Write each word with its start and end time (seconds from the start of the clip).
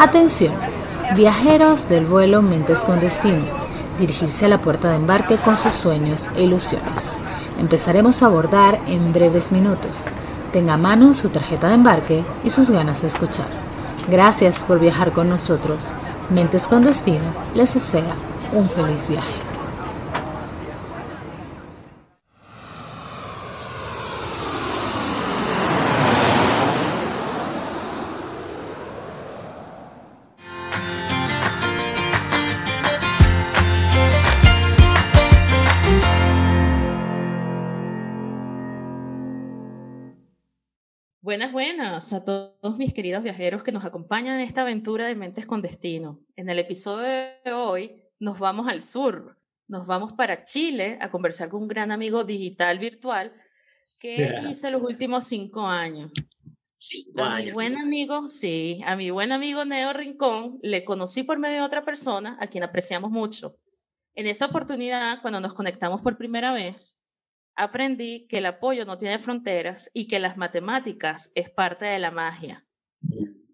Atención, 0.00 0.54
viajeros 1.14 1.90
del 1.90 2.06
vuelo 2.06 2.40
Mentes 2.40 2.80
con 2.80 3.00
Destino, 3.00 3.44
dirigirse 3.98 4.46
a 4.46 4.48
la 4.48 4.56
puerta 4.56 4.88
de 4.88 4.96
embarque 4.96 5.36
con 5.36 5.58
sus 5.58 5.74
sueños 5.74 6.26
e 6.34 6.44
ilusiones. 6.44 7.18
Empezaremos 7.58 8.22
a 8.22 8.26
abordar 8.26 8.80
en 8.86 9.12
breves 9.12 9.52
minutos. 9.52 9.98
Tenga 10.54 10.72
a 10.72 10.78
mano 10.78 11.12
su 11.12 11.28
tarjeta 11.28 11.68
de 11.68 11.74
embarque 11.74 12.24
y 12.42 12.48
sus 12.48 12.70
ganas 12.70 13.02
de 13.02 13.08
escuchar. 13.08 13.48
Gracias 14.08 14.62
por 14.62 14.80
viajar 14.80 15.12
con 15.12 15.28
nosotros. 15.28 15.92
Mentes 16.30 16.66
con 16.66 16.82
Destino 16.82 17.34
les 17.54 17.74
desea 17.74 18.14
un 18.54 18.70
feliz 18.70 19.06
viaje. 19.06 19.49
Buenas, 41.90 42.12
a 42.12 42.24
todos 42.24 42.78
mis 42.78 42.94
queridos 42.94 43.24
viajeros 43.24 43.64
que 43.64 43.72
nos 43.72 43.84
acompañan 43.84 44.38
en 44.38 44.46
esta 44.46 44.60
aventura 44.62 45.08
de 45.08 45.16
Mentes 45.16 45.44
con 45.44 45.60
Destino. 45.60 46.20
En 46.36 46.48
el 46.48 46.60
episodio 46.60 47.08
de 47.44 47.52
hoy 47.52 48.00
nos 48.20 48.38
vamos 48.38 48.68
al 48.68 48.80
sur, 48.80 49.36
nos 49.66 49.88
vamos 49.88 50.12
para 50.12 50.44
Chile 50.44 50.98
a 51.00 51.10
conversar 51.10 51.48
con 51.48 51.62
un 51.62 51.66
gran 51.66 51.90
amigo 51.90 52.22
digital 52.22 52.78
virtual 52.78 53.32
que 53.98 54.32
hice 54.48 54.70
los 54.70 54.82
últimos 54.82 55.24
cinco 55.24 55.66
años. 55.66 56.12
Cinco 56.76 57.24
a 57.24 57.34
años. 57.34 57.46
mi 57.46 57.52
buen 57.54 57.76
amigo, 57.76 58.28
sí, 58.28 58.80
a 58.86 58.94
mi 58.94 59.10
buen 59.10 59.32
amigo 59.32 59.64
Neo 59.64 59.92
Rincón 59.92 60.60
le 60.62 60.84
conocí 60.84 61.24
por 61.24 61.40
medio 61.40 61.56
de 61.56 61.62
otra 61.62 61.84
persona 61.84 62.36
a 62.38 62.46
quien 62.46 62.62
apreciamos 62.62 63.10
mucho. 63.10 63.56
En 64.14 64.28
esa 64.28 64.46
oportunidad, 64.46 65.20
cuando 65.22 65.40
nos 65.40 65.54
conectamos 65.54 66.02
por 66.02 66.16
primera 66.16 66.52
vez, 66.52 66.99
aprendí 67.56 68.26
que 68.28 68.38
el 68.38 68.46
apoyo 68.46 68.84
no 68.84 68.98
tiene 68.98 69.18
fronteras 69.18 69.90
y 69.92 70.08
que 70.08 70.18
las 70.18 70.36
matemáticas 70.36 71.30
es 71.34 71.50
parte 71.50 71.84
de 71.84 71.98
la 71.98 72.10
magia. 72.10 72.66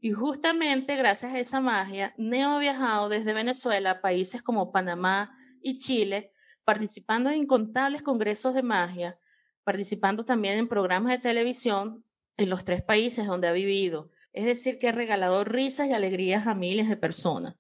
Y 0.01 0.13
justamente 0.13 0.95
gracias 0.97 1.35
a 1.35 1.39
esa 1.39 1.61
magia, 1.61 2.15
Neo 2.17 2.51
ha 2.51 2.59
viajado 2.59 3.09
desde 3.09 3.33
Venezuela 3.33 3.91
a 3.91 4.01
países 4.01 4.43
como 4.43 4.71
Panamá 4.71 5.37
y 5.61 5.79
Chile, 5.79 6.33
participando 6.65 7.31
en 7.31 7.39
incontables 7.39 8.03
congresos 8.03 8.55
de 8.55 8.63
magia, 8.63 9.19
participando 9.65 10.25
también 10.25 10.59
en 10.59 10.69
programas 10.69 11.11
de 11.11 11.19
televisión 11.19 12.05
en 12.37 12.51
los 12.51 12.65
tres 12.65 12.83
países 12.83 13.27
donde 13.27 13.49
ha 13.49 13.53
vivido. 13.53 14.11
Es 14.33 14.45
decir, 14.45 14.79
que 14.79 14.89
ha 14.89 14.93
regalado 14.93 15.43
risas 15.45 15.89
y 15.89 15.93
alegrías 15.93 16.47
a 16.47 16.55
miles 16.55 16.89
de 16.89 16.97
personas. 16.97 17.57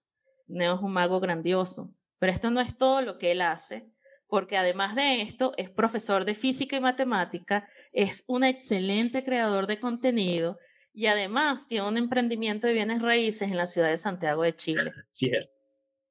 Neo 0.47 0.77
es 0.77 0.83
un 0.83 0.93
mago 0.93 1.19
grandioso, 1.19 1.93
pero 2.19 2.33
esto 2.33 2.51
no 2.51 2.61
es 2.61 2.77
todo 2.77 3.01
lo 3.01 3.19
que 3.19 3.33
él 3.33 3.41
hace 3.41 3.91
porque 4.29 4.57
además 4.57 4.95
de 4.95 5.23
esto 5.23 5.53
es 5.57 5.71
profesor 5.71 6.25
de 6.25 6.35
física 6.35 6.77
y 6.77 6.81
matemática, 6.81 7.69
es 7.93 8.25
un 8.27 8.45
excelente 8.45 9.25
creador 9.25 9.67
de 9.67 9.79
contenido 9.79 10.59
y 10.93 11.07
además 11.07 11.69
tiene 11.69 11.87
un 11.89 11.99
emprendimiento 11.99 12.67
de 12.67 12.73
bienes 12.73 13.03
raíces 13.03 13.51
en 13.51 13.57
la 13.57 13.67
ciudad 13.67 13.91
de 13.91 13.99
Santiago 13.99 14.43
de 14.43 14.55
Chile. 14.55 14.93
Cierto. 15.09 15.51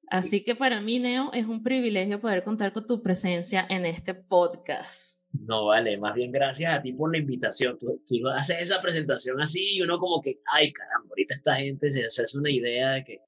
Así 0.08 0.44
que 0.44 0.54
para 0.54 0.80
mí, 0.80 1.00
Neo, 1.00 1.32
es 1.32 1.46
un 1.46 1.62
privilegio 1.62 2.20
poder 2.20 2.44
contar 2.44 2.72
con 2.72 2.86
tu 2.86 3.02
presencia 3.02 3.66
en 3.68 3.84
este 3.84 4.14
podcast. 4.14 5.20
No, 5.32 5.66
vale, 5.66 5.98
más 5.98 6.14
bien 6.14 6.30
gracias 6.30 6.72
a 6.72 6.80
ti 6.80 6.92
por 6.92 7.12
la 7.12 7.18
invitación. 7.18 7.76
Tú, 7.76 8.00
tú 8.06 8.28
haces 8.28 8.62
esa 8.62 8.80
presentación 8.80 9.40
así 9.40 9.76
y 9.76 9.82
uno 9.82 9.98
como 9.98 10.20
que, 10.22 10.40
ay, 10.52 10.72
caramba, 10.72 11.08
ahorita 11.10 11.34
esta 11.34 11.54
gente 11.54 11.90
se, 11.90 12.08
se 12.08 12.22
hace 12.22 12.38
una 12.38 12.50
idea 12.50 12.92
de 12.92 13.04
que, 13.04 13.20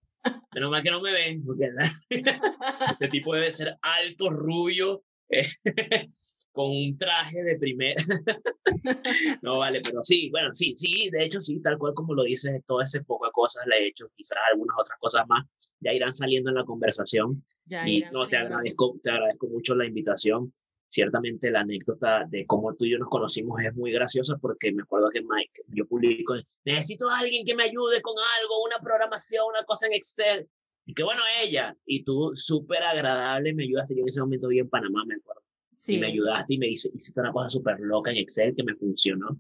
menos 0.55 0.71
mal 0.71 0.83
que 0.83 0.91
no 0.91 1.01
me 1.01 1.13
ven, 1.13 1.45
porque 1.45 1.71
este 2.91 3.09
tipo 3.09 3.35
debe 3.35 3.51
ser 3.51 3.77
alto, 3.83 4.31
rubio, 4.31 5.05
eh, 5.31 5.47
con 6.53 6.71
un 6.71 6.97
traje 6.97 7.43
de 7.43 7.59
primer. 7.59 7.95
no, 9.43 9.59
vale, 9.59 9.81
pero 9.85 10.01
sí, 10.03 10.31
bueno, 10.31 10.51
sí, 10.53 10.75
sí, 10.77 11.11
de 11.11 11.25
hecho 11.25 11.41
sí, 11.41 11.61
tal 11.61 11.79
cual 11.79 11.93
como 11.95 12.15
lo 12.15 12.25
dices, 12.25 12.63
todas 12.67 12.95
esas 12.95 13.07
pocas 13.07 13.31
cosas 13.33 13.67
le 13.67 13.77
he 13.77 13.89
hecho, 13.89 14.07
quizás 14.17 14.39
algunas 14.53 14.77
otras 14.79 14.99
cosas 14.99 15.27
más 15.29 15.47
ya 15.81 15.93
irán 15.93 16.13
saliendo 16.13 16.51
en 16.51 16.57
la 16.57 16.65
conversación. 16.65 17.43
Ya 17.67 17.87
y 17.87 18.05
no, 18.13 18.27
te 18.27 18.37
agradezco, 18.37 18.99
te 19.03 19.11
agradezco 19.11 19.49
mucho 19.49 19.75
la 19.75 19.87
invitación. 19.87 20.53
Ciertamente 20.91 21.51
la 21.51 21.61
anécdota 21.61 22.25
de 22.29 22.47
cómo 22.47 22.71
tú 22.71 22.87
y 22.87 22.93
yo 22.93 22.99
nos 22.99 23.09
conocimos 23.09 23.61
es 23.63 23.75
muy 23.75 23.93
graciosa 23.93 24.39
porque 24.41 24.73
me 24.73 24.83
acuerdo 24.83 25.11
que 25.11 25.21
Mike, 25.21 25.63
yo 25.69 25.87
publico, 25.87 26.35
necesito 26.65 27.11
a 27.11 27.19
alguien 27.19 27.45
que 27.45 27.55
me 27.55 27.65
ayude 27.65 28.01
con 28.01 28.15
algo, 28.41 28.55
una 28.65 28.79
programación, 28.83 29.45
una 29.49 29.65
cosa 29.65 29.87
en 29.87 29.93
Excel. 29.93 30.49
Y 30.87 30.95
qué 30.95 31.03
bueno 31.05 31.21
ella. 31.43 31.77
Y 31.85 32.03
tú 32.03 32.31
súper 32.33 32.83
agradable, 32.83 33.53
me 33.53 33.65
ayudaste. 33.65 33.95
Yo 33.95 34.01
en 34.01 34.09
ese 34.09 34.21
momento 34.21 34.49
vi 34.49 34.61
en 34.61 34.71
Panamá, 34.71 35.05
me 35.07 35.17
acuerdo. 35.17 35.43
Sí, 35.75 35.97
Y 35.97 36.01
me 36.01 36.07
ayudaste 36.07 36.55
y 36.55 36.59
me 36.59 36.69
hice, 36.69 36.89
hiciste 36.95 37.21
una 37.21 37.31
cosa 37.31 37.51
súper 37.51 37.79
loca 37.81 38.11
en 38.11 38.17
Excel 38.17 38.55
que 38.57 38.65
me 38.65 38.75
funcionó. 38.75 39.39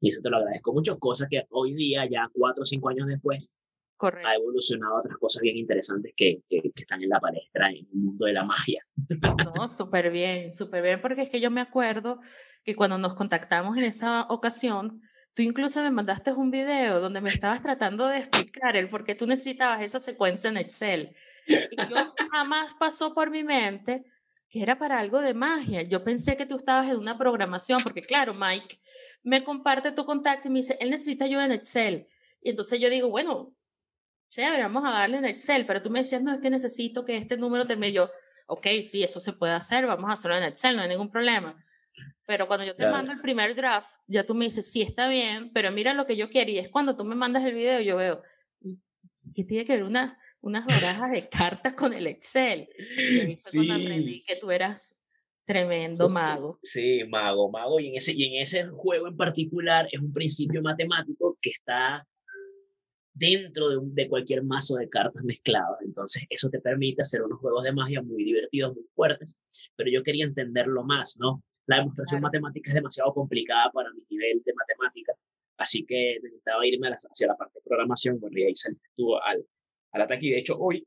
Y 0.00 0.10
eso 0.10 0.20
te 0.20 0.28
lo 0.28 0.36
agradezco 0.36 0.74
mucho. 0.74 0.98
Cosa 0.98 1.26
que 1.30 1.46
hoy 1.48 1.72
día, 1.72 2.06
ya 2.10 2.28
cuatro 2.34 2.62
o 2.62 2.64
cinco 2.66 2.90
años 2.90 3.06
después, 3.06 3.50
correcto. 3.96 4.28
ha 4.28 4.34
evolucionado 4.34 4.96
otras 4.96 5.16
cosas 5.16 5.40
bien 5.40 5.56
interesantes 5.56 6.12
que, 6.14 6.42
que, 6.46 6.60
que 6.60 6.82
están 6.82 7.02
en 7.02 7.08
la 7.08 7.20
palestra 7.20 7.70
en 7.70 7.86
el 7.86 7.94
mundo 7.94 8.26
de 8.26 8.34
la 8.34 8.44
magia. 8.44 8.82
No, 9.54 9.68
súper 9.68 10.10
bien, 10.10 10.52
súper 10.52 10.82
bien, 10.82 11.00
porque 11.00 11.22
es 11.22 11.30
que 11.30 11.40
yo 11.40 11.50
me 11.50 11.60
acuerdo 11.60 12.20
que 12.64 12.76
cuando 12.76 12.98
nos 12.98 13.14
contactamos 13.14 13.76
en 13.76 13.84
esa 13.84 14.22
ocasión, 14.28 15.02
tú 15.34 15.42
incluso 15.42 15.80
me 15.82 15.90
mandaste 15.90 16.32
un 16.32 16.50
video 16.50 17.00
donde 17.00 17.20
me 17.20 17.28
estabas 17.28 17.62
tratando 17.62 18.06
de 18.08 18.18
explicar 18.18 18.76
el 18.76 18.88
por 18.88 19.04
qué 19.04 19.14
tú 19.14 19.26
necesitabas 19.26 19.82
esa 19.82 20.00
secuencia 20.00 20.50
en 20.50 20.56
Excel. 20.56 21.16
Y 21.46 21.76
yo 21.88 22.14
jamás 22.30 22.74
pasó 22.74 23.14
por 23.14 23.30
mi 23.30 23.44
mente 23.44 24.04
que 24.52 24.62
era 24.62 24.78
para 24.78 24.98
algo 24.98 25.22
de 25.22 25.32
magia. 25.32 25.80
Yo 25.82 26.04
pensé 26.04 26.36
que 26.36 26.44
tú 26.44 26.56
estabas 26.56 26.90
en 26.90 26.98
una 26.98 27.16
programación, 27.16 27.80
porque 27.82 28.02
claro, 28.02 28.34
Mike 28.34 28.78
me 29.22 29.42
comparte 29.42 29.92
tu 29.92 30.04
contacto 30.04 30.48
y 30.48 30.50
me 30.50 30.58
dice, 30.58 30.76
él 30.78 30.90
necesita 30.90 31.24
ayuda 31.24 31.46
en 31.46 31.52
Excel. 31.52 32.06
Y 32.42 32.50
entonces 32.50 32.78
yo 32.78 32.90
digo, 32.90 33.08
bueno, 33.08 33.54
chévere, 34.28 34.62
vamos 34.62 34.84
a 34.84 34.90
darle 34.90 35.18
en 35.18 35.24
Excel, 35.24 35.64
pero 35.64 35.80
tú 35.80 35.88
me 35.88 36.00
decías, 36.00 36.22
no, 36.22 36.34
es 36.34 36.40
que 36.40 36.50
necesito 36.50 37.04
que 37.06 37.16
este 37.16 37.38
número 37.38 37.66
termine 37.66 37.92
yo. 37.92 38.10
Ok, 38.46 38.66
sí, 38.82 39.02
eso 39.02 39.20
se 39.20 39.32
puede 39.32 39.52
hacer, 39.52 39.86
vamos 39.86 40.10
a 40.10 40.14
hacerlo 40.14 40.36
en 40.36 40.44
Excel, 40.44 40.76
no 40.76 40.82
hay 40.82 40.88
ningún 40.88 41.10
problema. 41.10 41.64
Pero 42.26 42.46
cuando 42.46 42.64
yo 42.64 42.72
te 42.76 42.84
Claro. 42.84 42.92
mando 42.96 43.12
el 43.12 43.20
primer 43.20 43.54
draft, 43.54 43.88
ya 44.06 44.24
tú 44.24 44.34
me 44.34 44.44
dices, 44.46 44.70
sí, 44.70 44.82
está 44.82 45.08
bien, 45.08 45.50
pero 45.52 45.70
mira 45.72 45.92
lo 45.94 46.06
que 46.06 46.16
yo 46.16 46.30
quiero. 46.30 46.50
Y 46.50 46.58
es 46.58 46.68
cuando 46.68 46.96
tú 46.96 47.04
me 47.04 47.14
mandas 47.14 47.44
el 47.44 47.54
video, 47.54 47.80
yo 47.80 47.96
veo, 47.96 48.22
¿y 48.60 48.78
¿qué 49.34 49.44
tiene 49.44 49.64
que 49.64 49.74
ver 49.74 49.82
una, 49.84 50.18
unas 50.40 50.66
barajas 50.66 51.10
de 51.10 51.28
cartas 51.28 51.74
con 51.74 51.92
el 51.94 52.06
Excel? 52.06 52.68
Y 52.76 53.36
fue 53.38 53.52
cuando 53.54 53.74
Sí. 53.74 53.80
aprendí 53.82 54.24
que 54.24 54.36
tú 54.36 54.50
eras 54.50 54.96
tremendo 55.44 56.06
Sí, 56.06 56.12
mago. 56.12 56.58
Sí, 56.62 57.00
mago, 57.08 57.50
mago. 57.50 57.80
Y 57.80 57.88
en, 57.88 57.96
ese, 57.96 58.12
y 58.14 58.24
en 58.36 58.40
ese 58.42 58.68
juego 58.68 59.08
en 59.08 59.16
particular 59.16 59.88
es 59.90 60.00
un 60.00 60.12
principio 60.12 60.62
matemático 60.62 61.36
que 61.42 61.50
está 61.50 62.06
dentro 63.14 63.68
de, 63.68 63.78
de 63.82 64.08
cualquier 64.08 64.42
mazo 64.42 64.76
de 64.76 64.88
cartas 64.88 65.22
mezcladas. 65.24 65.78
Entonces, 65.84 66.24
eso 66.30 66.48
te 66.48 66.60
permite 66.60 67.02
hacer 67.02 67.22
unos 67.22 67.38
juegos 67.40 67.64
de 67.64 67.72
magia 67.72 68.02
muy 68.02 68.24
divertidos, 68.24 68.74
muy 68.74 68.84
fuertes. 68.94 69.34
Pero 69.76 69.90
yo 69.90 70.02
quería 70.02 70.24
entenderlo 70.24 70.82
más, 70.84 71.16
¿no? 71.18 71.42
La 71.66 71.76
demostración 71.76 72.20
Claro. 72.20 72.32
matemática 72.32 72.70
es 72.70 72.74
demasiado 72.74 73.12
complicada 73.12 73.70
para 73.72 73.90
mi 73.92 74.02
nivel 74.10 74.42
de 74.44 74.52
matemática. 74.54 75.12
Así 75.58 75.84
que 75.84 76.18
necesitaba 76.22 76.66
irme 76.66 76.88
hacia 76.88 77.26
la 77.28 77.36
parte 77.36 77.58
de 77.58 77.62
programación. 77.64 78.18
Bueno, 78.18 78.36
y 78.38 78.42
ahí 78.44 78.52
estuvo 78.52 79.22
al, 79.22 79.46
al 79.92 80.02
ataque. 80.02 80.26
Y 80.26 80.30
de 80.30 80.38
hecho, 80.38 80.56
hoy, 80.58 80.84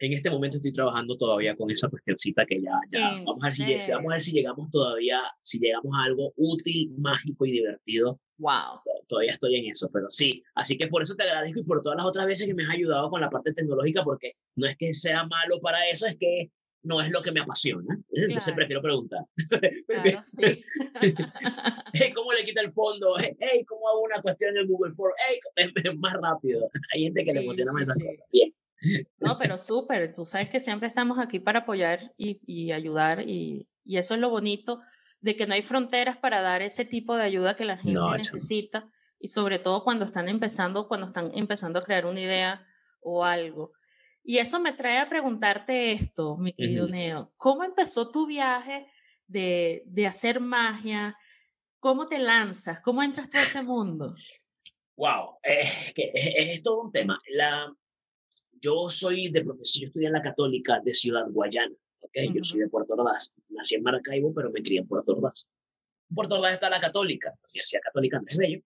en 0.00 0.12
este 0.12 0.28
momento, 0.30 0.56
estoy 0.56 0.72
trabajando 0.72 1.16
todavía 1.16 1.54
con 1.54 1.70
esa 1.70 1.88
cuestioncita 1.88 2.44
que 2.44 2.60
ya, 2.60 2.72
ya 2.90 3.12
¿En 3.18 3.24
vamos, 3.24 3.44
a 3.44 3.46
ver 3.46 3.54
si, 3.54 3.92
vamos 3.92 4.10
a 4.10 4.14
ver 4.14 4.20
si 4.20 4.32
llegamos 4.32 4.70
todavía, 4.72 5.20
si 5.42 5.60
llegamos 5.60 5.94
a 5.96 6.02
algo 6.04 6.32
útil, 6.36 6.90
mágico 6.98 7.46
y 7.46 7.52
divertido. 7.52 8.18
Wow. 8.42 8.80
Todavía 9.08 9.30
estoy 9.30 9.56
en 9.56 9.70
eso, 9.70 9.88
pero 9.92 10.06
sí. 10.10 10.42
Así 10.56 10.76
que 10.76 10.88
por 10.88 11.00
eso 11.02 11.14
te 11.14 11.22
agradezco 11.22 11.60
y 11.60 11.64
por 11.64 11.80
todas 11.80 11.96
las 11.96 12.06
otras 12.06 12.26
veces 12.26 12.46
que 12.46 12.54
me 12.54 12.64
has 12.64 12.70
ayudado 12.70 13.08
con 13.08 13.20
la 13.20 13.30
parte 13.30 13.52
tecnológica, 13.52 14.02
porque 14.02 14.32
no 14.56 14.66
es 14.66 14.76
que 14.76 14.92
sea 14.92 15.24
malo 15.24 15.60
para 15.60 15.88
eso, 15.88 16.06
es 16.06 16.16
que 16.16 16.50
no 16.82 17.00
es 17.00 17.10
lo 17.12 17.22
que 17.22 17.30
me 17.30 17.40
apasiona. 17.40 17.94
Entonces 18.10 18.44
Claro. 18.44 18.56
prefiero 18.56 18.82
preguntar. 18.82 19.20
Claro, 19.86 20.22
sí. 20.24 20.64
Hey, 21.94 22.12
¿cómo 22.14 22.32
le 22.32 22.42
quita 22.44 22.60
el 22.62 22.70
fondo? 22.72 23.14
Hey, 23.38 23.64
¿cómo 23.66 23.88
hago 23.88 24.00
una 24.02 24.20
cuestión 24.22 24.56
en 24.56 24.66
Google 24.66 24.92
Form? 24.92 25.12
Hey, 25.28 25.38
más 25.98 26.14
rápido. 26.14 26.68
Hay 26.92 27.02
gente 27.04 27.22
que 27.24 27.32
le 27.32 27.38
Sí, 27.40 27.44
emociona 27.44 27.72
más 27.72 27.86
sí, 27.86 27.92
esas 27.92 27.98
cosas. 28.02 28.26
Bien. 28.32 28.54
No, 29.20 29.38
pero 29.38 29.58
súper, 29.58 30.12
tú 30.12 30.24
sabes 30.24 30.50
que 30.50 30.58
siempre 30.58 30.88
estamos 30.88 31.18
aquí 31.20 31.38
para 31.38 31.60
apoyar 31.60 32.12
y, 32.16 32.40
y 32.46 32.72
ayudar 32.72 33.28
y, 33.28 33.68
y 33.84 33.98
eso 33.98 34.14
es 34.14 34.20
lo 34.20 34.30
bonito 34.30 34.80
de 35.22 35.36
que 35.36 35.46
no 35.46 35.54
hay 35.54 35.62
fronteras 35.62 36.16
para 36.18 36.42
dar 36.42 36.62
ese 36.62 36.84
tipo 36.84 37.16
de 37.16 37.24
ayuda 37.24 37.56
que 37.56 37.64
la 37.64 37.76
gente 37.76 37.92
No, 37.92 38.14
necesita 38.16 38.90
y 39.18 39.28
sobre 39.28 39.58
todo 39.60 39.84
cuando 39.84 40.04
están 40.04 40.28
empezando, 40.28 40.88
cuando 40.88 41.06
están 41.06 41.30
empezando 41.34 41.78
a 41.78 41.82
crear 41.82 42.06
una 42.06 42.20
idea 42.20 42.66
o 43.00 43.24
algo. 43.24 43.72
Y 44.24 44.38
eso 44.38 44.60
me 44.60 44.72
trae 44.72 44.98
a 44.98 45.08
preguntarte 45.08 45.92
esto, 45.92 46.36
mi 46.36 46.52
querido 46.52 46.84
Ujú. 46.84 46.92
Neo, 46.92 47.32
¿cómo 47.36 47.64
empezó 47.64 48.10
tu 48.10 48.26
viaje 48.26 48.86
de, 49.26 49.84
de 49.86 50.06
hacer 50.06 50.40
magia? 50.40 51.16
¿Cómo 51.78 52.08
te 52.08 52.18
lanzas? 52.18 52.80
¿Cómo 52.80 53.02
entras 53.02 53.30
tú 53.30 53.38
a 53.38 53.42
ese 53.42 53.62
mundo? 53.62 54.14
Wow, 54.96 55.38
es 55.42 55.92
que 55.94 56.10
es, 56.14 56.56
es 56.56 56.62
todo 56.62 56.82
un 56.82 56.92
tema. 56.92 57.20
La, 57.28 57.72
yo 58.60 58.88
soy 58.88 59.28
de 59.28 59.42
profesión, 59.42 59.82
yo 59.82 59.86
estudié 59.88 60.08
en 60.08 60.14
la 60.14 60.22
Católica 60.22 60.80
de 60.80 60.94
Ciudad 60.94 61.26
Guayana, 61.30 61.74
¿ok? 62.02 62.18
Yo 62.34 62.42
soy 62.42 62.60
de 62.60 62.68
Puerto 62.68 62.94
Ordaz. 62.94 63.32
Nací 63.48 63.76
en 63.76 63.82
Maracaibo, 63.82 64.32
pero 64.32 64.50
me 64.50 64.62
crié 64.62 64.80
en 64.80 64.86
Puerto 64.86 65.12
Ordaz. 65.12 65.48
En 66.10 66.14
Puerto 66.14 66.36
Ordaz 66.36 66.52
está 66.52 66.68
la 66.68 66.80
Católica, 66.80 67.30
la 67.30 67.48
Universidad 67.48 67.80
Católica 67.82 68.18
Andrés 68.18 68.36
Bello, 68.36 68.60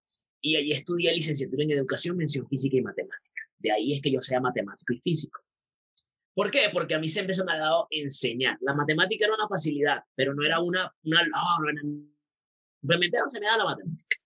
y 0.41 0.55
allí 0.55 0.71
estudié 0.71 1.13
licenciatura 1.13 1.63
en 1.63 1.71
Educación, 1.71 2.17
Mención 2.17 2.47
Física 2.47 2.77
y 2.77 2.81
Matemática. 2.81 3.43
De 3.57 3.71
ahí 3.71 3.93
es 3.93 4.01
que 4.01 4.11
yo 4.11 4.21
sea 4.21 4.39
matemático 4.39 4.93
y 4.93 4.99
físico. 4.99 5.41
¿Por 6.33 6.49
qué? 6.49 6.69
Porque 6.71 6.95
a 6.95 6.99
mí 6.99 7.07
siempre 7.07 7.33
se 7.33 7.43
me 7.43 7.53
ha 7.53 7.57
dado 7.57 7.87
enseñar. 7.91 8.57
La 8.61 8.73
matemática 8.73 9.25
era 9.25 9.35
una 9.35 9.47
facilidad, 9.47 9.99
pero 10.15 10.33
no 10.33 10.43
era 10.43 10.59
una, 10.59 10.91
una 11.03 11.21
no, 11.27 11.71
no 11.71 12.13
simplemente 12.81 13.17
se 13.27 13.39
me 13.39 13.45
da 13.45 13.57
la 13.57 13.65
matemática. 13.65 14.17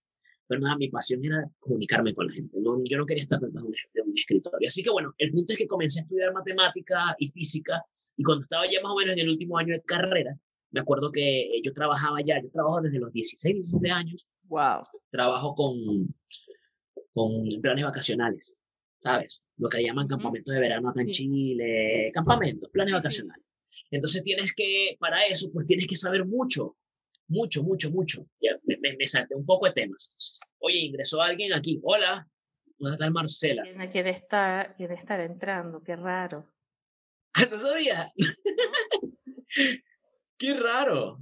Pero 0.48 0.62
nada, 0.62 0.76
mi 0.76 0.88
pasión 0.88 1.22
era 1.24 1.44
comunicarme 1.58 2.14
con 2.14 2.26
la 2.26 2.32
gente. 2.32 2.56
No, 2.58 2.82
yo 2.82 2.96
no 2.96 3.04
quería 3.04 3.22
estar 3.22 3.38
dentro 3.38 3.60
de 3.60 4.02
un, 4.02 4.16
escritorio. 4.16 4.66
Así 4.66 4.82
que 4.82 4.90
bueno, 4.90 5.14
el 5.18 5.30
punto 5.30 5.52
es 5.52 5.58
que 5.58 5.66
comencé 5.68 6.00
a 6.00 6.02
estudiar 6.02 6.32
matemática 6.32 7.14
y 7.18 7.28
física 7.28 7.84
y 8.16 8.22
cuando 8.22 8.42
estaba 8.42 8.64
ya 8.66 8.80
más 8.82 8.92
o 8.92 8.96
menos 8.96 9.12
en 9.12 9.20
el 9.20 9.28
último 9.28 9.58
año 9.58 9.74
de 9.74 9.82
carrera, 9.82 10.36
me 10.70 10.80
acuerdo 10.80 11.12
que 11.12 11.42
eh, 11.42 11.60
yo 11.62 11.72
trabajaba 11.72 12.18
ya, 12.24 12.42
yo 12.42 12.50
trabajo 12.50 12.80
desde 12.80 12.98
los 12.98 13.12
16, 13.12 13.54
17 13.54 13.90
años. 13.90 14.26
Wow. 14.48 14.80
Trabajo 15.10 15.54
con, 15.54 15.76
con 17.12 17.48
planes 17.60 17.84
vacacionales, 17.84 18.56
¿sabes? 19.02 19.42
Lo 19.56 19.68
que 19.68 19.82
llaman 19.82 20.08
campamentos 20.08 20.54
de 20.54 20.60
verano 20.60 20.90
acá 20.90 21.02
en 21.02 21.10
Chile, 21.10 22.10
campamentos, 22.12 22.70
planes 22.70 22.92
vacacionales. 22.94 23.44
Entonces 23.90 24.22
tienes 24.22 24.54
que, 24.54 24.96
para 24.98 25.26
eso, 25.26 25.50
pues 25.52 25.66
tienes 25.66 25.86
que 25.86 25.96
saber 25.96 26.26
mucho, 26.26 26.76
mucho, 27.28 27.62
mucho, 27.62 27.90
mucho. 27.90 28.26
Ya, 28.40 28.58
me, 28.64 28.76
me, 28.96 29.06
salté 29.06 29.34
un 29.34 29.46
poco 29.46 29.66
de 29.66 29.72
temas. 29.72 30.10
Oye, 30.58 30.78
ingresó 30.78 31.22
alguien 31.22 31.52
aquí. 31.52 31.80
Hola, 31.82 32.26
¿dónde 32.78 32.94
está 32.94 33.10
Marcela? 33.10 33.62
Quiere 33.92 34.10
estar, 34.10 34.74
quiere 34.76 34.94
estar 34.94 35.20
entrando, 35.20 35.82
qué 35.82 35.96
raro. 35.96 36.50
¿No 37.50 37.56
sabía? 37.56 38.12
qué 40.38 40.54
raro. 40.54 41.18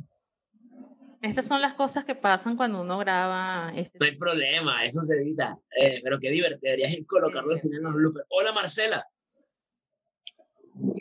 Estas 1.22 1.48
son 1.48 1.60
las 1.60 1.74
cosas 1.74 2.04
que 2.04 2.14
pasan 2.14 2.56
cuando 2.56 2.80
uno 2.80 2.98
graba. 2.98 3.72
Este... 3.74 3.98
No 3.98 4.06
hay 4.06 4.16
problema, 4.16 4.84
eso 4.84 5.02
se 5.02 5.16
edita. 5.16 5.58
Eh, 5.80 6.00
pero 6.02 6.20
qué 6.20 6.30
divertido, 6.30 6.60
deberías 6.62 6.96
colocarlo 7.06 7.52
al 7.52 7.58
final 7.58 7.78
en 7.78 7.84
los 7.84 7.94
bloopers. 7.94 8.26
Hola, 8.28 8.52
Marcela. 8.52 9.06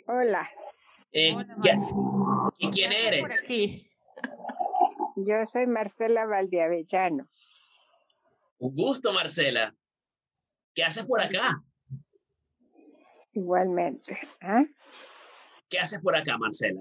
Hola. 0.06 0.50
Eh, 1.12 1.32
Hola 1.34 1.56
¿Y 2.58 2.68
quién 2.70 2.92
eres? 2.92 3.20
Por 3.20 3.32
aquí? 3.32 3.85
Yo 5.16 5.46
soy 5.46 5.66
Marcela 5.66 6.26
Valdeavellano. 6.26 7.28
Un 8.58 8.74
gusto, 8.74 9.12
Marcela. 9.12 9.74
¿Qué 10.74 10.84
haces 10.84 11.06
por 11.06 11.22
acá? 11.22 11.62
Igualmente. 13.32 14.18
¿ah? 14.42 14.62
¿Qué 15.70 15.78
haces 15.78 16.00
por 16.00 16.16
acá, 16.16 16.36
Marcela? 16.38 16.78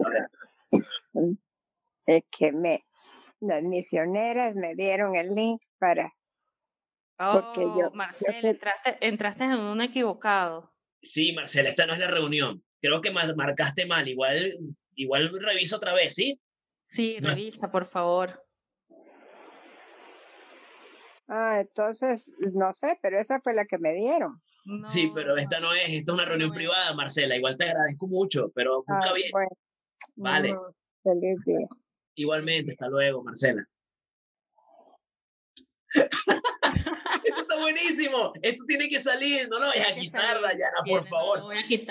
Es 2.08 2.22
que 2.38 2.52
me, 2.52 2.86
las 3.40 3.64
misioneras 3.64 4.56
me 4.56 4.76
dieron 4.76 5.16
el 5.16 5.34
link 5.34 5.60
para... 5.80 6.14
porque 7.18 7.62
yo, 7.62 7.88
oh, 7.88 7.96
Marcela, 7.96 8.48
entraste, 8.48 8.98
entraste 9.02 9.46
en 9.46 9.54
un 9.54 9.82
equivocado. 9.82 10.70
Sí, 11.02 11.34
Marcela, 11.34 11.70
esta 11.70 11.88
no 11.88 11.94
es 11.94 12.00
la 12.00 12.12
reunión. 12.12 12.64
Creo 12.80 13.02
que 13.02 13.10
marcaste 13.10 13.88
mal. 13.88 14.08
Igual, 14.08 14.56
igual 14.94 15.32
revisa 15.42 15.78
otra 15.78 15.96
vez, 15.96 16.14
¿sí? 16.14 16.40
Sí, 16.86 17.18
revisa, 17.20 17.72
por 17.72 17.84
favor. 17.84 18.46
Ah, 21.28 21.60
entonces, 21.60 22.36
no 22.54 22.72
sé, 22.74 23.00
pero 23.02 23.20
esa 23.20 23.42
fue 23.42 23.56
la 23.56 23.66
que 23.66 23.80
me 23.80 23.92
dieron. 23.94 24.40
sí, 24.86 25.10
pero 25.12 25.36
esta 25.36 25.60
no 25.60 25.74
es, 25.74 25.90
esta 25.90 26.12
es 26.12 26.14
una 26.14 26.26
reunión 26.26 26.52
privada, 26.52 26.94
Marcela. 26.94 27.36
Igual 27.36 27.58
te 27.58 27.64
agradezco 27.64 28.06
mucho, 28.06 28.52
pero 28.54 28.84
busca 28.86 29.14
bien. 29.14 29.32
vale. 30.16 30.56
feliz 31.02 31.38
día. 31.44 31.68
Igualmente, 32.14 32.74
hasta 32.74 32.88
luego, 32.88 33.24
Marcela. 33.24 33.68
Esto 37.46 37.54
está 37.54 37.62
buenísimo. 37.62 38.34
Esto 38.42 38.64
tiene 38.66 38.90
que 38.90 39.00
salir. 39.00 39.48
No 39.50 39.60
lo 39.60 39.68
vayas 39.68 39.92
a 39.92 39.96
quitar, 39.96 40.42
Dayana, 40.42 40.78
por 40.84 41.08
favor. 41.08 41.44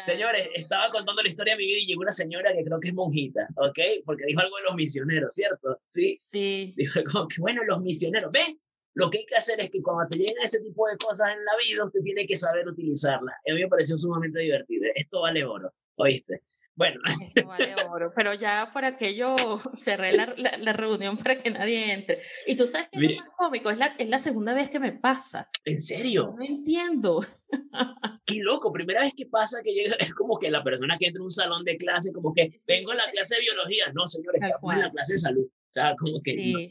Señores, 0.05 0.49
estaba 0.55 0.91
contando 0.91 1.23
la 1.23 1.29
historia 1.29 1.55
de 1.55 1.59
mi 1.59 1.67
vida 1.67 1.79
y 1.79 1.87
llegó 1.87 2.03
una 2.03 2.13
señora 2.13 2.53
que 2.53 2.65
creo 2.65 2.81
que 2.81 2.89
es 2.89 2.95
monjita, 2.95 3.49
¿ok? 3.57 3.79
Porque 4.05 4.25
dijo 4.27 4.41
algo 4.41 4.57
de 4.57 4.63
los 4.65 4.75
misioneros, 4.75 5.33
¿cierto? 5.33 5.81
Sí. 5.85 6.17
Sí. 6.21 6.75
Dijo 6.77 7.01
como 7.05 7.29
que, 7.29 7.41
bueno, 7.41 7.63
los 7.63 7.81
misioneros, 7.81 8.33
ven, 8.33 8.61
lo 8.95 9.11
que 9.11 9.19
hay 9.19 9.27
que 9.27 9.37
hacer 9.37 9.61
es 9.61 9.71
que 9.71 9.81
cuando 9.81 10.09
te 10.09 10.19
lleguen 10.19 10.43
ese 10.43 10.61
tipo 10.61 10.89
de 10.89 10.97
cosas 10.97 11.29
en 11.31 11.45
la 11.45 11.53
vida, 11.69 11.85
usted 11.85 12.01
tiene 12.01 12.27
que 12.27 12.35
saber 12.35 12.67
utilizarlas. 12.67 13.37
A 13.49 13.55
mí 13.55 13.61
me 13.61 13.69
pareció 13.69 13.97
sumamente 13.97 14.41
divertido. 14.41 14.87
Esto 14.97 15.21
vale 15.21 15.45
oro, 15.45 15.73
¿oíste? 15.97 16.43
Bueno. 16.77 17.01
vale 17.47 17.75
oro, 17.89 18.13
pero 18.17 18.35
ya 18.35 18.69
por 18.73 18.85
aquello 18.85 19.37
cerré 19.77 20.13
la, 20.13 20.35
la, 20.37 20.73
reunión 20.73 21.17
para 21.17 21.39
que 21.39 21.51
nadie 21.51 21.93
entre. 21.93 22.21
Y 22.47 22.57
tú 22.57 22.67
sabes 22.67 22.89
que 22.91 23.07
es 23.07 23.17
más 23.19 23.29
cómico, 23.37 23.71
es 23.71 23.79
la, 23.79 23.95
es 23.99 24.09
la 24.09 24.19
segunda 24.19 24.55
vez 24.55 24.71
que 24.71 24.81
me 24.81 24.93
pasa. 24.93 25.49
¿En 25.65 25.81
serio? 25.81 26.35
No 26.37 26.45
entiendo. 26.45 27.25
Qué 28.27 28.41
loco, 28.43 28.73
primera 28.73 29.03
vez 29.03 29.15
que 29.17 29.27
pasa 29.27 29.63
que 29.63 29.73
llega, 29.73 29.95
es 30.01 30.13
como 30.15 30.39
que 30.39 30.51
la 30.51 30.65
persona 30.65 30.97
que 30.99 31.07
entra 31.07 31.21
a 31.21 31.25
un 31.25 31.31
salón 31.31 31.65
de 31.65 31.77
clase, 31.77 32.13
como 32.13 32.35
que 32.35 32.57
vengo 32.67 32.93
a 32.93 32.97
la 32.97 33.07
clase 33.11 33.37
de 33.37 33.43
biología. 33.43 33.85
No, 33.95 34.07
señores, 34.07 34.43
estamos 34.43 34.75
en 34.75 34.81
la 34.81 34.91
clase 34.91 35.13
de 35.15 35.19
salud. 35.19 35.47
O 35.75 35.81
sea, 35.81 35.93
como 35.99 36.21
que. 36.25 36.37
Sí, 36.37 36.71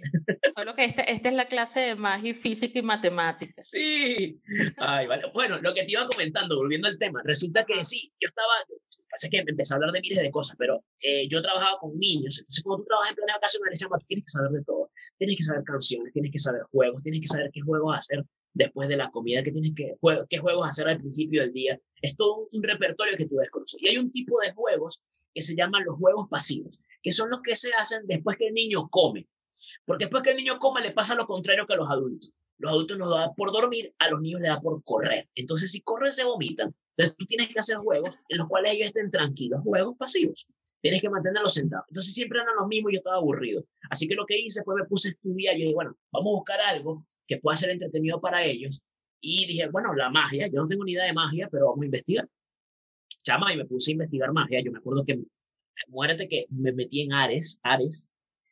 solo 0.55 0.73
que 0.75 0.85
esta, 0.85 1.01
esta 1.01 1.27
es 1.27 1.35
la 1.35 1.49
clase 1.49 1.81
de 1.81 1.95
magia, 1.95 2.33
física 2.33 2.79
y 2.79 2.81
matemática. 2.81 3.53
Sí. 3.57 4.39
Ay, 4.77 5.07
vale. 5.07 5.23
Bueno, 5.33 5.59
lo 5.59 5.73
que 5.73 5.83
te 5.83 5.91
iba 5.91 6.07
comentando, 6.07 6.55
volviendo 6.55 6.87
al 6.87 6.97
tema, 6.97 7.21
resulta 7.25 7.65
que 7.65 7.83
sí, 7.83 8.13
yo 8.21 8.29
estaba, 8.29 8.53
pasa 9.09 9.27
que 9.27 9.43
empecé 9.45 9.73
a 9.73 9.75
hablar 9.75 9.91
de 9.91 9.99
miles 9.99 10.21
de 10.21 10.31
cosas, 10.31 10.55
pero 10.57 10.85
eh, 11.01 11.27
yo 11.27 11.41
trabajaba 11.41 11.77
con 11.79 11.97
niños, 11.97 12.39
entonces 12.39 12.63
cuando 12.63 12.83
tú 12.83 12.87
trabajas 12.87 13.09
en 13.09 13.15
planes 13.15 13.35
vacacionales, 13.35 13.79
tienes 14.07 14.25
que 14.25 14.31
saber 14.31 14.51
de 14.51 14.63
todo. 14.63 14.89
Tienes 15.17 15.35
que 15.35 15.43
saber 15.43 15.63
canciones, 15.65 16.13
tienes 16.13 16.31
que 16.31 16.39
saber 16.39 16.61
juegos, 16.71 17.03
tienes 17.03 17.19
que 17.19 17.27
saber 17.27 17.49
qué 17.51 17.59
juegos 17.59 17.97
hacer 17.97 18.23
después 18.53 18.87
de 18.87 18.95
la 18.95 19.11
comida, 19.11 19.43
qué, 19.43 19.51
tienes 19.51 19.73
que, 19.75 19.95
qué 20.29 20.37
juegos 20.37 20.65
hacer 20.65 20.87
al 20.87 20.97
principio 20.97 21.41
del 21.41 21.51
día. 21.51 21.77
Es 22.01 22.15
todo 22.15 22.47
un 22.53 22.63
repertorio 22.63 23.17
que 23.17 23.25
tú 23.25 23.35
desconoces. 23.35 23.81
Y 23.81 23.89
hay 23.89 23.97
un 23.97 24.13
tipo 24.13 24.39
de 24.39 24.53
juegos 24.53 25.01
que 25.33 25.41
se 25.41 25.55
llaman 25.55 25.83
los 25.83 25.97
juegos 25.97 26.29
pasivos 26.29 26.79
que 27.03 27.11
son 27.11 27.29
los 27.29 27.41
que 27.41 27.55
se 27.55 27.71
hacen 27.73 28.07
después 28.07 28.37
que 28.37 28.47
el 28.47 28.53
niño 28.53 28.87
come. 28.89 29.27
Porque 29.85 30.05
después 30.05 30.23
que 30.23 30.31
el 30.31 30.37
niño 30.37 30.57
come 30.57 30.81
le 30.81 30.91
pasa 30.91 31.13
lo 31.15 31.27
contrario 31.27 31.65
que 31.67 31.73
a 31.73 31.77
los 31.77 31.89
adultos. 31.89 32.31
Los 32.57 32.71
adultos 32.71 32.97
nos 32.97 33.09
da 33.09 33.33
por 33.35 33.51
dormir, 33.51 33.93
a 33.99 34.09
los 34.09 34.21
niños 34.21 34.39
les 34.39 34.49
da 34.49 34.61
por 34.61 34.81
correr. 34.83 35.29
Entonces, 35.35 35.71
si 35.71 35.81
corren, 35.81 36.13
se 36.13 36.23
vomitan. 36.23 36.73
Entonces, 36.95 37.17
tú 37.17 37.25
tienes 37.25 37.49
que 37.49 37.59
hacer 37.59 37.77
juegos 37.77 38.17
en 38.29 38.37
los 38.37 38.47
cuales 38.47 38.71
ellos 38.71 38.87
estén 38.87 39.11
tranquilos, 39.11 39.61
juegos 39.63 39.97
pasivos. 39.97 40.47
Tienes 40.81 41.01
que 41.01 41.09
mantenerlos 41.09 41.53
sentados. 41.53 41.85
Entonces, 41.89 42.13
siempre 42.13 42.39
eran 42.39 42.55
los 42.55 42.67
mismos 42.67 42.91
y 42.91 42.95
yo 42.95 42.97
estaba 42.99 43.17
aburrido. 43.17 43.65
Así 43.89 44.07
que 44.07 44.15
lo 44.15 44.25
que 44.25 44.37
hice 44.37 44.63
fue 44.63 44.75
me 44.75 44.85
puse 44.85 45.09
a 45.09 45.11
estudiar. 45.11 45.55
Yo 45.55 45.61
dije, 45.61 45.73
bueno, 45.73 45.97
vamos 46.11 46.33
a 46.33 46.35
buscar 46.35 46.61
algo 46.61 47.05
que 47.27 47.37
pueda 47.37 47.57
ser 47.57 47.71
entretenido 47.71 48.21
para 48.21 48.45
ellos. 48.45 48.81
Y 49.19 49.45
dije, 49.45 49.67
bueno, 49.69 49.93
la 49.95 50.09
magia, 50.09 50.47
yo 50.47 50.61
no 50.61 50.67
tengo 50.67 50.83
ni 50.83 50.93
idea 50.93 51.05
de 51.05 51.13
magia, 51.13 51.49
pero 51.51 51.67
vamos 51.67 51.81
a 51.81 51.85
investigar. 51.85 52.29
Chama, 53.23 53.53
y 53.53 53.57
me 53.57 53.65
puse 53.65 53.91
a 53.91 53.93
investigar 53.93 54.31
magia. 54.31 54.61
Yo 54.61 54.71
me 54.71 54.79
acuerdo 54.79 55.03
que 55.05 55.19
muérete 55.87 56.27
que 56.27 56.47
me 56.49 56.71
metí 56.71 57.01
en 57.01 57.13
Ares, 57.13 57.59
Ares. 57.63 58.09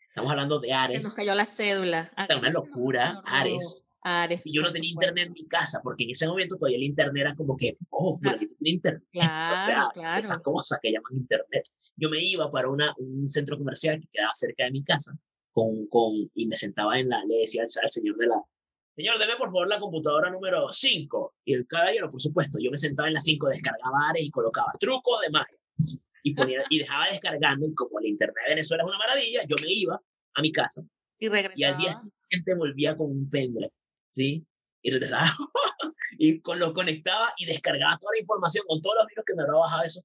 Estamos 0.09 0.31
hablando 0.31 0.59
de 0.59 0.73
Ares. 0.73 0.97
Que 0.97 1.03
nos 1.03 1.15
cayó 1.15 1.35
la 1.35 1.45
cédula. 1.45 2.11
Está 2.17 2.37
una 2.37 2.51
locura, 2.51 3.21
Ares. 3.25 3.85
Ares. 4.03 4.45
Y 4.45 4.53
yo 4.53 4.61
no 4.61 4.71
tenía 4.71 4.89
internet 4.89 5.27
en 5.27 5.33
mi 5.33 5.45
casa, 5.45 5.79
porque 5.83 6.03
en 6.03 6.09
ese 6.11 6.27
momento 6.27 6.57
todavía 6.57 6.77
el 6.77 6.83
internet 6.83 7.21
era 7.21 7.35
como 7.35 7.55
que, 7.55 7.77
oh, 7.91 8.17
claro. 8.19 8.39
tiene 8.39 8.75
internet. 8.75 9.03
Claro, 9.11 9.53
o 9.53 9.65
sea, 9.65 9.89
claro. 9.93 10.19
esa 10.19 10.39
cosa 10.41 10.79
que 10.81 10.91
llaman 10.91 11.13
internet. 11.15 11.63
Yo 11.95 12.09
me 12.09 12.21
iba 12.21 12.49
para 12.49 12.69
una, 12.69 12.93
un 12.97 13.29
centro 13.29 13.57
comercial 13.57 13.99
que 14.01 14.07
quedaba 14.11 14.33
cerca 14.33 14.65
de 14.65 14.71
mi 14.71 14.83
casa, 14.83 15.17
con, 15.51 15.87
con, 15.87 16.13
y 16.33 16.47
me 16.47 16.55
sentaba 16.55 16.99
en 16.99 17.09
la, 17.09 17.23
le 17.25 17.39
decía 17.39 17.61
al, 17.61 17.91
señor 17.91 18.17
de 18.17 18.27
la, 18.27 18.41
señor, 18.95 19.19
deme 19.19 19.35
por 19.37 19.51
favor 19.51 19.67
la 19.67 19.79
computadora 19.79 20.31
número 20.31 20.71
5. 20.71 21.35
Y 21.45 21.53
el 21.53 21.67
caballero, 21.67 22.09
por 22.09 22.21
supuesto, 22.21 22.57
yo 22.59 22.71
me 22.71 22.77
sentaba 22.77 23.07
en 23.07 23.13
la 23.13 23.19
5, 23.19 23.47
descargaba 23.49 24.09
Ares 24.09 24.25
y 24.25 24.31
colocaba 24.31 24.73
trucos 24.79 25.21
de 25.21 25.29
magia 25.29 25.57
y, 26.23 26.33
ponía, 26.33 26.63
y 26.69 26.79
dejaba 26.79 27.07
descargando, 27.09 27.67
y 27.67 27.73
como 27.73 27.99
el 27.99 28.07
internet 28.07 28.35
de 28.45 28.51
Venezuela 28.51 28.83
es 28.83 28.87
una 28.87 28.97
maravilla, 28.97 29.43
yo 29.47 29.55
me 29.63 29.73
iba 29.73 30.01
a 30.33 30.41
mi 30.41 30.51
casa 30.51 30.83
y, 31.19 31.27
y 31.55 31.63
al 31.63 31.77
día 31.77 31.91
siguiente 31.91 32.55
volvía 32.55 32.95
con 32.95 33.11
un 33.11 33.29
pendrive, 33.29 33.71
¿sí? 34.09 34.45
Y 34.81 34.91
regresaba 34.91 35.31
y 36.17 36.39
con, 36.41 36.59
lo 36.59 36.73
conectaba 36.73 37.33
y 37.37 37.45
descargaba 37.45 37.97
toda 37.99 38.13
la 38.13 38.21
información 38.21 38.65
con 38.67 38.81
todos 38.81 38.95
los 38.97 39.07
libros 39.07 39.25
que 39.25 39.35
me 39.35 39.43
había 39.43 39.53
bajado 39.53 39.83
eso 39.83 40.01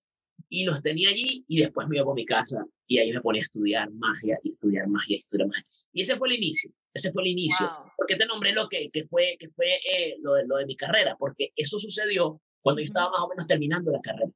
y 0.49 0.65
los 0.65 0.83
tenía 0.83 1.11
allí 1.11 1.45
y 1.49 1.61
después 1.61 1.89
me 1.89 1.97
iba 1.97 2.05
por 2.05 2.15
mi 2.15 2.25
casa 2.25 2.65
y 2.87 2.99
ahí 2.99 3.13
me 3.13 3.21
ponía 3.21 3.41
a 3.41 3.45
estudiar 3.45 3.91
magia 3.93 4.39
y 4.43 4.53
estudiar 4.53 4.87
magia 4.89 5.17
y 5.17 5.19
estudiar 5.19 5.49
magia. 5.49 5.67
Y 5.93 6.03
ese 6.03 6.17
fue 6.17 6.29
el 6.29 6.35
inicio, 6.35 6.71
ese 6.95 7.13
fue 7.13 7.23
el 7.23 7.31
inicio. 7.31 7.69
porque 7.97 8.17
te 8.17 8.27
nombré 8.27 8.53
lo 8.53 8.69
que, 8.69 8.91
que 8.91 9.07
fue, 9.07 9.37
que 9.39 9.49
fue 9.51 9.67
eh, 9.77 10.17
lo, 10.21 10.35
de, 10.35 10.47
lo 10.47 10.57
de 10.57 10.67
mi 10.67 10.77
carrera? 10.77 11.17
Porque 11.19 11.53
eso 11.57 11.79
sucedió 11.79 12.41
cuando 12.61 12.81
yo 12.81 12.87
estaba 12.87 13.11
más 13.11 13.21
o 13.23 13.29
menos 13.29 13.47
terminando 13.47 13.91
la 13.91 14.01
carrera. 14.01 14.31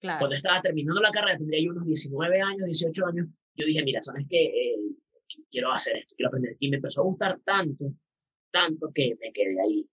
Cuando 0.00 0.34
estaba 0.34 0.62
terminando 0.62 1.00
la 1.00 1.10
carrera, 1.10 1.36
tendría 1.36 1.62
yo 1.62 1.72
unos 1.72 1.86
19 1.86 2.40
años, 2.40 2.64
18 2.64 3.06
años, 3.06 3.28
yo 3.54 3.66
dije, 3.66 3.82
mira, 3.84 4.00
¿sabes 4.00 4.26
qué? 4.28 4.44
Eh, 4.44 4.76
quiero 5.50 5.72
hacer 5.72 5.98
esto, 5.98 6.14
quiero 6.16 6.28
aprender. 6.28 6.56
Y 6.58 6.70
me 6.70 6.76
empezó 6.76 7.02
a 7.02 7.04
gustar 7.04 7.38
tanto, 7.44 7.92
tanto 8.50 8.90
que 8.94 9.16
me 9.20 9.30
quedé 9.32 9.60
ahí, 9.60 9.86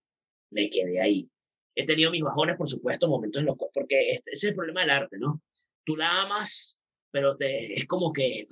me 0.50 0.70
quedé 0.70 1.00
ahí. 1.00 1.28
he 1.74 1.84
tenido 1.84 2.10
mis 2.10 2.22
bajones, 2.22 2.56
por 2.56 2.68
supuesto, 2.68 3.06
momentos 3.06 3.40
en 3.40 3.46
los 3.46 3.56
cuales, 3.56 3.72
porque 3.74 4.10
este, 4.10 4.32
ese 4.32 4.46
es 4.46 4.50
el 4.50 4.56
problema 4.56 4.80
del 4.80 4.90
arte, 4.90 5.18
¿no? 5.18 5.42
Tú 5.84 5.96
la 5.96 6.22
amas, 6.22 6.80
pero 7.10 7.36
te, 7.36 7.74
es 7.74 7.86
como 7.86 8.12
que 8.12 8.46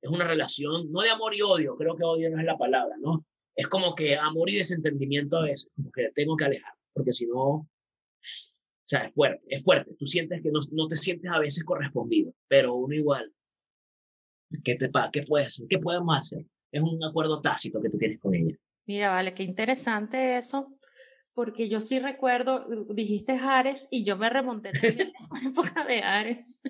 es 0.00 0.10
una 0.10 0.26
relación, 0.26 0.90
no 0.92 1.00
de 1.00 1.10
amor 1.10 1.34
y 1.34 1.42
odio, 1.42 1.76
creo 1.76 1.96
que 1.96 2.04
odio 2.04 2.30
no 2.30 2.38
es 2.38 2.44
la 2.44 2.58
palabra, 2.58 2.96
¿no? 3.00 3.24
Es 3.54 3.68
como 3.68 3.94
que 3.94 4.16
amor 4.16 4.50
y 4.50 4.56
desentendimiento 4.56 5.38
a 5.38 5.44
veces, 5.44 5.70
como 5.74 5.90
que 5.90 6.10
tengo 6.14 6.36
que 6.36 6.44
alejar, 6.44 6.74
porque 6.92 7.12
si 7.12 7.26
no, 7.26 7.68
o 8.88 8.90
sea, 8.90 9.04
es 9.04 9.12
fuerte, 9.12 9.44
es 9.48 9.62
fuerte. 9.62 9.94
Tú 9.98 10.06
sientes 10.06 10.40
que 10.42 10.50
no, 10.50 10.60
no 10.72 10.88
te 10.88 10.96
sientes 10.96 11.30
a 11.30 11.38
veces 11.38 11.62
correspondido, 11.62 12.32
pero 12.48 12.74
uno 12.74 12.94
igual. 12.94 13.30
¿Qué, 14.64 14.76
te, 14.76 14.90
qué, 15.12 15.22
puedes, 15.24 15.62
¿Qué 15.68 15.78
podemos 15.78 16.16
hacer? 16.16 16.46
Es 16.72 16.82
un 16.82 17.04
acuerdo 17.04 17.42
tácito 17.42 17.82
que 17.82 17.90
tú 17.90 17.98
tienes 17.98 18.18
con 18.18 18.34
ella. 18.34 18.56
Mira, 18.86 19.10
vale, 19.10 19.34
qué 19.34 19.42
interesante 19.42 20.38
eso 20.38 20.70
porque 21.34 21.68
yo 21.68 21.80
sí 21.80 22.00
recuerdo, 22.00 22.66
dijiste 22.88 23.34
Ares 23.34 23.86
y 23.92 24.04
yo 24.04 24.16
me 24.16 24.30
remonté 24.30 24.72
también 24.72 25.12
a 25.14 25.18
esa 25.20 25.46
época 25.46 25.84
de 25.84 26.02
Ares. 26.02 26.60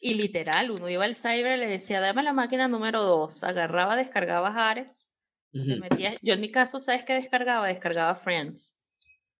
Y 0.00 0.14
literal, 0.14 0.70
uno 0.70 0.88
iba 0.88 1.04
al 1.04 1.14
cyber 1.14 1.58
y 1.58 1.60
le 1.60 1.68
decía, 1.68 2.00
dame 2.00 2.22
la 2.22 2.32
máquina 2.32 2.66
número 2.66 3.02
dos. 3.02 3.44
Agarraba, 3.44 3.94
descargaba 3.94 4.48
Ares. 4.68 5.10
yo 5.52 6.34
en 6.34 6.40
mi 6.40 6.50
caso, 6.50 6.80
¿sabes 6.80 7.04
qué 7.04 7.12
descargaba? 7.12 7.68
Descargaba 7.68 8.16
Friends. 8.16 8.74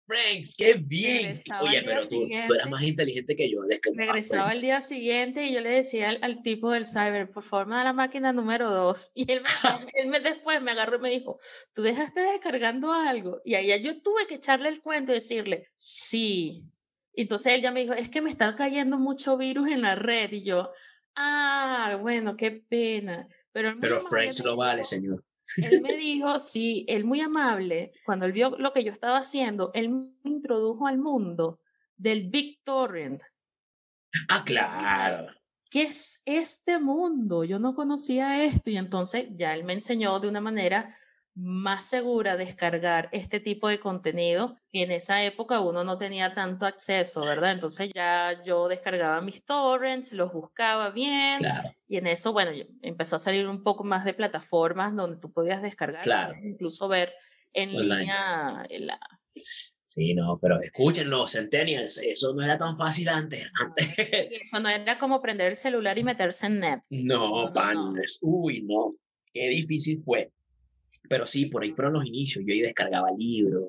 Franks, 0.07 0.55
qué 0.57 0.77
bien. 0.87 1.39
Oye, 1.61 1.83
pero 1.85 2.03
tú, 2.03 2.29
tú, 2.47 2.55
eras 2.55 2.71
más 2.71 2.83
inteligente 2.83 3.35
que 3.35 3.51
yo. 3.51 3.61
Regresaba 3.95 4.53
el 4.53 4.61
día 4.61 4.81
siguiente 4.81 5.47
y 5.47 5.53
yo 5.53 5.61
le 5.61 5.71
decía 5.71 6.11
al, 6.21 6.43
tipo 6.43 6.71
del 6.71 6.87
cyber, 6.87 7.29
por 7.29 7.43
favor, 7.43 7.67
me 7.67 7.77
da 7.77 7.85
la 7.85 7.93
máquina 7.93 8.33
número 8.33 8.71
dos. 8.71 9.11
Y 9.15 9.31
él, 9.33 9.43
él 9.95 10.09
me, 10.09 10.21
después 10.21 10.63
me 10.63 10.71
agarró 10.71 10.99
y 10.99 11.01
me 11.01 11.11
dijo, 11.11 11.39
tú 11.75 11.83
dejaste 11.83 12.21
descargando 12.21 12.93
algo. 12.93 13.41
Y 13.45 13.55
ahí 13.55 13.83
yo 13.83 14.01
tuve 14.01 14.27
que 14.29 14.37
echarle 14.37 14.69
el 14.69 14.81
cuento 14.81 15.13
y 15.13 15.17
decirle, 15.17 15.69
sí. 15.75 16.65
Y 17.13 17.23
entonces 17.23 17.55
él 17.55 17.63
ya 17.63 17.73
me 17.73 17.81
dijo, 17.81 17.95
es 17.95 18.09
que 18.09 18.23
me 18.23 18.31
está 18.31 18.55
cayendo 18.55 18.99
mucho 18.99 19.37
virus 19.37 19.69
en 19.69 19.83
la 19.83 19.97
red. 19.97 20.31
Y 20.33 20.45
yo, 20.45 20.71
ah, 21.17 21.99
bueno, 22.01 22.37
qué 22.37 22.53
pena. 22.53 23.27
Pero, 23.53 23.75
pero 23.81 24.01
Franks 24.01 24.45
lo 24.45 24.57
vale, 24.57 24.85
señor. 24.85 25.25
Él 25.57 25.81
me 25.83 25.97
dijo, 25.97 26.39
sí, 26.39 26.85
él 26.89 27.05
muy 27.05 27.21
amable, 27.21 27.93
cuando 28.05 28.25
él 28.25 28.33
vio 28.33 28.51
lo 28.59 28.73
que 28.73 28.85
yo 28.85 28.93
estaba 28.93 29.19
haciendo, 29.19 29.71
él 29.75 29.91
me 29.91 30.31
introdujo 30.31 30.87
al 30.87 30.99
mundo 30.99 31.61
del 31.97 32.29
Big 32.29 32.63
Torrent. 32.65 33.23
Ah, 34.29 34.43
claro. 34.45 35.33
¿Qué 35.71 35.83
es 35.83 36.23
este 36.25 36.79
mundo? 36.79 37.45
Yo 37.45 37.59
no 37.59 37.75
conocía 37.75 38.45
esto 38.45 38.71
y 38.71 38.77
entonces 38.77 39.29
ya 39.37 39.55
él 39.55 39.65
me 39.65 39.73
enseñó 39.73 40.21
de 40.21 40.29
una 40.29 40.41
manera 40.41 40.97
más 41.37 41.85
segura 41.85 42.39
descargar 42.39 43.11
este 43.13 43.41
tipo 43.41 43.69
de 43.69 43.79
contenido 43.79 44.57
y 44.71 44.83
en 44.83 44.91
esa 44.91 45.23
época 45.23 45.61
uno 45.61 45.85
no 45.85 45.99
tenía 45.99 46.33
tanto 46.33 46.65
acceso, 46.65 47.21
¿verdad? 47.27 47.53
Entonces 47.53 47.91
ya 47.95 48.43
yo 48.43 48.69
descargaba 48.69 49.21
mis 49.21 49.45
torrents, 49.45 50.15
los 50.15 50.33
buscaba 50.33 50.89
bien 50.91 51.41
y 51.89 51.99
en 51.99 52.07
eso, 52.07 52.33
bueno, 52.33 52.53
empezó 52.81 53.17
a 53.17 53.19
salir 53.19 53.47
un 53.47 53.63
poco 53.63 53.85
más 53.85 54.07
de 54.07 54.15
plataformas 54.15 54.97
donde 54.97 55.19
tú 55.19 55.31
podías 55.31 55.61
descargar, 55.61 56.37
incluso 56.43 56.89
ver 56.89 57.13
en 57.53 57.73
línea 57.73 58.65
la... 58.71 58.99
Sí, 59.85 60.15
no, 60.15 60.39
pero 60.41 60.61
escúchenlo, 60.61 61.29
Centennials, 61.29 61.99
eso 61.99 62.35
no 62.35 62.43
era 62.43 62.57
tan 62.57 62.77
fácil 62.79 63.09
antes. 63.11 63.45
antes. 63.63 63.95
Eso 64.43 64.59
no 64.61 64.71
era 64.71 64.99
como 64.99 65.21
prender 65.21 65.49
el 65.49 65.57
celular 65.57 65.99
y 65.99 66.05
meterse 66.05 66.47
en 66.47 66.61
net. 66.61 66.81
No, 66.91 67.51
no, 67.51 67.93
uy, 68.23 68.63
no, 68.63 68.97
qué 69.33 69.49
difícil 69.49 70.03
fue. 70.03 70.33
Pero 71.09 71.27
sí, 71.27 71.47
por 71.47 71.63
ahí 71.63 71.73
fueron 71.73 71.95
los 71.95 72.07
inicios. 72.07 72.45
Yo 72.47 72.53
ahí 72.53 72.61
descargaba 72.61 73.09
libros. 73.17 73.65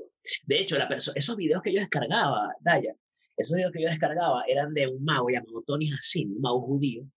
De 0.45 0.59
hecho, 0.59 0.77
la 0.77 0.87
esos 0.87 1.35
videos 1.35 1.61
que 1.61 1.73
yo 1.73 1.79
descargaba, 1.79 2.53
Daya, 2.59 2.93
esos 3.35 3.55
videos 3.55 3.71
que 3.71 3.81
yo 3.81 3.89
descargaba 3.89 4.43
eran 4.47 4.73
de 4.73 4.87
un 4.87 5.03
mago 5.03 5.29
llamado 5.29 5.61
Tony 5.65 5.91
Hassin, 5.91 6.31
un 6.31 6.41
mago 6.41 6.59
judío 6.59 7.07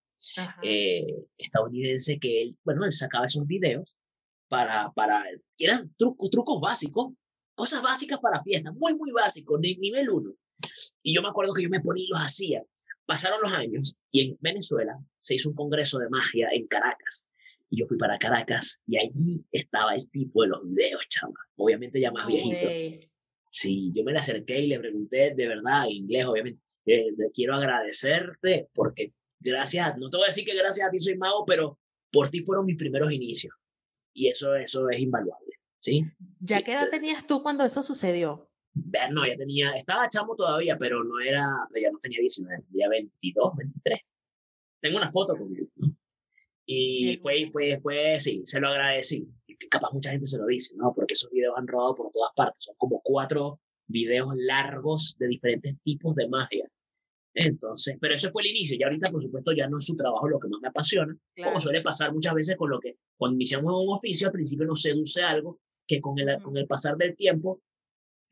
eh, 0.61 1.25
estadounidense 1.37 2.19
que 2.19 2.43
él, 2.43 2.57
bueno, 2.63 2.85
él 2.85 2.91
sacaba 2.91 3.25
esos 3.25 3.45
videos 3.47 3.95
para, 4.47 4.91
para, 4.91 5.23
eran 5.57 5.93
trucos, 5.97 6.29
trucos 6.29 6.61
básicos, 6.61 7.13
cosas 7.55 7.81
básicas 7.81 8.19
para 8.19 8.43
fiestas, 8.43 8.73
muy, 8.75 8.95
muy 8.95 9.11
básicos, 9.11 9.59
de 9.61 9.75
nivel 9.77 10.09
uno. 10.09 10.33
Y 11.01 11.15
yo 11.15 11.21
me 11.21 11.29
acuerdo 11.29 11.53
que 11.53 11.63
yo 11.63 11.69
me 11.69 11.81
ponía 11.81 12.03
y 12.03 12.07
los 12.07 12.19
hacía. 12.19 12.63
Pasaron 13.05 13.39
los 13.41 13.51
años 13.51 13.95
y 14.11 14.21
en 14.21 14.37
Venezuela 14.39 14.99
se 15.17 15.35
hizo 15.35 15.49
un 15.49 15.55
congreso 15.55 15.97
de 15.97 16.09
magia 16.09 16.49
en 16.53 16.67
Caracas 16.67 17.27
y 17.71 17.77
yo 17.77 17.85
fui 17.85 17.97
para 17.97 18.19
Caracas 18.19 18.81
y 18.85 18.97
allí 18.97 19.43
estaba 19.51 19.95
el 19.95 20.09
tipo 20.11 20.43
de 20.43 20.49
los 20.49 20.61
videos, 20.63 21.07
chama. 21.07 21.39
Obviamente 21.55 22.01
ya 22.01 22.11
más 22.11 22.27
viejito. 22.27 22.67
Sí, 23.49 23.91
yo 23.95 24.03
me 24.03 24.11
le 24.11 24.19
acerqué 24.19 24.59
y 24.59 24.67
le 24.67 24.79
pregunté 24.79 25.33
de 25.33 25.47
verdad, 25.47 25.85
en 25.85 25.91
inglés, 25.91 26.25
obviamente, 26.25 26.61
eh, 26.85 27.07
quiero 27.33 27.55
agradecerte 27.55 28.69
porque 28.73 29.13
gracias, 29.39 29.97
no 29.97 30.09
te 30.09 30.17
voy 30.17 30.25
a 30.25 30.27
decir 30.27 30.45
que 30.45 30.53
gracias 30.53 30.85
a 30.85 30.91
ti 30.91 30.99
soy 30.99 31.17
mago, 31.17 31.45
pero 31.45 31.79
por 32.11 32.29
ti 32.29 32.41
fueron 32.41 32.65
mis 32.65 32.77
primeros 32.77 33.11
inicios. 33.11 33.55
Y 34.13 34.27
eso, 34.27 34.53
eso 34.55 34.89
es 34.89 34.99
invaluable, 34.99 35.55
¿sí? 35.79 36.03
¿Ya 36.41 36.61
qué 36.63 36.73
edad 36.73 36.89
tenías 36.89 37.25
tú 37.25 37.41
cuando 37.41 37.63
eso 37.63 37.81
sucedió? 37.81 38.49
No, 39.11 39.25
ya 39.25 39.37
tenía, 39.37 39.71
estaba 39.71 40.09
chamo 40.09 40.35
todavía, 40.35 40.77
pero 40.77 41.03
no 41.05 41.21
era, 41.21 41.45
ya 41.81 41.89
no 41.89 41.97
tenía 41.99 42.19
19, 42.19 42.63
tenía 42.69 42.89
22, 42.89 43.55
23. 43.55 43.99
Tengo 44.81 44.97
una 44.97 45.09
foto 45.09 45.37
con 45.37 45.55
él, 45.55 45.69
¿no? 45.75 45.90
Y 46.73 47.17
fue, 47.21 47.49
fue, 47.51 47.81
fue, 47.81 48.17
sí, 48.21 48.43
se 48.45 48.61
lo 48.61 48.69
agradecí. 48.69 49.27
Capaz 49.69 49.91
mucha 49.91 50.11
gente 50.11 50.25
se 50.25 50.37
lo 50.37 50.45
dice, 50.45 50.73
¿no? 50.77 50.93
Porque 50.95 51.15
esos 51.15 51.29
videos 51.29 51.53
han 51.57 51.67
rodado 51.67 51.95
por 51.95 52.11
todas 52.13 52.31
partes. 52.33 52.63
Son 52.63 52.75
como 52.77 53.01
cuatro 53.03 53.59
videos 53.87 54.33
largos 54.37 55.17
de 55.19 55.27
diferentes 55.27 55.75
tipos 55.83 56.15
de 56.15 56.29
magia. 56.29 56.71
Entonces, 57.33 57.97
pero 57.99 58.15
eso 58.15 58.29
fue 58.31 58.43
el 58.43 58.51
inicio. 58.51 58.77
Y 58.79 58.83
ahorita, 58.83 59.11
por 59.11 59.21
supuesto, 59.21 59.51
ya 59.51 59.67
no 59.67 59.79
es 59.79 59.85
su 59.85 59.97
trabajo 59.97 60.29
lo 60.29 60.39
que 60.39 60.47
más 60.47 60.61
me 60.61 60.69
apasiona. 60.69 61.13
Como 61.43 61.59
suele 61.59 61.81
pasar 61.81 62.13
muchas 62.13 62.33
veces 62.33 62.55
con 62.55 62.69
lo 62.69 62.79
que 62.79 62.95
cuando 63.17 63.35
iniciamos 63.35 63.73
un 63.75 63.93
oficio, 63.93 64.27
al 64.27 64.33
principio 64.33 64.65
nos 64.65 64.81
seduce 64.81 65.21
algo 65.23 65.59
que 65.85 65.99
con 65.99 66.17
el, 66.19 66.41
con 66.41 66.55
el 66.55 66.67
pasar 66.67 66.95
del 66.95 67.17
tiempo 67.17 67.61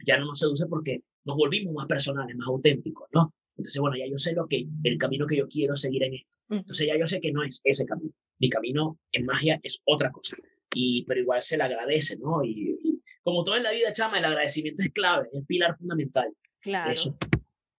ya 0.06 0.18
no 0.18 0.28
nos 0.28 0.40
seduce 0.40 0.66
porque 0.68 1.02
nos 1.26 1.36
volvimos 1.36 1.74
más 1.74 1.88
personales, 1.88 2.38
más 2.38 2.48
auténticos, 2.48 3.10
¿no? 3.12 3.34
Entonces, 3.60 3.82
bueno, 3.82 3.98
ya 3.98 4.08
yo 4.08 4.18
sé 4.18 4.34
lo 4.34 4.48
que, 4.48 4.68
el 4.86 4.98
camino 4.98 5.28
que 5.28 5.36
yo 5.36 5.48
quiero 5.48 5.76
seguir 5.76 6.04
en 6.04 6.14
esto. 6.14 6.38
Entonces 6.50 6.88
ya 6.88 6.98
yo 6.98 7.06
sé 7.06 7.20
que 7.20 7.32
no 7.32 7.44
es 7.44 7.60
ese 7.64 7.86
camino. 7.86 8.14
Mi 8.40 8.50
camino 8.50 8.98
en 9.12 9.26
magia 9.26 9.60
es 9.62 9.82
otra 9.84 10.12
cosa. 10.12 10.38
Y, 10.74 11.04
pero 11.04 11.20
igual 11.20 11.42
se 11.42 11.58
le 11.58 11.64
agradece, 11.64 12.18
¿no? 12.18 12.42
Y, 12.44 13.02
como 13.22 13.44
todo 13.44 13.58
en 13.58 13.64
la 13.64 13.72
vida, 13.72 13.92
chama, 13.92 14.18
el 14.18 14.26
agradecimiento 14.26 14.82
es 14.82 14.94
clave, 14.94 15.28
es 15.34 15.46
pilar 15.46 15.78
fundamental. 15.78 16.34
Claro. 16.62 16.92
Eso. 16.92 17.18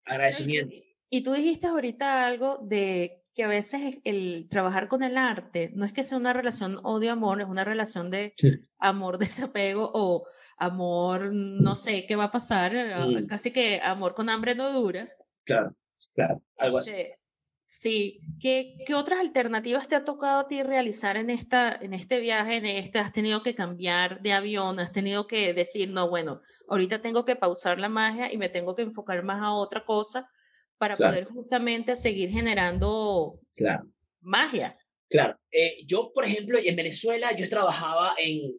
Agradecimiento. 0.05 0.75
Y, 1.09 1.23
tú 1.23 1.33
dijiste 1.33 1.67
ahorita 1.67 2.27
algo 2.27 2.59
de 2.63 3.23
que 3.35 3.45
a 3.45 3.49
veces 3.49 4.01
el 4.05 4.49
trabajar 4.51 4.89
con 4.89 5.03
el 5.03 5.17
arte 5.17 5.71
no 5.75 5.87
es 5.87 5.95
que 5.95 6.05
sea 6.05 6.19
una 6.19 6.35
relación 6.35 6.79
odio-amor, 6.83 7.41
es 7.41 7.49
una 7.49 7.65
relación 7.65 8.11
de 8.11 8.35
amor-desapego 8.79 9.91
o 9.95 10.27
amor, 10.59 11.33
no 11.33 11.75
sé 11.75 12.05
qué 12.05 12.17
va 12.17 12.25
a 12.25 12.33
pasar, 12.33 12.75
mm. 12.75 13.27
casi 13.27 13.51
que 13.51 13.81
amor 13.83 14.15
con 14.15 14.29
hambre 14.29 14.55
no 14.55 14.71
dura. 14.71 15.09
Claro, 15.51 15.75
claro, 16.15 16.43
algo 16.57 16.79
así. 16.79 16.93
Sí, 17.73 18.21
¿Qué, 18.41 18.75
¿qué, 18.85 18.97
otras 18.97 19.21
alternativas 19.21 19.87
te 19.87 19.95
ha 19.95 20.05
tocado 20.05 20.41
a 20.41 20.49
ti 20.49 20.61
realizar 20.65 21.17
en, 21.17 21.31
esta, 21.31 21.73
en 21.73 21.95
este 21.95 22.19
viaje? 22.19 22.57
En 22.57 22.67
este, 22.67 22.99
¿Has 22.99 23.13
tenido 23.13 23.45
que 23.45 23.55
cambiar 23.55 24.21
de 24.23 24.33
avión? 24.33 24.81
¿Has 24.81 24.91
tenido 24.91 25.29
que 25.29 25.55
decir, 25.55 25.89
no, 25.89 26.09
bueno, 26.09 26.41
ahorita 26.69 27.01
tengo 27.01 27.25
que 27.25 27.37
pausar 27.37 27.79
la 27.79 27.89
magia 27.89 28.33
y 28.33 28.39
me 28.39 28.49
tengo 28.49 28.75
que 28.75 28.83
enfocar 28.83 29.23
más 29.23 29.41
a 29.41 29.53
otra 29.53 29.85
cosa 29.85 30.29
para 30.79 30.97
poder 30.97 31.27
justamente 31.27 31.95
seguir 31.95 32.31
generando 32.31 33.39
claro. 33.55 33.89
magia? 34.21 34.77
Claro. 35.09 35.39
Eh, 35.53 35.85
yo, 35.87 36.11
por 36.13 36.25
ejemplo, 36.25 36.59
en 36.61 36.75
Venezuela, 36.75 37.35
yo 37.37 37.49
trabajaba 37.49 38.15
en, 38.19 38.53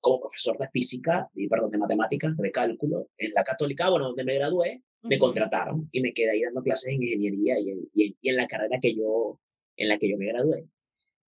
como 0.00 0.18
profesor 0.18 0.58
de 0.58 0.68
física, 0.70 1.28
y, 1.32 1.46
perdón, 1.46 1.70
de 1.70 1.78
matemáticas, 1.78 2.36
de 2.36 2.50
cálculo, 2.50 3.08
en 3.18 3.32
la 3.34 3.44
católica, 3.44 3.88
bueno, 3.88 4.06
donde 4.06 4.24
me 4.24 4.34
gradué, 4.34 4.82
me 5.02 5.18
contrataron 5.18 5.88
y 5.92 6.00
me 6.00 6.12
quedé 6.12 6.30
ahí 6.30 6.42
dando 6.42 6.62
clases 6.62 6.92
en 6.92 7.02
ingeniería 7.02 7.58
y 7.58 7.70
en, 7.70 7.88
y 7.92 8.28
en, 8.28 8.36
la 8.36 8.46
carrera 8.46 8.78
que 8.80 8.94
yo, 8.94 9.40
en 9.76 9.88
la 9.88 9.98
que 9.98 10.10
yo 10.10 10.16
me 10.18 10.26
gradué. 10.26 10.66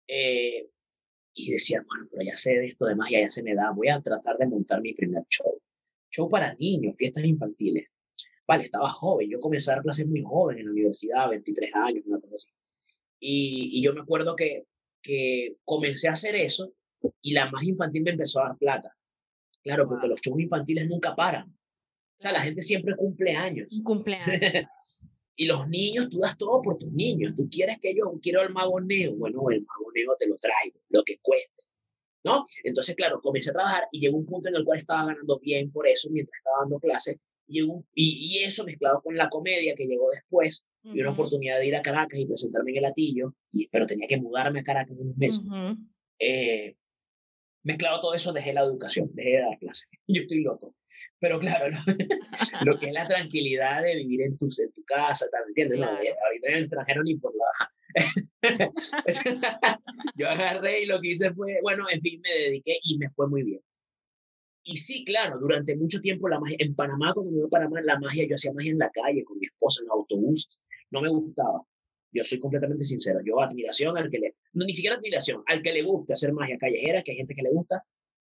Eh, 0.07 0.69
y 1.34 1.51
decía, 1.51 1.84
bueno, 1.86 2.07
pero 2.10 2.24
ya 2.24 2.36
sé 2.36 2.51
de 2.51 2.67
esto 2.67 2.86
de 2.86 2.95
magia, 2.95 3.22
ya 3.22 3.29
se 3.29 3.43
me 3.43 3.55
da, 3.55 3.72
voy 3.72 3.89
a 3.89 4.01
tratar 4.01 4.38
de 4.38 4.48
montar 4.48 4.81
mi 4.81 4.93
primer 4.93 5.24
show. 5.29 5.60
Show 6.10 6.29
para 6.29 6.53
niños, 6.55 6.95
fiestas 6.95 7.25
infantiles. 7.25 7.88
Vale, 8.48 8.63
estaba 8.63 8.89
joven, 8.89 9.29
yo 9.29 9.39
comencé 9.39 9.72
a 9.72 9.75
dar 9.75 9.84
clases 9.84 10.07
muy 10.07 10.22
joven 10.22 10.60
en 10.60 10.65
la 10.65 10.72
universidad, 10.72 11.29
23 11.29 11.72
años, 11.74 12.03
una 12.05 12.19
cosa 12.19 12.36
así. 12.36 12.50
Y, 13.19 13.72
y 13.74 13.81
yo 13.81 13.93
me 13.93 14.01
acuerdo 14.01 14.36
que, 14.36 14.65
que 15.01 15.57
comencé 15.63 16.07
a 16.07 16.13
hacer 16.13 16.36
eso 16.36 16.74
y 17.22 17.34
la 17.34 17.50
más 17.50 17.63
infantil 17.63 18.03
me 18.03 18.12
empezó 18.12 18.41
a 18.41 18.50
dar 18.50 18.57
plata. 18.57 18.95
Claro, 19.63 19.88
porque 19.88 20.07
los 20.07 20.22
shows 20.22 20.39
infantiles 20.39 20.88
nunca 20.88 21.15
paran. 21.15 21.55
O 22.17 22.22
sea, 22.22 22.31
la 22.31 22.41
gente 22.41 22.62
siempre 22.62 22.95
cumple 22.95 23.36
años. 23.36 23.81
Cumpleaños. 23.84 24.25
y 25.36 25.45
los 25.45 25.67
niños, 25.67 26.10
tú 26.10 26.19
das 26.19 26.38
todo 26.38 26.62
por 26.62 26.77
tus 26.77 26.91
niños. 26.91 27.34
Tú 27.36 27.48
quieres 27.50 27.77
que 27.81 27.93
yo 27.93 28.17
quiero 28.22 28.41
el 28.41 28.53
mago 28.53 28.79
neo. 28.79 29.15
Bueno, 29.15 29.50
el 29.50 29.62
mago 29.62 29.91
neo 29.93 30.15
te 30.17 30.27
lo 30.27 30.36
traigo, 30.38 30.79
lo 30.89 31.03
que 31.03 31.19
cueste. 31.22 31.63
¿No? 32.24 32.48
Entonces, 32.63 32.95
claro, 32.95 33.22
comencé 33.22 33.51
a 33.51 33.53
trabajar 33.53 33.84
y 33.91 34.00
llegó 34.00 34.17
un 34.17 34.25
punto 34.25 34.50
en 34.50 34.55
el 34.55 34.65
cual 34.65 34.79
estaba 34.79 35.05
ganando 35.05 35.39
bien 35.39 35.72
por 35.72 35.88
eso 35.88 36.10
mientras 36.10 36.36
estaba 36.38 36.62
dando 36.62 36.79
clases. 36.79 37.17
y, 37.48 37.62
y, 37.93 38.39
eso 38.39 38.63
mezclado 38.63 39.00
con 39.03 39.15
la 39.15 39.29
comedia 39.29 39.75
que 39.75 39.86
llegó 39.86 40.10
después, 40.10 40.63
y 40.84 41.01
una 41.01 41.12
oportunidad 41.12 41.60
de 41.60 41.67
ir 41.67 41.75
a 41.75 41.84
Caracas 41.84 42.19
y 42.19 42.25
presentarme 42.25 42.72
en 42.72 42.77
el 42.77 42.84
Latillo, 42.84 43.36
y, 43.51 43.67
pero 43.67 43.86
tenía 43.86 44.07
que 44.07 44.17
mudarme 44.17 44.62
a 44.62 44.63
Caracas 44.63 44.95
en 44.98 45.03
unos 45.03 45.17
meses. 45.17 45.43
eh, 46.17 46.75
mezclado 47.65 48.00
todo 48.00 48.13
eso, 48.13 48.31
dejé 48.31 48.53
la 48.53 48.62
educación, 48.62 49.10
dejé 49.13 49.31
de 49.31 49.41
dar 49.41 49.60
clases. 49.60 49.89
Yo 50.07 50.22
estoy 50.22 50.43
loco. 50.43 50.75
Pero 51.19 51.39
claro, 51.39 51.65
lo, 52.65 52.79
que 52.79 52.88
es 52.88 52.93
la 52.93 53.07
tranquilidad 53.07 53.81
de 53.81 53.95
vivir 53.95 54.22
en 54.22 54.38
tu, 54.38 54.45
en 54.45 54.72
tu 54.72 54.84
casa, 54.86 55.25
¿me 55.34 55.50
entiendes? 55.50 55.79
No, 55.79 55.88
ahorita 55.88 56.48
en 56.48 56.53
el 56.53 56.60
extranjero 56.60 57.03
ni 57.03 57.17
por 57.17 57.34
la... 57.36 57.45
yo 60.15 60.29
agarré 60.29 60.84
y 60.84 60.86
lo 60.86 61.01
que 61.01 61.10
hice 61.10 61.34
fue, 61.34 61.60
bueno, 61.62 61.86
en 61.89 62.01
fin, 62.01 62.22
me 62.22 62.43
dediqué 62.43 62.79
y 62.84 62.98
me 62.98 63.10
fue 63.10 63.27
muy 63.27 63.43
bien. 63.43 63.62
Y 64.63 64.77
sí, 64.77 65.03
claro, 65.03 65.39
durante 65.39 65.75
mucho 65.75 66.00
tiempo 66.00 66.29
la 66.29 66.39
magia, 66.39 66.57
en 66.60 66.75
Panamá, 66.75 67.13
cuando 67.13 67.31
me 67.31 67.39
iba 67.39 67.48
a 67.48 67.50
Panamá, 67.50 67.81
la 67.81 68.00
magia, 68.00 68.25
yo 68.27 68.36
hacía 68.36 68.53
magia 68.53 68.72
en 68.72 68.79
la 68.79 68.89
calle 68.89 69.24
con 69.24 69.39
mi 69.39 69.45
esposa, 69.45 69.84
en 69.84 69.91
autobús, 69.91 70.60
no 70.91 71.01
me 71.01 71.10
gustaba. 71.10 71.62
Yo 72.15 72.24
soy 72.24 72.39
completamente 72.39 72.86
sincero. 72.86 73.19
Yo 73.25 73.41
admiración 73.41 73.98
al 73.98 74.10
que 74.10 74.19
le, 74.19 74.36
no 74.53 74.65
ni 74.65 74.74
siquiera 74.74 74.95
admiración, 74.95 75.43
al 75.48 75.62
que 75.62 75.74
le 75.74 75.84
gusta 75.84 76.13
hacer 76.13 76.31
magia 76.31 76.57
callejera, 76.57 77.03
que 77.03 77.12
hay 77.12 77.17
gente 77.17 77.36
que 77.36 77.41
le 77.41 77.50
gusta, 77.51 77.84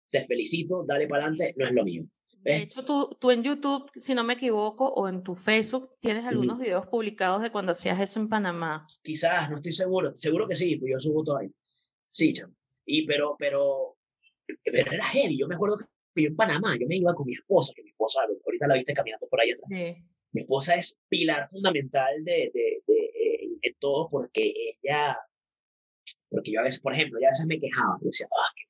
te 0.09 0.25
felicito, 0.25 0.85
dale 0.87 1.07
para 1.07 1.23
adelante, 1.23 1.53
no 1.57 1.65
es 1.65 1.73
lo 1.73 1.83
mío. 1.83 2.03
De 2.39 2.57
hecho, 2.57 2.85
tú, 2.85 3.17
tú 3.19 3.31
en 3.31 3.43
YouTube, 3.43 3.89
si 3.93 4.13
no 4.13 4.23
me 4.23 4.33
equivoco, 4.33 4.87
o 4.87 5.09
en 5.09 5.23
tu 5.23 5.35
Facebook, 5.35 5.89
tienes 5.99 6.25
algunos 6.25 6.59
videos 6.59 6.87
publicados 6.87 7.41
de 7.41 7.51
cuando 7.51 7.73
hacías 7.73 7.99
eso 7.99 8.19
en 8.19 8.29
Panamá. 8.29 8.87
Quizás, 9.01 9.49
no 9.49 9.57
estoy 9.57 9.73
seguro. 9.73 10.11
Seguro 10.15 10.47
que 10.47 10.55
sí, 10.55 10.77
pues 10.77 10.91
yo 10.93 10.99
subo 10.99 11.23
todo 11.23 11.37
ahí. 11.37 11.51
Sí, 12.01 12.33
chamo. 12.33 12.53
Y 12.85 13.05
pero, 13.05 13.35
pero, 13.37 13.97
pero 14.63 14.91
era 14.91 15.03
heavy. 15.05 15.37
Yo 15.37 15.47
me 15.47 15.55
acuerdo 15.55 15.77
que 16.13 16.23
yo 16.23 16.29
en 16.29 16.35
Panamá, 16.35 16.77
yo 16.79 16.87
me 16.87 16.97
iba 16.97 17.13
con 17.13 17.25
mi 17.25 17.33
esposa, 17.33 17.73
que 17.75 17.83
mi 17.83 17.89
esposa, 17.89 18.21
ahorita 18.45 18.67
la 18.67 18.75
viste 18.75 18.93
caminando 18.93 19.27
por 19.27 19.41
ahí 19.41 19.51
atrás. 19.51 19.69
Mi 20.33 20.41
esposa 20.41 20.75
es 20.75 20.97
pilar 21.09 21.49
fundamental 21.49 22.23
de, 22.23 22.51
de, 22.53 22.83
de, 22.87 23.10
eh, 23.61 23.73
todo 23.79 24.07
porque 24.09 24.53
ella, 24.81 25.17
porque 26.29 26.51
yo 26.51 26.59
a 26.59 26.63
veces, 26.63 26.81
por 26.81 26.93
ejemplo, 26.93 27.19
ya 27.19 27.27
a 27.27 27.31
veces 27.31 27.47
me 27.47 27.59
quejaba, 27.59 27.97
yo 28.01 28.05
decía, 28.05 28.27
ah, 28.31 28.53
que 28.55 28.63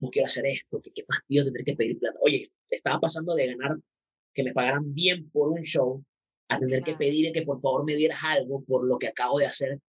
no 0.00 0.10
quiero 0.10 0.26
hacer 0.26 0.46
esto, 0.46 0.80
que 0.82 0.90
qué 0.92 1.04
fastidio 1.04 1.44
tener 1.44 1.64
que 1.64 1.74
pedir 1.74 1.98
plata. 1.98 2.18
Oye, 2.22 2.48
estaba 2.70 3.00
pasando 3.00 3.34
de 3.34 3.46
ganar, 3.46 3.78
que 4.32 4.44
me 4.44 4.52
pagaran 4.52 4.92
bien 4.92 5.30
por 5.30 5.50
un 5.50 5.62
show, 5.62 6.04
a 6.48 6.58
tener 6.58 6.82
que 6.82 6.94
pedir 6.94 7.32
que 7.32 7.42
por 7.42 7.60
favor 7.60 7.84
me 7.84 7.96
dieras 7.96 8.18
algo 8.24 8.62
por 8.64 8.86
lo 8.86 8.98
que 8.98 9.08
acabo 9.08 9.38
de 9.38 9.46
hacer, 9.46 9.80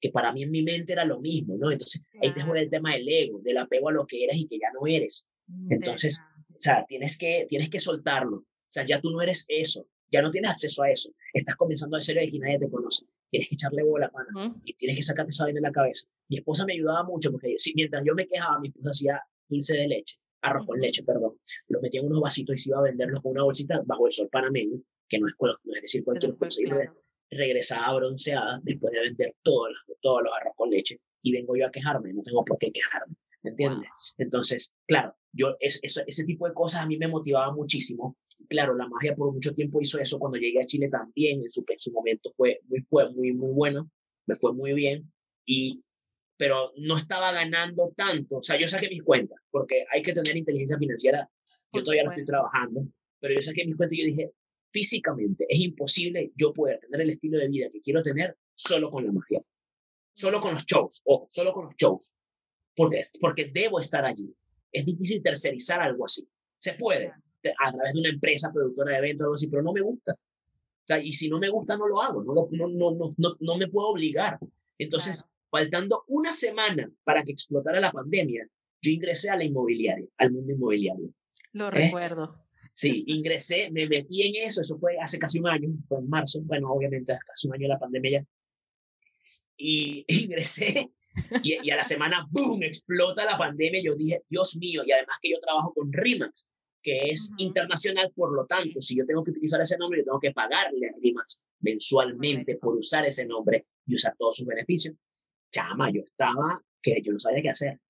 que 0.00 0.10
para 0.10 0.32
mí 0.32 0.44
en 0.44 0.50
mi 0.50 0.62
mente 0.62 0.92
era 0.92 1.04
lo 1.04 1.20
mismo, 1.20 1.56
¿no? 1.56 1.72
Entonces, 1.72 2.02
ahí 2.22 2.32
te 2.32 2.42
juega 2.42 2.60
el 2.60 2.70
tema 2.70 2.94
del 2.94 3.08
ego, 3.08 3.40
del 3.40 3.58
apego 3.58 3.88
a 3.88 3.92
lo 3.92 4.06
que 4.06 4.24
eras 4.24 4.36
y 4.36 4.46
que 4.46 4.58
ya 4.58 4.70
no 4.72 4.86
eres. 4.86 5.24
Entonces, 5.70 6.20
o 6.50 6.60
sea, 6.60 6.84
tienes 6.86 7.18
que, 7.18 7.46
tienes 7.48 7.68
que 7.68 7.78
soltarlo. 7.78 8.36
O 8.38 8.70
sea, 8.70 8.84
ya 8.84 9.00
tú 9.00 9.10
no 9.10 9.22
eres 9.22 9.44
eso, 9.48 9.86
ya 10.10 10.22
no 10.22 10.30
tienes 10.30 10.50
acceso 10.50 10.82
a 10.82 10.90
eso. 10.90 11.10
Estás 11.32 11.56
comenzando 11.56 11.96
a 11.96 12.00
ser 12.00 12.22
y 12.22 12.38
nadie 12.38 12.58
te 12.58 12.70
conoce. 12.70 13.06
Tienes 13.30 13.48
que 13.48 13.54
echarle 13.54 13.82
bola, 13.82 14.10
pana, 14.10 14.56
y 14.64 14.74
tienes 14.74 14.96
que 14.96 15.02
sacarte 15.02 15.30
esa 15.30 15.44
vaina 15.44 15.58
de 15.58 15.62
la 15.68 15.72
cabeza. 15.72 16.08
Mi 16.28 16.38
esposa 16.38 16.64
me 16.64 16.74
ayudaba 16.74 17.02
mucho 17.04 17.30
porque 17.30 17.54
si, 17.58 17.74
mientras 17.74 18.02
yo 18.04 18.14
me 18.14 18.26
quejaba, 18.26 18.58
mi 18.58 18.68
esposa 18.68 18.90
hacía 18.90 19.22
dulce 19.48 19.76
de 19.76 19.88
leche, 19.88 20.16
arroz 20.42 20.66
con 20.66 20.80
leche, 20.80 21.02
perdón. 21.02 21.38
Los 21.68 21.82
metía 21.82 22.00
en 22.00 22.06
unos 22.06 22.20
vasitos 22.20 22.56
y 22.56 22.58
se 22.58 22.70
iba 22.70 22.78
a 22.78 22.82
venderlos 22.82 23.22
con 23.22 23.32
una 23.32 23.44
bolsita 23.44 23.82
bajo 23.84 24.06
el 24.06 24.12
sol 24.12 24.28
panameño, 24.30 24.80
que 25.08 25.18
no 25.18 25.28
es, 25.28 25.34
no 25.38 25.74
es 25.74 25.82
decir 25.82 26.04
cualquier 26.04 26.36
cosa. 26.36 26.60
regresaba 27.30 27.94
bronceada 27.94 28.60
después 28.62 28.92
de 28.92 29.00
vender 29.00 29.36
todos 29.42 29.68
los, 29.68 29.98
todos 30.00 30.22
los 30.22 30.32
arroz 30.32 30.52
con 30.56 30.70
leche 30.70 31.00
y 31.22 31.32
vengo 31.32 31.56
yo 31.56 31.66
a 31.66 31.70
quejarme, 31.70 32.12
no 32.12 32.22
tengo 32.22 32.44
por 32.44 32.58
qué 32.58 32.70
quejarme, 32.72 33.14
¿me 33.42 33.50
entiendes? 33.50 33.88
Entonces, 34.16 34.74
claro, 34.86 35.14
yo 35.32 35.56
es, 35.60 35.80
ese 35.82 36.24
tipo 36.24 36.46
de 36.46 36.54
cosas 36.54 36.82
a 36.82 36.86
mí 36.86 36.96
me 36.96 37.08
motivaba 37.08 37.52
muchísimo. 37.52 38.16
Claro, 38.48 38.74
la 38.74 38.88
magia 38.88 39.14
por 39.14 39.32
mucho 39.32 39.54
tiempo 39.54 39.80
hizo 39.80 39.98
eso. 39.98 40.18
Cuando 40.18 40.38
llegué 40.38 40.60
a 40.60 40.64
Chile 40.64 40.88
también, 40.88 41.42
en 41.42 41.50
su, 41.50 41.64
en 41.66 41.78
su 41.78 41.92
momento 41.92 42.32
fue 42.36 42.60
muy, 42.68 42.80
fue 42.80 43.12
muy, 43.12 43.32
muy 43.32 43.52
bueno, 43.52 43.90
me 44.26 44.36
fue 44.36 44.52
muy 44.52 44.72
bien. 44.72 45.12
Y 45.44 45.82
pero 46.38 46.72
no 46.76 46.96
estaba 46.96 47.32
ganando 47.32 47.92
tanto. 47.96 48.36
O 48.36 48.42
sea, 48.42 48.58
yo 48.58 48.68
saqué 48.68 48.88
mis 48.88 49.02
cuentas, 49.02 49.38
porque 49.50 49.84
hay 49.92 50.00
que 50.00 50.12
tener 50.12 50.36
inteligencia 50.36 50.78
financiera. 50.78 51.28
Yo 51.72 51.82
todavía 51.82 52.04
lo 52.04 52.10
estoy 52.10 52.24
trabajando, 52.24 52.86
pero 53.20 53.34
yo 53.34 53.42
saqué 53.42 53.66
mis 53.66 53.76
cuentas 53.76 53.98
y 53.98 54.00
yo 54.00 54.06
dije, 54.06 54.32
físicamente 54.72 55.46
es 55.48 55.58
imposible 55.60 56.32
yo 56.36 56.52
poder 56.52 56.78
tener 56.80 57.00
el 57.00 57.10
estilo 57.10 57.38
de 57.38 57.48
vida 57.48 57.68
que 57.70 57.80
quiero 57.80 58.02
tener 58.02 58.36
solo 58.54 58.90
con 58.90 59.04
la 59.04 59.12
magia, 59.12 59.42
solo 60.14 60.40
con 60.40 60.54
los 60.54 60.64
shows, 60.64 61.02
o 61.04 61.26
solo 61.28 61.52
con 61.52 61.66
los 61.66 61.76
shows, 61.76 62.14
porque, 62.74 63.02
porque 63.20 63.50
debo 63.52 63.80
estar 63.80 64.04
allí. 64.04 64.32
Es 64.72 64.86
difícil 64.86 65.22
tercerizar 65.22 65.80
algo 65.80 66.06
así. 66.06 66.26
Se 66.58 66.74
puede, 66.74 67.12
a 67.46 67.72
través 67.72 67.92
de 67.92 68.00
una 68.00 68.08
empresa 68.08 68.50
productora 68.52 68.92
de 68.92 68.98
eventos 68.98 69.24
algo 69.24 69.34
así, 69.34 69.48
pero 69.48 69.62
no 69.62 69.72
me 69.72 69.80
gusta. 69.80 70.12
O 70.12 70.86
sea, 70.86 70.98
y 71.00 71.12
si 71.12 71.28
no 71.28 71.38
me 71.38 71.50
gusta, 71.50 71.76
no 71.76 71.86
lo 71.86 72.00
hago, 72.00 72.22
no, 72.24 72.34
no, 72.50 72.68
no, 72.68 73.14
no, 73.16 73.36
no, 73.38 73.58
me 73.58 73.68
puedo 73.68 73.88
obligar. 73.88 74.38
Entonces, 74.78 75.28
faltando 75.50 76.04
una 76.08 76.32
semana 76.32 76.90
para 77.04 77.22
que 77.22 77.32
explotara 77.32 77.80
la 77.80 77.92
pandemia, 77.92 78.46
yo 78.80 78.92
ingresé 78.92 79.30
a 79.30 79.36
la 79.36 79.44
inmobiliaria, 79.44 80.08
al 80.16 80.30
mundo 80.32 80.52
inmobiliario. 80.52 81.12
Lo 81.52 81.68
¿Eh? 81.68 81.70
recuerdo. 81.72 82.42
Sí, 82.72 83.04
ingresé, 83.06 83.70
me 83.70 83.86
metí 83.86 84.22
en 84.22 84.46
eso, 84.46 84.62
eso 84.62 84.78
fue 84.78 84.98
hace 84.98 85.18
casi 85.18 85.40
un 85.40 85.48
año, 85.48 85.68
fue 85.88 85.98
en 85.98 86.08
marzo, 86.08 86.40
bueno, 86.44 86.72
obviamente 86.72 87.18
casi 87.26 87.48
un 87.48 87.54
año 87.54 87.62
de 87.64 87.68
la 87.68 87.78
pandemia 87.78 88.20
ya. 88.20 88.26
Y 89.56 90.04
ingresé 90.08 90.90
y, 91.42 91.58
y, 91.66 91.70
a 91.70 91.76
la 91.76 91.82
semana, 91.82 92.26
¡boom!, 92.30 92.62
explota 92.62 93.24
la 93.24 93.36
pandemia. 93.36 93.82
Yo 93.84 93.94
dije, 93.94 94.22
Dios 94.28 94.56
mío, 94.56 94.82
y 94.86 94.92
además 94.92 95.18
que 95.20 95.30
yo 95.30 95.40
trabajo 95.40 95.74
con 95.74 95.92
RIMAX, 95.92 96.46
que 96.88 97.08
es 97.10 97.30
internacional, 97.36 98.10
por 98.14 98.32
lo 98.32 98.44
tanto, 98.46 98.80
si 98.80 98.96
yo 98.96 99.04
tengo 99.04 99.22
que 99.22 99.30
utilizar 99.30 99.60
ese 99.60 99.76
nombre, 99.76 100.00
yo 100.00 100.04
tengo 100.04 100.20
que 100.20 100.32
pagarle 100.32 100.88
a 100.88 100.98
RIMAX 100.98 101.40
mensualmente 101.60 102.56
por 102.56 102.76
usar 102.76 103.04
ese 103.04 103.26
nombre 103.26 103.66
y 103.86 103.94
usar 103.94 104.14
todos 104.16 104.36
sus 104.36 104.46
beneficios 104.46 104.94
chama, 105.50 105.90
yo 105.92 106.02
estaba 106.02 106.62
que 106.82 107.00
yo 107.02 107.12
no 107.12 107.18
sabía 107.18 107.42
qué 107.42 107.50
hacer. 107.50 107.80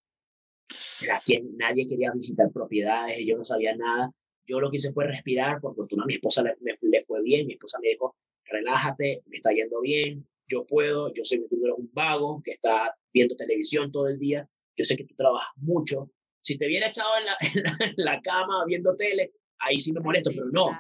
O 0.71 1.43
nadie 1.57 1.87
quería 1.87 2.13
visitar 2.13 2.51
propiedades, 2.53 3.19
yo 3.27 3.37
no 3.37 3.45
sabía 3.45 3.75
nada. 3.77 4.13
Yo 4.47 4.61
lo 4.61 4.71
que 4.71 4.77
hice 4.77 4.93
fue 4.93 5.07
respirar, 5.07 5.61
por 5.61 5.75
fortuna 5.75 6.05
a 6.05 6.07
mi 6.07 6.15
esposa 6.15 6.43
le, 6.43 6.57
le, 6.61 7.05
fue 7.05 7.23
bien, 7.23 7.47
mi 7.47 7.55
esposa 7.55 7.79
me 7.83 7.89
dijo, 7.89 8.17
relájate, 8.45 9.23
me 9.27 9.37
está 9.37 9.51
yendo 9.53 9.81
bien, 9.81 10.27
yo 10.47 10.65
puedo, 10.65 11.13
yo 11.13 11.23
sé 11.25 11.39
que 11.39 11.49
tú 11.49 11.57
eres 11.63 11.77
un 11.77 11.91
vago 11.93 12.41
que 12.43 12.53
está 12.53 12.97
viendo 13.13 13.37
televisión 13.37 13.93
todo 13.93 14.09
el 14.09 14.19
día, 14.19 14.49
yo 14.75 14.85
sé 14.85 14.97
que 14.97 15.05
tú 15.05 15.15
trabajas 15.15 15.53
mucho. 15.57 16.11
Si 16.41 16.57
te 16.57 16.67
viene 16.67 16.87
echado 16.87 17.11
en 17.19 17.25
la, 17.27 17.37
en 17.81 17.95
la, 17.97 18.21
cama 18.21 18.65
viendo 18.67 18.95
tele, 18.97 19.33
ahí 19.59 19.79
sí 19.79 19.93
me 19.93 20.01
molesto, 20.01 20.31
pero 20.31 20.47
no, 20.47 20.71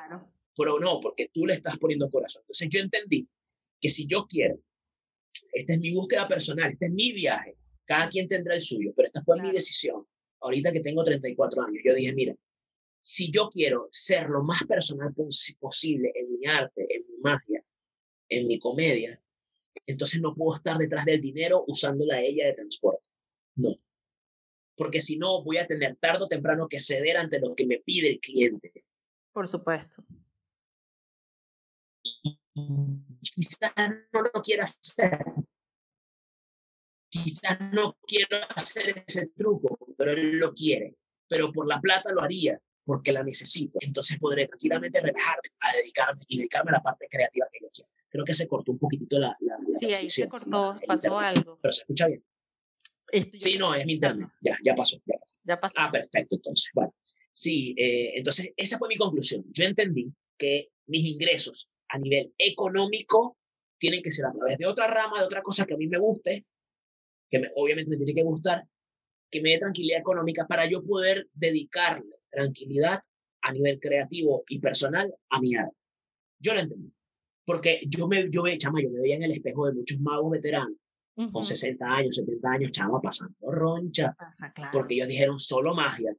pero 0.56 0.78
no, 0.78 1.00
porque 1.00 1.30
tú 1.32 1.46
le 1.46 1.54
estás 1.54 1.78
poniendo 1.78 2.10
corazón. 2.10 2.42
Entonces 2.42 2.68
yo 2.70 2.80
entendí 2.80 3.28
que 3.80 3.88
si 3.88 4.06
yo 4.06 4.26
quiero 4.26 4.58
esta 5.52 5.72
es 5.74 5.80
mi 5.80 5.92
búsqueda 5.92 6.28
personal, 6.28 6.70
este 6.70 6.86
es 6.86 6.92
mi 6.92 7.12
viaje. 7.12 7.56
Cada 7.84 8.08
quien 8.08 8.28
tendrá 8.28 8.54
el 8.54 8.60
suyo, 8.60 8.92
pero 8.94 9.06
esta 9.06 9.22
fue 9.22 9.40
mi 9.40 9.50
decisión. 9.50 10.06
Ahorita 10.40 10.72
que 10.72 10.80
tengo 10.80 11.02
34 11.02 11.62
años, 11.62 11.82
yo 11.84 11.94
dije, 11.94 12.12
mira, 12.14 12.34
si 13.00 13.30
yo 13.30 13.48
quiero 13.48 13.88
ser 13.90 14.28
lo 14.28 14.42
más 14.42 14.64
personal 14.64 15.12
posible 15.58 16.12
en 16.14 16.38
mi 16.38 16.46
arte, 16.46 16.86
en 16.88 17.06
mi 17.08 17.18
magia, 17.22 17.64
en 18.28 18.46
mi 18.46 18.58
comedia, 18.58 19.20
entonces 19.86 20.20
no 20.20 20.34
puedo 20.34 20.56
estar 20.56 20.76
detrás 20.76 21.04
del 21.04 21.20
dinero 21.20 21.64
usándola 21.66 22.16
a 22.16 22.22
ella 22.22 22.46
de 22.46 22.52
transporte. 22.52 23.08
No. 23.56 23.74
Porque 24.78 25.02
si 25.02 25.18
no, 25.18 25.42
voy 25.42 25.58
a 25.58 25.66
tener 25.66 25.96
tarde 25.96 26.24
o 26.24 26.28
temprano 26.28 26.68
que 26.68 26.80
ceder 26.80 27.18
ante 27.18 27.38
lo 27.40 27.54
que 27.54 27.66
me 27.66 27.80
pide 27.80 28.08
el 28.08 28.20
cliente. 28.20 28.84
Por 29.32 29.46
supuesto 29.46 30.04
quizás 33.34 33.72
no 34.12 34.22
lo 34.22 34.42
quiera 34.42 34.64
hacer. 34.64 35.24
Quizás 37.10 37.58
no 37.72 37.96
quiero 38.06 38.38
hacer 38.54 39.02
ese 39.06 39.28
truco, 39.28 39.78
pero 39.96 40.12
él 40.12 40.38
lo 40.38 40.52
quiere. 40.52 40.96
Pero 41.26 41.50
por 41.52 41.66
la 41.66 41.80
plata 41.80 42.12
lo 42.12 42.22
haría, 42.22 42.60
porque 42.84 43.12
la 43.12 43.22
necesito. 43.22 43.78
Entonces 43.80 44.18
podré 44.18 44.46
tranquilamente 44.46 45.00
relajarme 45.00 45.50
a 45.60 45.76
dedicarme 45.76 46.24
y 46.28 46.38
dedicarme 46.38 46.70
a 46.70 46.74
la 46.74 46.82
parte 46.82 47.06
creativa 47.08 47.46
que 47.50 47.60
yo 47.62 47.68
quiero. 47.72 47.90
Creo 48.10 48.24
que 48.24 48.34
se 48.34 48.48
cortó 48.48 48.72
un 48.72 48.78
poquitito 48.78 49.18
la. 49.18 49.36
la, 49.40 49.58
sí, 49.68 49.92
ahí 49.92 50.08
se 50.08 50.28
cortó, 50.28 50.78
pasó 50.86 51.18
algo. 51.18 51.58
Pero 51.60 51.72
se 51.72 51.80
escucha 51.80 52.06
bien. 52.06 52.24
Sí, 53.38 53.58
no, 53.58 53.74
es 53.74 53.86
mi 53.86 53.94
internet. 53.94 54.28
Ya, 54.40 54.58
ya 54.64 54.74
pasó, 54.74 54.98
ya 55.44 55.58
pasó. 55.58 55.74
Ah, 55.78 55.90
perfecto, 55.90 56.36
entonces. 56.36 56.70
Bueno, 56.74 56.94
sí, 57.32 57.74
eh, 57.76 58.12
entonces 58.16 58.52
esa 58.56 58.78
fue 58.78 58.88
mi 58.88 58.96
conclusión. 58.96 59.44
Yo 59.52 59.64
entendí 59.64 60.12
que 60.36 60.70
mis 60.86 61.04
ingresos 61.06 61.70
a 61.88 61.98
nivel 61.98 62.32
económico 62.38 63.36
tienen 63.78 64.02
que 64.02 64.10
ser 64.10 64.26
a 64.26 64.32
través 64.32 64.58
de 64.58 64.66
otra 64.66 64.86
rama, 64.88 65.20
de 65.20 65.24
otra 65.24 65.42
cosa 65.42 65.64
que 65.64 65.74
a 65.74 65.76
mí 65.76 65.86
me 65.86 65.98
guste, 65.98 66.46
que 67.30 67.38
me, 67.38 67.50
obviamente 67.54 67.90
me 67.90 67.96
tiene 67.96 68.14
que 68.14 68.22
gustar, 68.22 68.64
que 69.30 69.40
me 69.40 69.50
dé 69.50 69.58
tranquilidad 69.58 70.00
económica 70.00 70.46
para 70.46 70.68
yo 70.68 70.82
poder 70.82 71.28
dedicarle 71.32 72.16
tranquilidad 72.28 73.00
a 73.42 73.52
nivel 73.52 73.78
creativo 73.78 74.44
y 74.48 74.58
personal 74.58 75.14
a 75.30 75.40
mi 75.40 75.54
arte. 75.54 75.76
Yo 76.38 76.54
lo 76.54 76.60
entendí. 76.60 76.92
Porque 77.44 77.80
yo 77.88 78.06
me, 78.06 78.28
yo, 78.30 78.44
chama, 78.58 78.82
yo 78.82 78.90
me 78.90 79.00
veía 79.00 79.16
en 79.16 79.22
el 79.22 79.30
espejo 79.30 79.66
de 79.66 79.72
muchos 79.72 79.98
magos 80.00 80.30
veteranos, 80.30 80.76
con 81.32 81.42
60 81.42 81.84
años, 81.84 82.16
70 82.16 82.48
años, 82.48 82.72
chama, 82.72 83.00
pasando 83.00 83.34
roncha. 83.50 84.16
Porque 84.72 84.94
ellos 84.94 85.08
dijeron 85.08 85.38
solo 85.38 85.74
magia. 85.74 86.14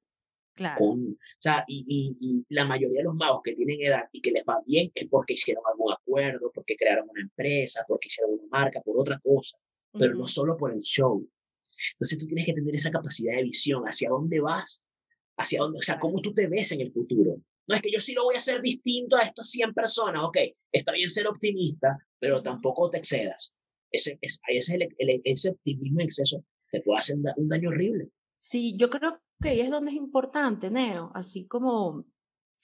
Claro. 0.55 0.88
o 0.88 1.15
sea, 1.38 1.63
y, 1.67 1.85
y, 1.88 2.17
y, 2.19 2.45
la 2.49 2.65
mayoría 2.65 2.97
de 2.97 3.05
los 3.05 3.15
magos 3.15 3.39
que 3.41 3.53
tienen 3.53 3.79
edad 3.81 4.09
y 4.12 4.19
que 4.19 4.31
les 4.31 4.43
va 4.43 4.62
bien 4.65 4.91
es 4.93 5.07
porque 5.07 5.31
hicieron 5.31 5.63
algún 5.71 5.93
acuerdo, 5.93 6.51
porque 6.53 6.75
crearon 6.75 7.07
una 7.09 7.21
empresa, 7.21 7.85
porque 7.88 8.07
hicieron 8.07 8.33
una 8.33 8.47
marca, 8.51 8.81
por 8.81 8.99
otra 8.99 9.21
cosa, 9.23 9.57
pero 9.93 10.15
no 10.15 10.27
solo 10.27 10.57
por 10.57 10.73
el 10.73 10.81
show. 10.81 11.25
Entonces 11.93 12.19
tú 12.19 12.27
tienes 12.27 12.45
que 12.45 12.51
tener 12.51 12.75
esa 12.75 12.91
capacidad 12.91 13.38
de 13.38 13.43
visión, 13.43 13.83
hacia 13.85 14.09
dónde 14.09 14.41
vas, 14.41 14.81
hacia 15.38 15.59
dónde, 15.59 15.77
o 15.79 15.81
sea, 15.81 15.97
cómo 15.97 16.19
tú 16.19 16.33
te 16.33 16.47
ves 16.47 16.73
en 16.73 16.81
el 16.81 16.91
futuro. 16.91 17.38
No 17.65 17.75
es 17.75 17.81
que 17.81 17.91
yo 17.91 18.01
sí 18.01 18.13
lo 18.13 18.25
voy 18.25 18.35
a 18.35 18.39
hacer 18.39 18.62
distinto 18.62 19.15
a 19.15 19.21
estas 19.21 19.49
100 19.51 19.73
personas, 19.73 20.23
ok, 20.25 20.39
está 20.73 20.91
bien 20.91 21.07
ser 21.07 21.25
optimista, 21.27 21.97
pero 22.19 22.43
tampoco 22.43 22.89
te 22.89 22.97
excedas. 22.97 23.53
Ese, 23.91 24.17
es, 24.21 24.41
ese, 24.47 24.78
el, 24.97 25.21
ese 25.23 25.49
optimismo 25.49 25.99
en 25.99 26.06
exceso 26.06 26.43
te 26.71 26.82
puede 26.82 26.99
hacer 26.99 27.17
un 27.38 27.47
daño 27.47 27.69
horrible. 27.69 28.10
Sí, 28.38 28.78
yo 28.78 28.89
creo 28.89 29.21
que 29.41 29.49
ahí 29.49 29.62
es 29.62 29.69
donde 29.69 29.91
es 29.91 29.97
importante, 29.97 30.69
Neo, 30.69 31.12
así 31.13 31.47
como 31.47 32.06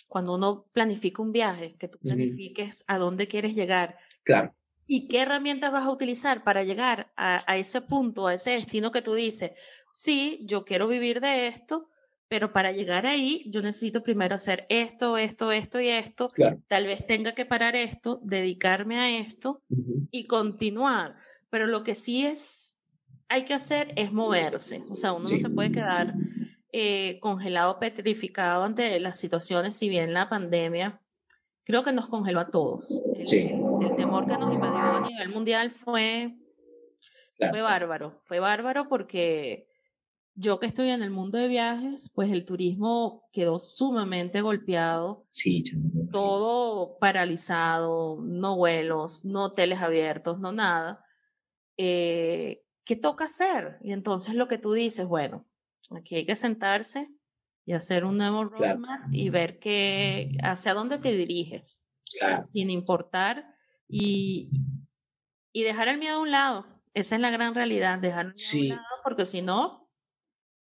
cuando 0.07 0.35
uno 0.35 0.67
planifica 0.71 1.21
un 1.21 1.31
viaje, 1.31 1.75
que 1.79 1.87
tú 1.87 1.99
planifiques 1.99 2.83
a 2.87 2.97
dónde 2.97 3.27
quieres 3.27 3.55
llegar. 3.55 3.97
Claro. 4.23 4.55
¿Y 4.87 5.07
qué 5.07 5.21
herramientas 5.21 5.71
vas 5.71 5.85
a 5.85 5.91
utilizar 5.91 6.43
para 6.43 6.63
llegar 6.63 7.11
a, 7.17 7.43
a, 7.51 7.57
ese 7.57 7.81
punto, 7.81 8.27
a 8.27 8.35
ese 8.35 8.51
destino 8.51 8.91
que 8.91 9.01
tú 9.01 9.15
dices? 9.15 9.51
Sí, 9.91 10.41
yo 10.43 10.63
quiero 10.63 10.87
vivir 10.87 11.21
de 11.21 11.47
esto, 11.47 11.89
pero 12.27 12.51
para 12.53 12.71
llegar 12.71 13.05
ahí 13.05 13.43
yo 13.51 13.61
necesito 13.61 14.01
primero 14.03 14.35
hacer 14.35 14.65
esto, 14.69 15.17
esto, 15.17 15.51
esto 15.51 15.79
y 15.79 15.89
esto. 15.89 16.27
Claro. 16.29 16.59
Tal 16.67 16.85
vez 16.85 17.05
tenga 17.05 17.33
que 17.33 17.45
parar 17.45 17.75
esto, 17.75 18.19
dedicarme 18.23 18.97
a 18.99 19.19
esto 19.19 19.61
y 20.11 20.25
continuar. 20.25 21.15
Pero 21.49 21.67
lo 21.67 21.83
que 21.83 21.95
sí 21.95 22.25
es, 22.25 22.81
hay 23.29 23.45
que 23.45 23.53
hacer 23.53 23.93
es 23.95 24.11
moverse. 24.11 24.83
O 24.89 24.95
sea, 24.95 25.13
uno 25.13 25.27
Sí. 25.27 25.35
no 25.35 25.39
se 25.41 25.49
puede 25.49 25.71
quedar 25.71 26.13
eh, 26.77 27.19
congelado, 27.21 27.79
petrificado 27.79 28.63
ante 28.65 28.99
las 28.99 29.17
situaciones, 29.17 29.77
si 29.77 29.87
bien 29.87 30.13
la 30.13 30.27
pandemia 30.27 30.99
creo 31.63 31.83
que 31.83 31.93
nos 31.93 32.07
congeló 32.09 32.41
a 32.41 32.49
todos. 32.51 33.01
El, 33.15 33.25
Sí. 33.25 33.49
el 33.81 33.95
temor 33.95 34.25
que 34.27 34.37
nos 34.37 34.53
invadió 34.53 34.77
a 34.97 35.07
nivel 35.07 35.29
mundial 35.29 35.71
fue, 35.71 36.35
Claro. 37.37 37.53
fue 37.53 37.61
bárbaro. 37.61 38.19
Fue 38.23 38.39
bárbaro 38.39 38.89
porque 38.89 39.67
yo 40.35 40.59
que 40.59 40.67
estoy 40.67 40.89
en 40.89 41.01
el 41.03 41.11
mundo 41.11 41.37
de 41.37 41.47
viajes, 41.47 42.11
pues 42.13 42.31
el 42.31 42.45
turismo 42.45 43.27
quedó 43.31 43.59
sumamente 43.59 44.41
golpeado, 44.41 45.25
Sí, 45.29 45.61
todo 46.11 46.97
paralizado, 46.99 48.19
no 48.21 48.55
vuelos, 48.57 49.25
no 49.25 49.45
hoteles 49.45 49.79
abiertos, 49.81 50.39
no 50.39 50.51
nada. 50.53 51.03
Eh, 51.77 52.63
¿Qué 52.85 52.95
toca 52.95 53.25
hacer? 53.25 53.79
Y 53.81 53.93
entonces 53.93 54.35
lo 54.35 54.47
que 54.47 54.57
tú 54.59 54.73
dices, 54.73 55.07
bueno, 55.07 55.47
aquí 55.97 56.15
hay 56.15 56.25
que 56.25 56.35
sentarse 56.35 57.09
y 57.65 57.73
hacer 57.73 58.05
un 58.05 58.17
nuevo 58.17 58.45
Claro. 58.47 58.79
roadmap 58.79 59.13
y 59.13 59.29
ver 59.29 59.59
que, 59.59 60.37
hacia 60.43 60.73
dónde 60.73 60.99
te 60.99 61.13
diriges, 61.13 61.85
Claro. 62.19 62.43
sin 62.45 62.69
importar 62.69 63.55
y, 63.87 64.51
y 65.53 65.63
dejar 65.63 65.87
el 65.87 65.97
miedo 65.97 66.17
a 66.17 66.21
un 66.21 66.31
lado. 66.31 66.65
Esa 66.93 67.15
es 67.15 67.21
la 67.21 67.29
gran 67.31 67.55
realidad, 67.55 67.99
dejar 67.99 68.27
el 68.27 68.33
miedo 68.33 68.37
Sí. 68.47 68.69
a 68.69 68.73
un 68.75 68.81
lado, 68.83 69.01
porque 69.03 69.25
si 69.25 69.41
no, 69.41 69.84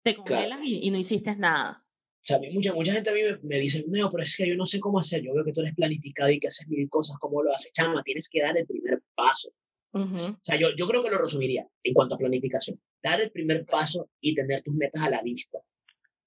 te 0.03 0.15
congelas 0.15 0.61
y, 0.63 0.87
y 0.87 0.91
no 0.91 0.97
hiciste 0.97 1.35
nada. 1.35 1.83
O 1.85 2.21
sea, 2.21 2.37
a 2.37 2.39
mí 2.39 2.51
mucha, 2.51 2.73
mucha 2.73 2.91
gente 2.91 3.09
a 3.09 3.13
mí 3.13 3.21
me, 3.23 3.37
me 3.43 3.59
dice, 3.59 3.85
no, 3.87 4.11
pero 4.11 4.23
es 4.23 4.35
que 4.35 4.47
yo 4.47 4.55
no 4.55 4.65
sé 4.65 4.79
cómo 4.79 4.99
hacer. 4.99 5.23
Yo 5.23 5.33
veo 5.33 5.45
que 5.45 5.53
tú 5.53 5.61
eres 5.61 5.73
planificado 5.73 6.29
y 6.29 6.39
que 6.39 6.47
haces 6.47 6.67
mil 6.67 6.89
cosas, 6.89 7.17
¿cómo 7.17 7.41
lo 7.41 7.53
haces? 7.53 7.71
Chama, 7.71 8.03
tienes 8.03 8.27
que 8.29 8.41
dar 8.41 8.57
el 8.57 8.65
primer 8.65 9.01
paso. 9.15 9.51
Ujú, 9.93 10.13
O 10.13 10.39
sea, 10.43 10.59
yo, 10.59 10.67
yo 10.75 10.85
creo 10.85 11.03
que 11.03 11.09
lo 11.09 11.17
resumiría 11.17 11.67
en 11.83 11.93
cuanto 11.93 12.15
a 12.15 12.17
planificación. 12.17 12.79
Dar 13.01 13.21
el 13.21 13.31
primer 13.31 13.65
paso 13.65 14.09
y 14.21 14.35
tener 14.35 14.61
tus 14.61 14.75
metas 14.75 15.01
a 15.01 15.09
la 15.09 15.21
vista. 15.21 15.59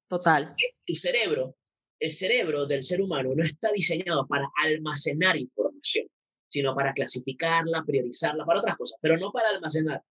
Total. 0.09 0.55
Tu 0.85 0.95
cerebro, 0.95 1.57
el 2.01 2.11
cerebro 2.11 2.67
del 2.67 2.83
ser 2.83 3.01
humano 3.01 3.35
no 3.35 3.43
está 3.43 3.71
diseñado 3.71 4.27
para 4.27 4.51
almacenar 4.63 5.37
información, 5.37 6.07
sino 6.49 6.75
para 6.75 6.93
clasificarla, 6.93 7.85
priorizarla, 7.87 8.45
para 8.45 8.59
otras 8.61 8.77
cosas, 8.77 8.99
pero 9.01 9.17
no 9.17 9.31
para 9.31 9.51
almacenar. 9.51 10.03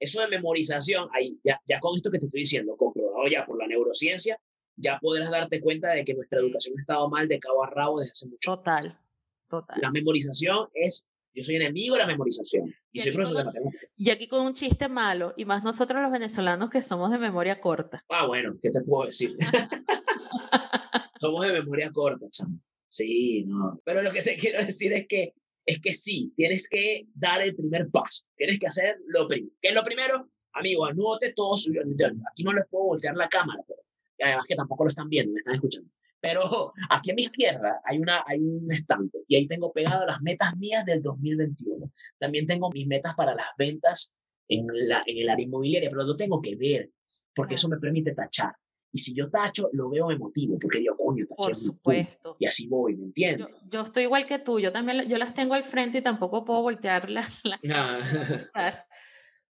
Eso 0.00 0.20
de 0.20 0.28
memorización, 0.28 1.08
ahí, 1.12 1.38
ya, 1.44 1.60
ya 1.66 1.78
con 1.80 1.96
esto 1.96 2.10
que 2.10 2.18
te 2.18 2.26
estoy 2.26 2.40
diciendo, 2.40 2.76
comprobado 2.76 2.97
ya 3.26 3.46
por 3.46 3.58
la 3.58 3.66
neurociencia, 3.66 4.38
ya 4.76 4.98
podrás 5.00 5.30
darte 5.30 5.60
cuenta 5.60 5.92
de 5.92 6.04
que 6.04 6.14
nuestra 6.14 6.40
educación 6.40 6.76
ha 6.78 6.80
estado 6.80 7.08
mal 7.08 7.26
de 7.26 7.38
cabo 7.38 7.64
a 7.64 7.70
rabo 7.70 7.98
desde 7.98 8.12
hace 8.12 8.26
mucho. 8.26 8.56
Total. 8.56 8.98
Total. 9.48 9.78
La 9.80 9.90
memorización 9.90 10.68
es, 10.74 11.06
yo 11.34 11.42
soy 11.42 11.56
enemigo 11.56 11.96
de 11.96 12.02
la 12.02 12.06
memorización 12.06 12.68
y 12.92 12.98
Y 12.98 13.00
soy 13.00 13.12
profesor 13.12 13.38
de 13.38 13.44
matemáticas. 13.44 13.90
Y 13.96 14.10
aquí 14.10 14.28
con 14.28 14.46
un 14.46 14.54
chiste 14.54 14.88
malo, 14.88 15.32
y 15.36 15.44
más 15.44 15.64
nosotros 15.64 16.02
los 16.02 16.12
venezolanos 16.12 16.70
que 16.70 16.82
somos 16.82 17.10
de 17.10 17.18
memoria 17.18 17.60
corta. 17.60 18.04
Ah, 18.08 18.26
bueno, 18.26 18.54
¿qué 18.60 18.70
te 18.70 18.82
puedo 18.82 19.06
decir? 19.06 19.36
Somos 21.18 21.46
de 21.46 21.52
memoria 21.52 21.90
corta, 21.90 22.26
chamo. 22.30 22.60
Sí, 22.88 23.44
no. 23.44 23.80
Pero 23.84 24.02
lo 24.02 24.12
que 24.12 24.22
te 24.22 24.36
quiero 24.36 24.64
decir 24.64 24.92
es 24.92 25.06
que, 25.08 25.34
es 25.66 25.80
que 25.80 25.92
sí, 25.92 26.32
tienes 26.36 26.68
que 26.68 27.06
dar 27.14 27.42
el 27.42 27.56
primer 27.56 27.90
paso. 27.90 28.24
Tienes 28.36 28.58
que 28.58 28.68
hacer 28.68 28.98
lo 29.06 29.26
primero. 29.26 29.52
¿Qué 29.60 29.68
es 29.68 29.74
lo 29.74 29.82
primero? 29.82 30.30
Amigo, 30.52 30.86
anote 30.86 31.32
todos. 31.34 31.64
yo- 31.66 31.82
yo- 31.84 32.06
Aquí 32.30 32.42
no 32.44 32.52
les 32.52 32.66
puedo 32.68 32.84
voltear 32.86 33.14
la 33.16 33.28
cámara, 33.28 33.62
pero 33.66 33.80
y 34.18 34.22
además 34.24 34.46
que 34.46 34.56
tampoco 34.56 34.84
lo 34.84 34.90
están 34.90 35.08
viendo, 35.08 35.32
me 35.32 35.38
están 35.38 35.54
escuchando. 35.54 35.88
Pero 36.20 36.40
aquí 36.90 37.10
a 37.12 37.14
mi 37.14 37.22
izquierda 37.22 37.80
hay, 37.84 37.98
una, 37.98 38.24
hay 38.26 38.40
un 38.40 38.70
estante 38.72 39.18
y 39.28 39.36
ahí 39.36 39.46
tengo 39.46 39.72
pegado 39.72 40.04
las 40.04 40.20
metas 40.20 40.56
mías 40.56 40.84
del 40.84 41.00
2021. 41.00 41.92
También 42.18 42.44
tengo 42.46 42.68
mis 42.70 42.86
metas 42.88 43.14
para 43.14 43.34
las 43.34 43.46
ventas 43.56 44.12
en, 44.48 44.66
la, 44.88 45.02
en 45.06 45.18
el 45.18 45.28
área 45.28 45.44
inmobiliaria, 45.44 45.90
pero 45.90 46.02
lo 46.02 46.16
tengo 46.16 46.40
que 46.42 46.56
ver, 46.56 46.90
porque 47.34 47.54
eso 47.54 47.68
me 47.68 47.76
permite 47.78 48.12
tachar. 48.14 48.52
Y 48.90 48.98
si 48.98 49.14
yo 49.14 49.28
tacho, 49.30 49.68
lo 49.74 49.90
veo 49.90 50.10
emotivo, 50.10 50.58
porque 50.58 50.78
digo, 50.78 50.96
coño, 50.96 51.26
taché. 51.26 51.36
Por 51.36 51.46
muy 51.48 51.52
cool". 51.54 51.62
supuesto. 51.62 52.36
Y 52.40 52.46
así 52.46 52.66
voy, 52.66 52.96
¿me 52.96 53.04
entiendes? 53.04 53.46
Yo, 53.46 53.54
yo 53.70 53.80
estoy 53.82 54.04
igual 54.04 54.24
que 54.24 54.38
tú, 54.38 54.58
yo 54.58 54.72
también 54.72 55.06
yo 55.08 55.18
las 55.18 55.34
tengo 55.34 55.52
al 55.54 55.62
frente 55.62 55.98
y 55.98 56.02
tampoco 56.02 56.44
puedo 56.46 56.62
voltear 56.62 57.10
la, 57.10 57.22
la 57.44 57.60
Ah. 57.70 57.98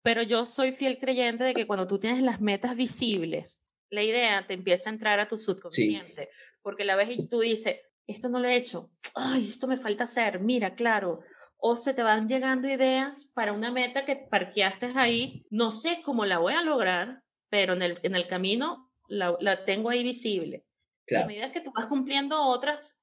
Pero 0.03 0.21
yo 0.21 0.45
soy 0.45 0.73
fiel 0.73 0.99
creyente 0.99 1.43
de 1.45 1.53
que 1.53 1.65
cuando 1.65 1.87
tú 1.87 1.97
tienes 1.97 2.21
las 2.21 2.41
metas 2.41 2.75
visibles, 2.75 3.65
la 3.89 4.03
idea 4.03 4.45
te 4.45 4.53
empieza 4.53 4.89
a 4.89 4.93
entrar 4.93 5.19
a 5.19 5.27
tu 5.27 5.37
subconsciente. 5.37 6.29
Porque 6.61 6.83
la 6.83 6.95
ves 6.95 7.09
y 7.11 7.27
tú 7.27 7.39
dices, 7.39 7.77
esto 8.05 8.29
no 8.29 8.39
lo 8.39 8.47
he 8.47 8.55
hecho, 8.55 8.91
ay, 9.15 9.41
esto 9.41 9.67
me 9.67 9.77
falta 9.77 10.03
hacer, 10.03 10.39
mira, 10.39 10.75
claro. 10.75 11.21
O 11.57 11.75
se 11.75 11.93
te 11.93 12.03
van 12.03 12.27
llegando 12.27 12.67
ideas 12.67 13.31
para 13.33 13.53
una 13.53 13.71
meta 13.71 14.03
que 14.03 14.17
parqueaste 14.17 14.91
ahí, 14.95 15.45
no 15.49 15.71
sé 15.71 16.01
cómo 16.03 16.25
la 16.25 16.39
voy 16.39 16.53
a 16.53 16.61
lograr, 16.61 17.23
pero 17.49 17.73
en 17.73 17.81
el, 17.81 17.99
en 18.03 18.15
el 18.15 18.27
camino 18.27 18.91
la, 19.07 19.37
la 19.39 19.63
tengo 19.63 19.89
ahí 19.89 20.03
visible. 20.03 20.65
Y 21.07 21.15
a 21.15 21.19
claro, 21.19 21.27
medida 21.27 21.51
que 21.51 21.61
tú 21.61 21.71
vas 21.73 21.85
cumpliendo 21.85 22.41
otras, 22.47 22.97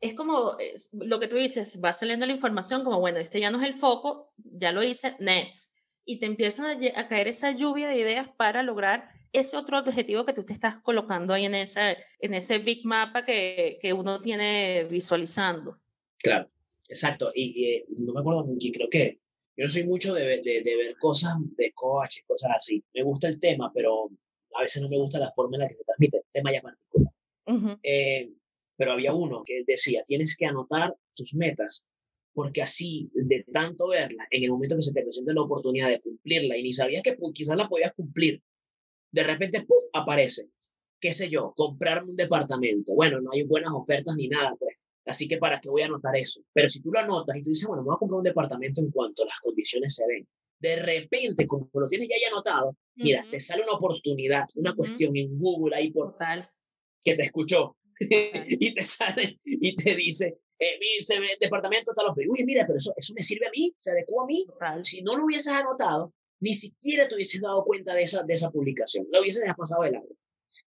es 0.00 0.14
como 0.14 0.56
es 0.58 0.88
lo 0.92 1.18
que 1.18 1.28
tú 1.28 1.36
dices, 1.36 1.80
va 1.84 1.92
saliendo 1.92 2.26
la 2.26 2.32
información 2.32 2.84
como, 2.84 3.00
bueno, 3.00 3.18
este 3.18 3.40
ya 3.40 3.50
no 3.50 3.60
es 3.60 3.66
el 3.66 3.74
foco, 3.74 4.24
ya 4.36 4.72
lo 4.72 4.82
hice, 4.82 5.16
next. 5.18 5.75
Y 6.06 6.18
te 6.20 6.26
empiezan 6.26 6.66
a, 6.94 7.08
caer 7.08 7.28
esa 7.28 7.50
lluvia 7.54 7.88
de 7.88 7.98
ideas 7.98 8.28
para 8.36 8.62
lograr 8.62 9.10
ese 9.32 9.56
otro 9.58 9.78
objetivo 9.78 10.24
que 10.24 10.32
tú 10.32 10.44
te 10.44 10.52
estás 10.54 10.80
colocando 10.80 11.34
ahí 11.34 11.44
en, 11.44 11.54
esa, 11.54 11.90
en 12.20 12.32
ese 12.32 12.58
big 12.58 12.86
mapa 12.86 13.24
que, 13.24 13.78
que 13.82 13.92
uno 13.92 14.20
tiene 14.20 14.84
visualizando. 14.84 15.78
claro, 16.18 16.48
exacto. 16.88 17.32
Y, 17.34 17.52
y, 17.60 17.74
eh, 17.74 17.84
no 18.00 18.14
me 18.14 18.20
acuerdo 18.20 18.46
y 18.58 18.72
creo 18.72 18.88
que 18.88 19.18
yo 19.56 19.64
no 19.64 19.68
soy 19.68 19.84
mucho 19.84 20.14
de, 20.14 20.24
ver- 20.24 20.42
de, 20.42 20.62
de 20.62 20.76
ver 20.76 20.96
cosas 20.96 21.34
de 21.56 21.72
coach 21.72 22.18
cosas 22.26 22.52
así. 22.56 22.82
Me 22.94 23.02
gusta 23.02 23.26
el 23.28 23.38
tema, 23.40 23.70
pero 23.74 24.08
a 24.54 24.62
veces 24.62 24.80
no 24.82 24.88
me 24.88 24.96
gusta 24.98 25.18
la 25.18 25.32
forma 25.32 25.56
en 25.56 25.62
la 25.62 25.68
que 25.68 25.74
se 25.74 25.84
transmite 25.84 26.18
el 26.18 26.24
tema 26.32 26.52
ya 26.52 26.60
particular. 26.62 27.12
Eh, 27.82 28.30
pero 28.76 28.92
había 28.92 29.12
uno 29.12 29.42
que 29.44 29.64
decía, 29.66 30.04
tienes 30.06 30.36
que 30.36 30.46
anotar 30.46 30.94
tus 31.14 31.34
metas, 31.34 31.86
porque 32.36 32.60
así, 32.60 33.10
de 33.14 33.46
tanto 33.50 33.88
verlas, 33.88 34.26
en 34.30 34.44
el 34.44 34.50
momento 34.50 34.76
que 34.76 34.82
se 34.82 34.92
te 34.92 35.00
presente 35.00 35.32
la 35.32 35.40
oportunidad 35.40 35.88
de 35.88 36.02
cumplirla 36.02 36.58
y 36.58 36.64
ni 36.64 36.72
sabías 36.74 37.02
que 37.02 37.16
quizás 37.32 37.56
la 37.56 37.66
podías 37.66 37.94
cumplir, 37.94 38.42
de 39.10 39.24
repente, 39.24 39.62
¡puf!, 39.62 39.84
aparece, 39.94 40.50
qué 41.00 41.14
sé 41.14 41.30
yo, 41.30 41.54
comprarme 41.56 42.10
un 42.10 42.16
departamento. 42.16 42.92
Bueno, 42.92 43.22
no 43.22 43.30
hay 43.32 43.44
buenas 43.44 43.72
ofertas 43.72 44.14
ni 44.16 44.28
nada, 44.28 44.54
pues. 44.58 44.76
Así 45.06 45.26
que 45.26 45.38
para 45.38 45.62
qué 45.62 45.70
voy 45.70 45.80
a 45.80 45.86
anotar 45.86 46.14
eso. 46.14 46.42
Pero 46.52 46.68
si 46.68 46.82
tú 46.82 46.92
lo 46.92 46.98
anotas 46.98 47.38
y 47.38 47.42
tú 47.42 47.48
dices, 47.48 47.66
bueno, 47.68 47.82
me 47.82 47.86
voy 47.86 47.94
a 47.96 48.00
comprar 48.00 48.18
un 48.18 48.24
departamento 48.24 48.82
en 48.82 48.90
cuanto 48.90 49.24
las 49.24 49.40
condiciones 49.40 49.94
se 49.94 50.06
ven. 50.06 50.28
De 50.58 50.76
repente, 50.76 51.46
como 51.46 51.70
lo 51.72 51.86
tienes 51.86 52.06
ya 52.06 52.16
ahí 52.16 52.30
anotado, 52.30 52.76
mira, 52.96 53.24
te 53.30 53.40
sale 53.40 53.62
una 53.62 53.72
oportunidad, 53.72 54.44
una 54.56 54.74
cuestión 54.74 55.16
en 55.16 55.38
Google 55.38 55.74
ahí 55.74 55.90
por 55.90 56.12
Total. 56.12 56.50
que 57.02 57.14
te 57.14 57.22
escuchó 57.22 57.78
y 57.98 58.74
te 58.74 58.84
sale 58.84 59.40
y 59.42 59.74
te 59.74 59.94
dice, 59.94 60.36
eh, 60.58 60.78
mi 60.80 61.02
se 61.02 61.20
ve- 61.20 61.36
departamento 61.40 61.92
está 61.92 62.02
los 62.02 62.16
Uy, 62.16 62.44
mira, 62.44 62.64
pero 62.66 62.78
eso, 62.78 62.92
eso 62.96 63.12
me 63.14 63.22
sirve 63.22 63.46
a 63.46 63.50
mí, 63.50 63.74
se 63.78 63.90
adecua 63.90 64.24
a 64.24 64.26
mí. 64.26 64.44
Total. 64.46 64.84
Si 64.84 65.02
no 65.02 65.16
lo 65.16 65.24
hubieses 65.24 65.52
anotado, 65.52 66.12
ni 66.40 66.52
siquiera 66.52 67.08
te 67.08 67.14
hubieses 67.14 67.40
dado 67.40 67.64
cuenta 67.64 67.94
de 67.94 68.02
esa, 68.02 68.22
de 68.22 68.34
esa 68.34 68.50
publicación, 68.50 69.06
lo 69.10 69.20
hubieses 69.20 69.42
pasado 69.56 69.82
de 69.82 69.92
largo. 69.92 70.14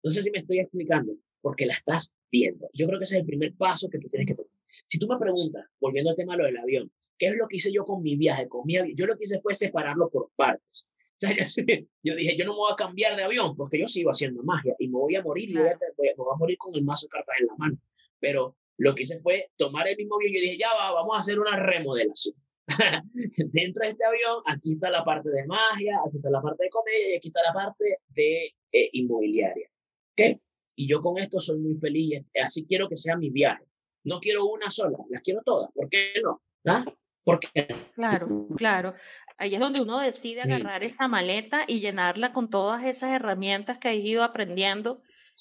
No 0.04 0.12
sé 0.12 0.22
si 0.22 0.32
me 0.32 0.38
estoy 0.38 0.60
explicando, 0.60 1.14
porque 1.42 1.66
la 1.66 1.74
estás 1.74 2.12
viendo. 2.32 2.70
Yo 2.74 2.88
creo 2.88 3.00
que 3.00 3.04
ese 3.04 3.16
es 3.16 3.22
el 3.22 3.26
primer 3.26 3.54
paso 3.56 3.90
que 3.90 4.00
tú 4.00 4.08
tienes 4.08 4.28
que 4.28 4.36
tomar. 4.36 4.52
Si 4.68 5.00
tú 5.00 5.08
me 5.08 5.18
preguntas, 5.18 5.66
volviendo 5.80 6.12
al 6.12 6.16
tema 6.16 6.34
de 6.34 6.40
lo 6.40 6.46
del 6.46 6.58
avión, 6.58 6.92
¿qué 7.18 7.28
es 7.28 7.36
lo 7.36 7.48
que 7.48 7.56
hice 7.56 7.72
yo 7.72 7.86
con 7.86 8.04
mi 8.04 8.16
viaje? 8.16 8.48
Con 8.48 8.66
mi 8.66 8.78
avión? 8.78 8.96
Yo 8.96 9.08
lo 9.08 9.16
que 9.18 9.24
hice 9.24 9.42
fue 9.42 9.54
separarlo 9.54 10.10
por 10.10 10.30
partes. 10.36 10.88
yo 12.04 12.16
dije, 12.16 12.38
yo 12.38 12.46
no 12.46 12.54
me 12.54 12.58
voy 12.60 12.72
a 12.72 12.76
cambiar 12.76 13.16
de 13.16 13.24
avión 13.24 13.56
porque 13.56 13.80
yo 13.80 13.88
sigo 13.88 14.10
haciendo 14.10 14.42
magia 14.44 14.74
y 14.80 14.88
me 14.88 14.98
voy 14.98 15.16
a 15.16 15.22
morir 15.24 15.50
y 15.50 15.54
voy 15.54 15.68
a, 15.68 15.78
voy 15.98 16.08
a, 16.08 16.12
me 16.12 16.16
voy 16.24 16.34
a 16.34 16.38
morir 16.38 16.58
con 16.58 16.74
el 16.76 16.84
mazo 16.84 17.08
de 17.08 17.10
cartas 17.10 17.36
en 17.42 17.48
la 17.48 17.56
mano. 17.58 17.78
Pero 18.20 18.56
lo 18.80 18.96
que 18.96 19.04
hice 19.04 19.20
fue 19.22 19.52
tomar 19.58 19.88
el 19.88 19.98
mismo 19.98 20.16
avión 20.16 20.32
y 20.32 20.36
yo 20.38 20.42
dije, 20.42 20.58
ya 20.58 20.70
va, 20.74 20.94
vamos 20.94 21.16
a 21.16 21.20
hacer 21.20 21.40
una 21.40 21.56
remodelación. 21.56 22.36
Dentro 23.14 23.84
de 23.84 23.92
este 23.92 24.06
avión, 24.06 24.42
aquí 24.46 24.74
está 24.74 24.90
la 24.90 25.04
parte 25.04 25.30
de 25.30 25.46
magia, 25.46 26.00
aquí 26.08 26.18
está 26.18 26.30
la 26.30 26.42
parte 26.42 26.64
de 26.64 26.70
comedia 26.70 27.14
y 27.14 27.18
aquí 27.18 27.28
está 27.28 27.42
la 27.44 27.54
parte 27.54 27.98
de 28.08 28.56
eh, 28.72 28.90
inmobiliaria. 28.94 29.70
¿Qué? 30.16 30.40
Y 30.76 30.88
yo 30.88 31.02
con 31.02 31.18
esto 31.18 31.40
soy 31.40 31.60
muy 31.60 31.76
feliz, 31.76 32.24
así 32.42 32.66
quiero 32.66 32.88
que 32.88 32.96
sea 32.96 33.18
mi 33.18 33.30
viaje. 33.30 33.66
No 34.06 34.20
quiero 34.20 34.46
una 34.46 34.70
sola, 34.70 34.98
las 35.10 35.22
quiero 35.24 35.42
todas. 35.44 35.70
¿Por 35.74 35.90
qué 35.90 36.14
no? 36.24 36.42
¿Ah? 36.66 36.86
Porque... 37.26 37.68
Claro, 37.94 38.48
claro. 38.56 38.94
Ahí 39.38 39.54
es 39.54 39.60
donde 39.60 39.82
uno 39.82 40.00
decide 40.00 40.42
agarrar 40.42 40.84
esa 40.84 41.10
maleta 41.10 41.66
y 41.68 41.82
llenarla 41.82 42.32
con 42.32 42.50
todas 42.50 42.86
esas 42.86 43.12
herramientas 43.12 43.78
que 43.78 43.90
has 43.90 43.96
ido 43.96 44.24
aprendiendo 44.24 44.96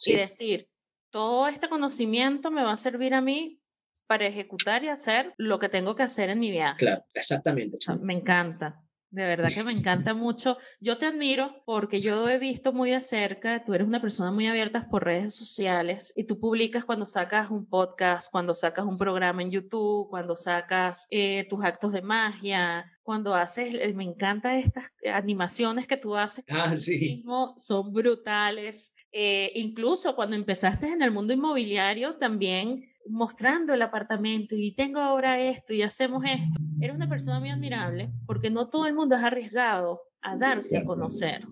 y 0.06 0.14
decir, 0.14 0.68
todo 1.10 1.48
este 1.48 1.68
conocimiento 1.68 2.50
me 2.50 2.62
va 2.62 2.72
a 2.72 2.76
servir 2.76 3.14
a 3.14 3.20
mí 3.20 3.60
para 4.06 4.26
ejecutar 4.26 4.84
y 4.84 4.88
hacer 4.88 5.34
lo 5.36 5.58
que 5.58 5.68
tengo 5.68 5.94
que 5.94 6.02
hacer 6.02 6.30
en 6.30 6.40
mi 6.40 6.50
viaje. 6.50 6.78
Claro, 6.78 7.04
exactamente. 7.14 7.78
Me 8.00 8.14
encanta. 8.14 8.82
De 9.10 9.24
verdad 9.24 9.50
que 9.52 9.64
me 9.64 9.72
encanta 9.72 10.12
mucho. 10.12 10.58
Yo 10.80 10.98
te 10.98 11.06
admiro 11.06 11.62
porque 11.64 12.00
yo 12.00 12.28
he 12.28 12.38
visto 12.38 12.72
muy 12.72 12.90
de 12.90 13.00
cerca, 13.00 13.64
tú 13.64 13.72
eres 13.72 13.86
una 13.86 14.02
persona 14.02 14.30
muy 14.30 14.46
abierta 14.46 14.88
por 14.90 15.04
redes 15.04 15.34
sociales 15.34 16.12
y 16.14 16.24
tú 16.24 16.38
publicas 16.38 16.84
cuando 16.84 17.06
sacas 17.06 17.50
un 17.50 17.66
podcast, 17.66 18.30
cuando 18.30 18.52
sacas 18.52 18.84
un 18.84 18.98
programa 18.98 19.42
en 19.42 19.50
YouTube, 19.50 20.08
cuando 20.10 20.36
sacas 20.36 21.06
eh, 21.10 21.46
tus 21.48 21.64
actos 21.64 21.92
de 21.92 22.02
magia, 22.02 22.92
cuando 23.02 23.34
haces, 23.34 23.72
me 23.94 24.04
encanta 24.04 24.58
estas 24.58 24.92
animaciones 25.10 25.86
que 25.86 25.96
tú 25.96 26.14
haces. 26.14 26.44
Ah, 26.46 26.76
sí. 26.76 27.24
son 27.56 27.94
brutales. 27.94 28.92
Eh, 29.12 29.50
incluso 29.54 30.14
cuando 30.14 30.36
empezaste 30.36 30.88
en 30.88 31.00
el 31.00 31.10
mundo 31.10 31.32
inmobiliario, 31.32 32.18
también 32.18 32.87
mostrando 33.10 33.74
el 33.74 33.82
apartamento 33.82 34.54
y 34.56 34.74
tengo 34.74 35.00
ahora 35.00 35.40
esto 35.40 35.72
y 35.72 35.82
hacemos 35.82 36.24
esto. 36.24 36.60
Eres 36.80 36.96
una 36.96 37.08
persona 37.08 37.40
muy 37.40 37.50
admirable 37.50 38.12
porque 38.26 38.50
no 38.50 38.68
todo 38.68 38.86
el 38.86 38.94
mundo 38.94 39.16
es 39.16 39.22
arriesgado 39.22 40.02
a 40.20 40.36
darse 40.36 40.78
a 40.78 40.84
conocer. 40.84 41.46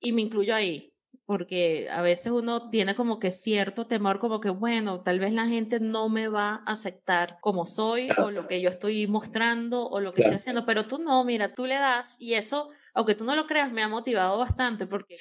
Y 0.00 0.12
me 0.12 0.22
incluyo 0.22 0.54
ahí, 0.54 0.92
porque 1.24 1.88
a 1.90 2.02
veces 2.02 2.32
uno 2.32 2.70
tiene 2.70 2.94
como 2.94 3.18
que 3.18 3.30
cierto 3.30 3.86
temor, 3.86 4.18
como 4.18 4.40
que, 4.40 4.50
bueno, 4.50 5.02
tal 5.02 5.18
vez 5.18 5.32
la 5.32 5.46
gente 5.46 5.80
no 5.80 6.08
me 6.08 6.28
va 6.28 6.62
a 6.66 6.72
aceptar 6.72 7.38
como 7.40 7.66
soy 7.66 8.08
o 8.18 8.30
lo 8.30 8.46
que 8.46 8.60
yo 8.60 8.70
estoy 8.70 9.06
mostrando 9.06 9.88
o 9.88 10.00
lo 10.00 10.12
que 10.12 10.22
estoy 10.22 10.36
haciendo, 10.36 10.64
pero 10.64 10.86
tú 10.86 10.98
no, 10.98 11.24
mira, 11.24 11.54
tú 11.54 11.66
le 11.66 11.74
das 11.74 12.20
y 12.20 12.34
eso 12.34 12.70
aunque 12.96 13.14
tú 13.14 13.24
no 13.24 13.36
lo 13.36 13.46
creas, 13.46 13.70
me 13.70 13.82
ha 13.82 13.88
motivado 13.88 14.38
bastante 14.38 14.86
porque 14.86 15.14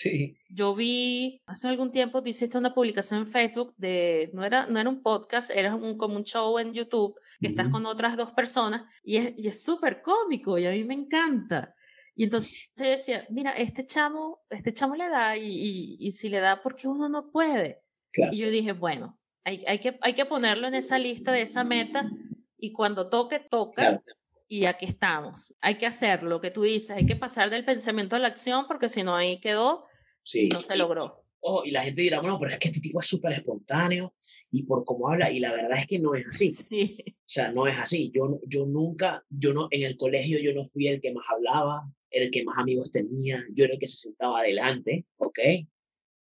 yo 0.49 0.73
vi, 0.73 1.41
hace 1.45 1.67
algún 1.67 1.91
tiempo 1.91 2.23
tú 2.23 2.29
hiciste 2.29 2.57
una 2.57 2.73
publicación 2.73 3.19
en 3.19 3.27
Facebook 3.27 3.73
de, 3.75 4.31
no 4.33 4.45
era, 4.45 4.65
no 4.67 4.79
era 4.79 4.89
un 4.89 5.03
podcast, 5.03 5.51
era 5.53 5.75
un, 5.75 5.97
como 5.97 6.15
un 6.15 6.23
show 6.23 6.57
en 6.57 6.73
YouTube, 6.73 7.15
que 7.41 7.47
estás 7.47 7.67
con 7.67 7.85
otras 7.85 8.15
dos 8.15 8.31
personas 8.31 8.89
y 9.03 9.17
es 9.17 9.61
súper 9.61 10.01
cómico 10.01 10.57
y 10.57 10.65
a 10.65 10.71
mí 10.71 10.85
me 10.85 10.93
encanta. 10.93 11.75
Y 12.15 12.23
entonces 12.23 12.71
se 12.73 12.85
decía, 12.85 13.27
mira, 13.29 13.51
este 13.51 13.85
chamo, 13.85 14.45
este 14.49 14.71
chamo 14.71 14.95
le 14.95 15.09
da 15.09 15.35
y, 15.35 15.97
y, 15.99 16.11
si 16.13 16.29
le 16.29 16.39
da, 16.39 16.61
porque 16.61 16.88
uno 16.88 17.09
no 17.09 17.29
puede? 17.29 17.83
Y 18.31 18.38
yo 18.38 18.49
dije, 18.49 18.71
bueno, 18.71 19.19
hay, 19.43 19.65
hay, 19.67 19.79
que, 19.79 19.97
hay 19.99 20.13
que 20.13 20.25
ponerlo 20.25 20.69
en 20.69 20.75
esa 20.75 20.97
lista 20.97 21.33
de 21.33 21.41
esa 21.41 21.65
meta 21.65 22.09
y 22.57 22.71
cuando 22.71 23.09
toque, 23.09 23.41
toca 23.41 24.01
y 24.47 24.65
aquí 24.65 24.86
estamos. 24.86 25.55
Hay 25.62 25.75
que 25.75 25.86
hacer 25.86 26.23
lo 26.23 26.41
que 26.41 26.51
tú 26.51 26.63
dices, 26.63 26.91
hay 26.91 27.05
que 27.05 27.15
pasar 27.15 27.49
del 27.49 27.65
pensamiento 27.65 28.15
a 28.15 28.19
la 28.19 28.27
acción 28.27 28.65
porque 28.67 28.89
si 28.89 29.03
no 29.03 29.15
ahí 29.15 29.39
quedó 29.39 29.86
y 30.34 30.49
no 30.49 30.62
se 30.62 30.77
logró. 30.77 31.23
Ojo, 31.47 31.63
y 31.63 31.69
la 31.69 31.84
gente 31.84 32.01
dirá, 32.01 32.21
bueno, 32.21 32.39
pero 32.39 32.51
es 32.51 32.58
que 32.58 32.69
este 32.69 32.79
tipo 32.79 32.99
es 32.99 33.05
súper 33.05 33.34
espontáneo 33.34 34.15
y 34.49 34.63
por 34.63 34.84
cómo 34.84 35.10
habla, 35.10 35.31
y 35.31 35.39
la 35.39 35.53
verdad 35.53 35.77
es 35.77 35.86
que 35.86 35.99
no 35.99 36.15
es 36.15 36.25
así. 36.27 36.55
O 37.25 37.27
sea, 37.27 37.51
no 37.51 37.67
es 37.67 37.75
así. 37.75 38.12
Yo, 38.13 38.39
yo 38.45 38.67
nunca, 38.67 39.25
yo 39.29 39.51
no, 39.51 39.67
en 39.71 39.81
el 39.81 39.97
colegio 39.97 40.39
yo 40.39 40.53
no 40.53 40.63
fui 40.63 40.88
el 40.88 41.01
que 41.01 41.12
más 41.12 41.25
hablaba, 41.27 41.91
el 42.12 42.29
que 42.29 42.43
más 42.43 42.60
amigos 42.60 42.91
tenía, 42.91 43.43
yo 43.51 43.65
era 43.65 43.73
el 43.73 43.79
que 43.79 43.88
se 43.88 43.97
sentaba 43.97 44.41
adelante, 44.41 45.08
¿ok? 45.17 45.39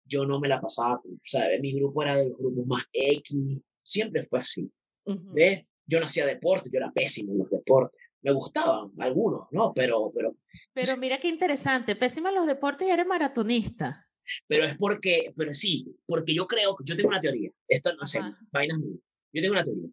Yo 0.03 0.25
no 0.25 0.41
me 0.41 0.49
la 0.49 0.59
pasaba, 0.59 0.95
o 0.95 1.19
sea, 1.21 1.47
mi 1.61 1.73
grupo 1.73 2.03
era 2.03 2.17
de 2.17 2.27
los 2.27 2.37
grupos 2.37 2.67
más 2.67 2.83
X, 2.91 3.37
siempre 3.77 4.25
fue 4.25 4.39
así. 4.39 4.69
¿Ves? 5.05 5.65
Yo 5.85 5.99
no 5.99 6.05
hacía 6.05 6.25
deporte, 6.25 6.69
yo 6.71 6.79
era 6.79 6.91
pésimo 6.91 7.31
en 7.31 7.39
los 7.39 7.49
deportes 7.49 7.99
me 8.21 8.31
gustaban 8.31 8.91
algunos, 8.99 9.47
¿no? 9.51 9.73
Pero, 9.73 10.11
pero... 10.13 10.35
Pero 10.73 10.97
mira 10.97 11.19
qué 11.19 11.27
interesante, 11.27 11.95
pésimo 11.95 12.29
en 12.29 12.35
los 12.35 12.47
deportes 12.47 12.87
y 12.87 12.91
eres 12.91 13.07
maratonista. 13.07 14.07
Pero 14.47 14.65
es 14.65 14.77
porque, 14.77 15.33
pero 15.35 15.53
sí, 15.53 15.95
porque 16.05 16.33
yo 16.33 16.45
creo, 16.45 16.75
yo 16.83 16.95
tengo 16.95 17.09
una 17.09 17.19
teoría, 17.19 17.51
esto 17.67 17.93
no 17.95 18.05
sé, 18.05 18.19
vainas 18.51 18.79
mías, 18.79 18.99
yo 19.33 19.41
tengo 19.41 19.53
una 19.53 19.63
teoría. 19.63 19.89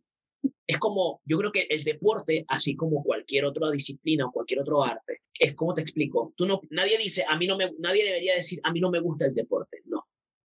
Es 0.66 0.78
como, 0.78 1.20
yo 1.24 1.38
creo 1.38 1.52
que 1.52 1.66
el 1.70 1.84
deporte, 1.84 2.44
así 2.48 2.74
como 2.74 3.02
cualquier 3.02 3.44
otra 3.44 3.70
disciplina 3.70 4.26
o 4.26 4.32
cualquier 4.32 4.60
otro 4.60 4.82
arte, 4.82 5.22
es 5.32 5.54
como 5.54 5.74
te 5.74 5.80
explico, 5.80 6.34
tú 6.36 6.46
no, 6.46 6.60
nadie 6.70 6.98
dice, 6.98 7.24
a 7.28 7.36
mí 7.36 7.46
no 7.46 7.56
me, 7.56 7.72
nadie 7.78 8.04
debería 8.04 8.34
decir, 8.34 8.60
a 8.62 8.72
mí 8.72 8.80
no 8.80 8.90
me 8.90 9.00
gusta 9.00 9.26
el 9.26 9.34
deporte, 9.34 9.82
no. 9.86 10.06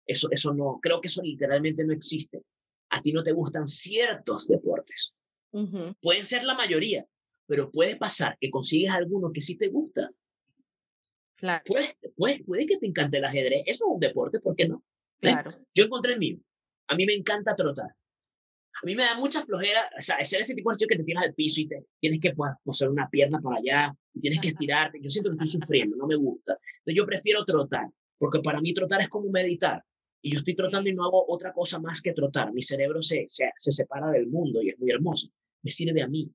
Eso, 0.06 0.28
eso 0.32 0.54
no, 0.54 0.80
creo 0.82 1.02
que 1.02 1.08
eso 1.08 1.22
literalmente 1.24 1.84
no 1.84 1.94
existe. 1.94 2.42
A 2.90 3.02
ti 3.02 3.12
no 3.12 3.24
te 3.24 3.32
gustan 3.32 3.68
ciertos 3.68 4.48
deportes. 4.48 5.14
Pueden 6.02 6.26
ser 6.26 6.44
la 6.44 6.56
mayoría, 6.56 7.06
pero 7.46 7.72
puede 7.72 7.96
pasar 7.96 8.38
que 8.40 8.50
consigues 8.50 8.92
alguno 8.92 9.32
que 9.32 9.42
sí 9.42 9.58
te 9.58 9.68
gusta. 9.68 10.10
Claro. 11.36 11.64
Puede, 11.66 11.98
puede, 12.16 12.44
puede 12.44 12.66
que 12.66 12.78
te 12.78 12.86
encante 12.86 13.18
el 13.18 13.26
ajedrez, 13.26 13.64
eso 13.66 13.86
es 13.86 13.94
un 13.94 14.00
deporte, 14.00 14.40
¿por 14.40 14.56
qué 14.56 14.68
no? 14.68 14.84
Claro. 15.20 15.52
Yo 15.74 15.86
encontré 15.86 16.14
el 16.14 16.20
mío. 16.20 16.38
A 16.88 16.96
mí 16.96 17.06
me 17.06 17.14
encanta 17.14 17.56
trotar. 17.56 17.88
A 18.82 18.86
mí 18.86 18.96
me 18.96 19.04
da 19.04 19.18
mucha 19.18 19.42
flojera, 19.42 19.90
o 19.98 20.02
sea, 20.02 20.24
ser 20.26 20.42
ese 20.42 20.56
tipo 20.56 20.72
de 20.72 20.88
que 20.88 20.98
te 20.98 21.04
tiras 21.04 21.24
al 21.24 21.34
piso 21.34 21.62
y 21.62 21.68
te 21.68 21.86
tienes 22.00 22.20
que 22.20 22.34
pues, 22.34 22.52
poner 22.64 22.92
una 22.92 23.10
pierna 23.10 23.40
para 23.40 23.58
allá 23.58 23.96
y 24.14 24.20
tienes 24.20 24.42
que 24.42 24.50
estirarte. 24.50 25.00
Yo 25.02 25.10
siento 25.10 25.30
que 25.30 25.44
estoy 25.44 25.62
sufriendo, 25.62 25.96
no 25.96 26.08
me 26.08 26.16
gusta. 26.16 26.54
Entonces 26.54 26.96
yo 26.96 27.06
prefiero 27.06 27.46
trotar, 27.46 27.88
porque 28.18 28.40
para 28.40 28.60
mí 28.62 28.74
trotar 28.74 29.02
es 29.02 29.10
como 29.10 29.30
meditar. 29.30 29.84
Y 30.22 30.32
yo 30.32 30.40
estoy 30.40 30.56
trotando 30.56 30.90
y 30.90 30.94
no 30.94 31.04
hago 31.04 31.26
otra 31.28 31.54
cosa 31.54 31.80
más 31.80 32.02
que 32.02 32.14
trotar. 32.14 32.54
Mi 32.54 32.62
cerebro 32.62 33.02
se, 33.02 33.26
se, 33.28 33.52
se 33.58 33.72
separa 33.72 34.10
del 34.10 34.28
mundo 34.28 34.62
y 34.62 34.70
es 34.70 34.80
muy 34.80 34.90
hermoso. 34.90 35.28
Me 35.62 35.72
sirve 35.72 36.02
a 36.02 36.08
mí 36.08 36.32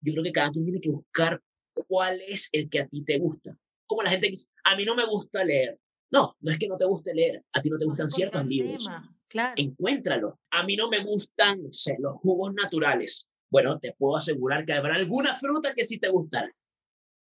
yo 0.00 0.12
creo 0.12 0.24
que 0.24 0.32
cada 0.32 0.50
quien 0.50 0.64
tiene 0.64 0.80
que 0.80 0.90
buscar 0.90 1.40
cuál 1.88 2.20
es 2.26 2.48
el 2.52 2.68
que 2.68 2.80
a 2.80 2.88
ti 2.88 3.04
te 3.04 3.18
gusta. 3.18 3.56
Como 3.86 4.02
la 4.02 4.10
gente 4.10 4.28
dice, 4.28 4.48
a 4.64 4.76
mí 4.76 4.84
no 4.84 4.94
me 4.94 5.06
gusta 5.06 5.44
leer. 5.44 5.78
No, 6.10 6.36
no 6.40 6.52
es 6.52 6.58
que 6.58 6.68
no 6.68 6.76
te 6.76 6.84
guste 6.84 7.14
leer, 7.14 7.44
a 7.52 7.60
ti 7.60 7.68
no 7.68 7.78
te 7.78 7.84
gustan 7.84 8.08
ciertos 8.08 8.46
libros. 8.46 8.88
Claro. 9.28 9.54
Encuéntralo. 9.56 10.38
A 10.50 10.64
mí 10.64 10.76
no 10.76 10.88
me 10.88 11.02
gustan 11.02 11.60
los 11.62 12.16
jugos 12.20 12.54
naturales. 12.54 13.28
Bueno, 13.50 13.78
te 13.78 13.92
puedo 13.92 14.16
asegurar 14.16 14.64
que 14.64 14.72
habrá 14.72 14.96
alguna 14.96 15.34
fruta 15.34 15.74
que 15.74 15.84
sí 15.84 15.98
te 15.98 16.08
gustará. 16.08 16.50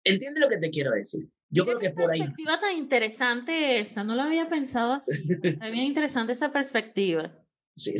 ¿Entiendes 0.04 0.42
lo 0.42 0.48
que 0.48 0.58
te 0.58 0.70
quiero 0.70 0.90
decir? 0.90 1.28
Yo 1.48 1.64
creo 1.64 1.78
que 1.78 1.90
por 1.90 2.10
ahí. 2.10 2.18
perspectiva 2.18 2.58
tan 2.58 2.76
interesante 2.76 3.78
esa, 3.78 4.04
no 4.04 4.16
lo 4.16 4.22
había 4.22 4.48
pensado 4.48 4.92
así. 4.92 5.12
Está 5.42 5.70
bien 5.70 5.84
interesante 5.84 6.32
esa 6.32 6.52
perspectiva. 6.52 7.32
Sí, 7.76 7.94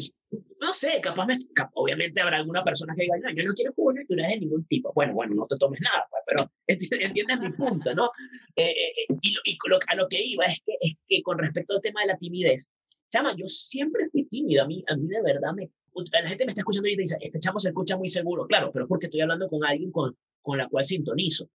no 0.61 0.73
sé, 0.73 1.01
capaz, 1.01 1.27
me, 1.27 1.37
obviamente 1.75 2.21
habrá 2.21 2.39
alguna 2.39 2.65
persona 2.65 2.95
que 2.95 3.03
diga, 3.03 3.17
no, 3.19 3.31
yo 3.31 3.45
no 3.45 3.55
quiero 3.55 3.75
naturales 3.93 4.35
de 4.35 4.41
ningún 4.41 4.65
tipo. 4.67 4.93
Bueno, 4.95 5.15
bueno, 5.15 5.35
no 5.35 5.47
te 5.47 5.57
tomes 5.57 5.81
nada, 5.81 6.07
pues, 6.11 6.23
pero 6.27 6.51
entiendes 7.05 7.41
mi 7.41 7.51
punto, 7.51 7.95
¿no? 7.95 8.11
Eh, 8.57 8.71
eh, 8.71 8.93
eh, 9.09 9.17
y, 9.23 9.35
y 9.45 9.59
a 9.89 9.95
lo 9.95 10.09
que 10.09 10.23
iba 10.23 10.45
es 10.45 10.61
que, 10.65 10.73
es 10.81 10.97
que 11.07 11.23
con 11.23 11.39
respecto 11.39 11.75
al 11.75 11.81
tema 11.81 12.03
de 12.03 12.09
la 12.09 12.19
timidez, 12.19 12.71
chama, 13.11 13.35
yo 13.37 13.47
siempre 13.47 14.09
fui 14.11 14.25
tímido, 14.25 14.63
a 14.63 14.67
mí, 14.67 14.85
a 14.89 14.97
mí 14.97 15.07
de 15.07 15.23
verdad 15.23 15.53
me... 15.55 15.71
La 16.13 16.29
gente 16.29 16.45
me 16.45 16.49
está 16.49 16.63
escuchando 16.63 16.89
y 16.89 16.97
dice, 16.97 17.17
este 17.21 17.39
chamo 17.39 17.61
se 17.61 17.69
escucha 17.69 17.97
muy 17.97 18.09
seguro, 18.09 18.47
claro, 18.49 18.71
pero 18.73 18.89
porque 18.89 19.07
estoy 19.07 19.21
hablando 19.21 19.47
con 19.47 19.65
alguien 19.65 19.93
con, 19.93 20.17
con 20.43 20.59
la 20.59 20.69
cual 20.69 20.85
sintonizo. 20.85 21.49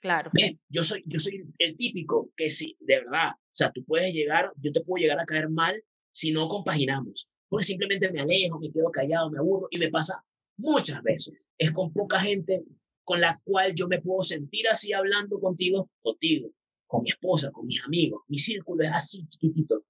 Claro. 0.00 0.32
Yo 0.68 0.82
soy, 0.82 1.04
yo 1.06 1.20
soy 1.20 1.44
el 1.58 1.76
típico 1.76 2.30
que 2.36 2.50
sí, 2.50 2.76
de 2.80 2.98
verdad, 2.98 3.30
o 3.34 3.52
sea, 3.52 3.70
tú 3.70 3.84
puedes 3.84 4.12
llegar, 4.12 4.50
yo 4.56 4.72
te 4.72 4.80
puedo 4.80 5.00
llegar 5.00 5.20
a 5.20 5.24
caer 5.24 5.48
mal 5.48 5.82
si 6.10 6.32
no 6.32 6.48
compaginamos 6.48 7.28
porque 7.48 7.64
simplemente 7.64 8.10
me 8.10 8.20
alejo, 8.20 8.58
me 8.58 8.70
quedo 8.70 8.90
callado, 8.90 9.30
me 9.30 9.38
aburro 9.38 9.68
y 9.70 9.78
me 9.78 9.88
pasa 9.88 10.24
muchas 10.56 11.02
veces. 11.02 11.34
Es 11.58 11.72
con 11.72 11.92
poca 11.92 12.18
gente 12.18 12.64
con 13.04 13.20
la 13.20 13.38
cual 13.44 13.72
yo 13.74 13.86
me 13.86 14.00
puedo 14.00 14.22
sentir 14.22 14.66
así 14.68 14.92
hablando 14.92 15.38
contigo, 15.38 15.90
contigo, 16.02 16.50
con 16.86 17.02
mi 17.02 17.10
esposa, 17.10 17.50
con 17.52 17.66
mis 17.66 17.80
amigos. 17.84 18.22
Mi 18.28 18.38
círculo 18.38 18.84
es 18.84 18.90
así 18.92 19.26
chiquitito. 19.28 19.84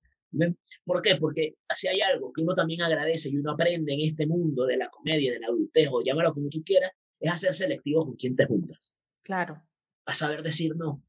¿Por 0.85 1.01
qué? 1.01 1.17
Porque 1.17 1.55
si 1.75 1.89
hay 1.89 2.01
algo 2.03 2.33
que 2.33 2.43
uno 2.43 2.55
también 2.55 2.83
agradece 2.83 3.31
y 3.31 3.39
uno 3.39 3.53
aprende 3.53 3.95
en 3.95 4.01
este 4.01 4.27
mundo 4.27 4.67
de 4.67 4.77
la 4.77 4.91
comedia, 4.91 5.33
del 5.33 5.45
adultez, 5.45 5.89
o 5.91 6.03
llámalo 6.03 6.35
como 6.35 6.51
tú 6.51 6.63
quieras, 6.63 6.93
es 7.19 7.33
hacer 7.33 7.55
selectivo 7.55 8.05
con 8.05 8.17
quien 8.17 8.37
te 8.37 8.45
juntas. 8.45 8.93
Claro. 9.23 9.63
A 10.05 10.15
saber 10.15 10.43
decir 10.43 10.77
no. 10.77 11.03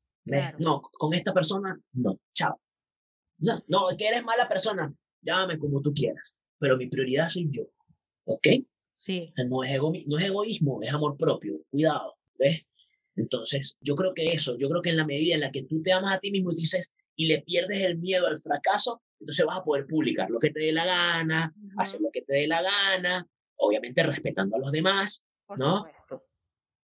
No, 0.59 0.81
con 0.81 1.13
esta 1.13 1.33
persona, 1.33 1.79
no, 1.93 2.19
chao. 2.33 2.59
No, 3.39 3.57
no, 3.69 3.97
que 3.97 4.07
eres 4.07 4.23
mala 4.25 4.49
persona, 4.49 4.93
llámame 5.21 5.59
como 5.59 5.81
tú 5.81 5.93
quieras, 5.93 6.35
pero 6.59 6.77
mi 6.77 6.87
prioridad 6.87 7.29
soy 7.29 7.49
yo, 7.51 7.63
¿ok? 8.25 8.47
Sí. 8.89 9.31
no, 9.49 9.63
es 9.63 10.07
no 10.07 10.17
es 10.17 10.25
egoísmo, 10.25 10.81
es 10.81 10.91
amor 10.91 11.17
propio, 11.17 11.61
cuidado, 11.69 12.15
¿ves? 12.39 12.65
Entonces, 13.15 13.77
yo 13.81 13.95
creo 13.95 14.13
que 14.13 14.29
eso, 14.29 14.57
yo 14.57 14.69
creo 14.69 14.81
que 14.81 14.91
en 14.91 14.97
la 14.97 15.05
medida 15.05 15.35
en 15.35 15.41
la 15.41 15.51
que 15.51 15.63
tú 15.63 15.81
te 15.81 15.91
amas 15.91 16.15
a 16.15 16.19
ti 16.19 16.31
mismo 16.31 16.51
y 16.51 16.55
dices 16.55 16.91
y 17.15 17.27
le 17.27 17.41
pierdes 17.41 17.83
el 17.83 17.97
miedo 17.97 18.27
al 18.27 18.39
fracaso, 18.39 19.01
entonces 19.19 19.45
vas 19.45 19.57
a 19.57 19.63
poder 19.63 19.87
publicar 19.87 20.29
lo 20.29 20.37
que 20.37 20.51
te 20.51 20.59
dé 20.59 20.71
la 20.71 20.85
gana, 20.85 21.53
hacer 21.77 21.99
lo 22.01 22.09
que 22.11 22.21
te 22.21 22.33
dé 22.33 22.47
la 22.47 22.61
gana, 22.61 23.27
obviamente 23.55 24.03
respetando 24.03 24.55
a 24.55 24.59
los 24.59 24.71
demás, 24.71 25.23
¿no? 25.57 25.87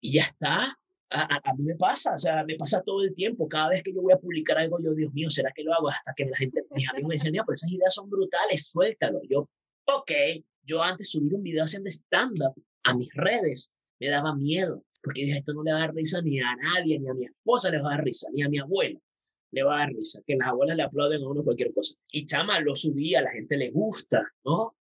Y 0.01 0.13
ya 0.13 0.23
está. 0.23 0.79
A, 1.11 1.55
mí 1.57 1.65
me 1.65 1.75
pasa, 1.75 2.15
o 2.15 2.19
sea, 2.19 2.45
me 2.45 2.57
pasa 2.57 2.83
todo 2.83 3.03
el 3.03 3.15
tiempo. 3.15 3.49
Cada 3.49 3.71
vez 3.71 3.83
que 3.83 3.93
yo 3.95 4.03
voy 4.03 4.13
a 4.13 4.19
publicar 4.19 4.59
algo, 4.59 4.79
yo, 4.83 4.93
Dios 4.93 5.13
mío, 5.15 5.31
¿será 5.31 5.53
que 5.55 5.63
lo 5.63 5.73
hago? 5.73 5.89
Hasta 5.89 6.13
que 6.15 6.27
la 6.27 6.37
gente, 6.37 6.65
mis 6.71 6.89
amigos 6.89 7.09
me 7.09 7.15
dicen, 7.15 7.33
pero 7.33 7.55
esas 7.55 7.71
ideas 7.71 7.95
son 7.95 8.11
brutales, 8.11 8.67
suéltalo. 8.67 9.21
Yo, 9.29 9.49
ok, 9.87 10.13
yo 10.63 10.83
antes 10.83 11.11
subir 11.11 11.35
un 11.35 11.43
video 11.43 11.65
haciendo 11.65 11.89
stand-up 11.89 12.55
a 12.85 12.95
mis 12.95 13.13
redes 13.15 13.71
me 13.99 14.09
daba 14.09 14.35
miedo, 14.35 14.85
porque 15.03 15.23
dije, 15.23 15.39
esto 15.39 15.55
no 15.55 15.63
le 15.63 15.73
va 15.73 15.79
a 15.79 15.81
dar 15.81 15.95
risa 15.95 16.21
ni 16.21 16.41
a 16.41 16.55
nadie, 16.57 16.99
ni 16.99 17.09
a 17.09 17.15
mi 17.15 17.25
esposa 17.25 17.71
le 17.71 17.81
va 17.81 17.89
a 17.89 17.97
dar 17.97 18.05
risa, 18.05 18.29
ni 18.33 18.43
a 18.43 18.49
mi 18.49 18.59
abuela 18.59 19.01
le 19.51 19.63
va 19.63 19.77
a 19.77 19.79
dar 19.79 19.89
risa, 19.89 20.21
que 20.27 20.37
las 20.37 20.49
abuelas 20.49 20.77
le 20.77 20.83
aplauden 20.83 21.23
a 21.23 21.29
uno 21.29 21.43
cualquier 21.43 21.73
cosa. 21.73 21.97
Y 22.13 22.27
chama, 22.27 22.61
lo 22.61 22.75
subí, 22.75 23.15
a 23.15 23.23
la 23.23 23.31
gente 23.31 23.57
le 23.57 23.71
gusta, 23.71 24.23
¿no? 24.45 24.77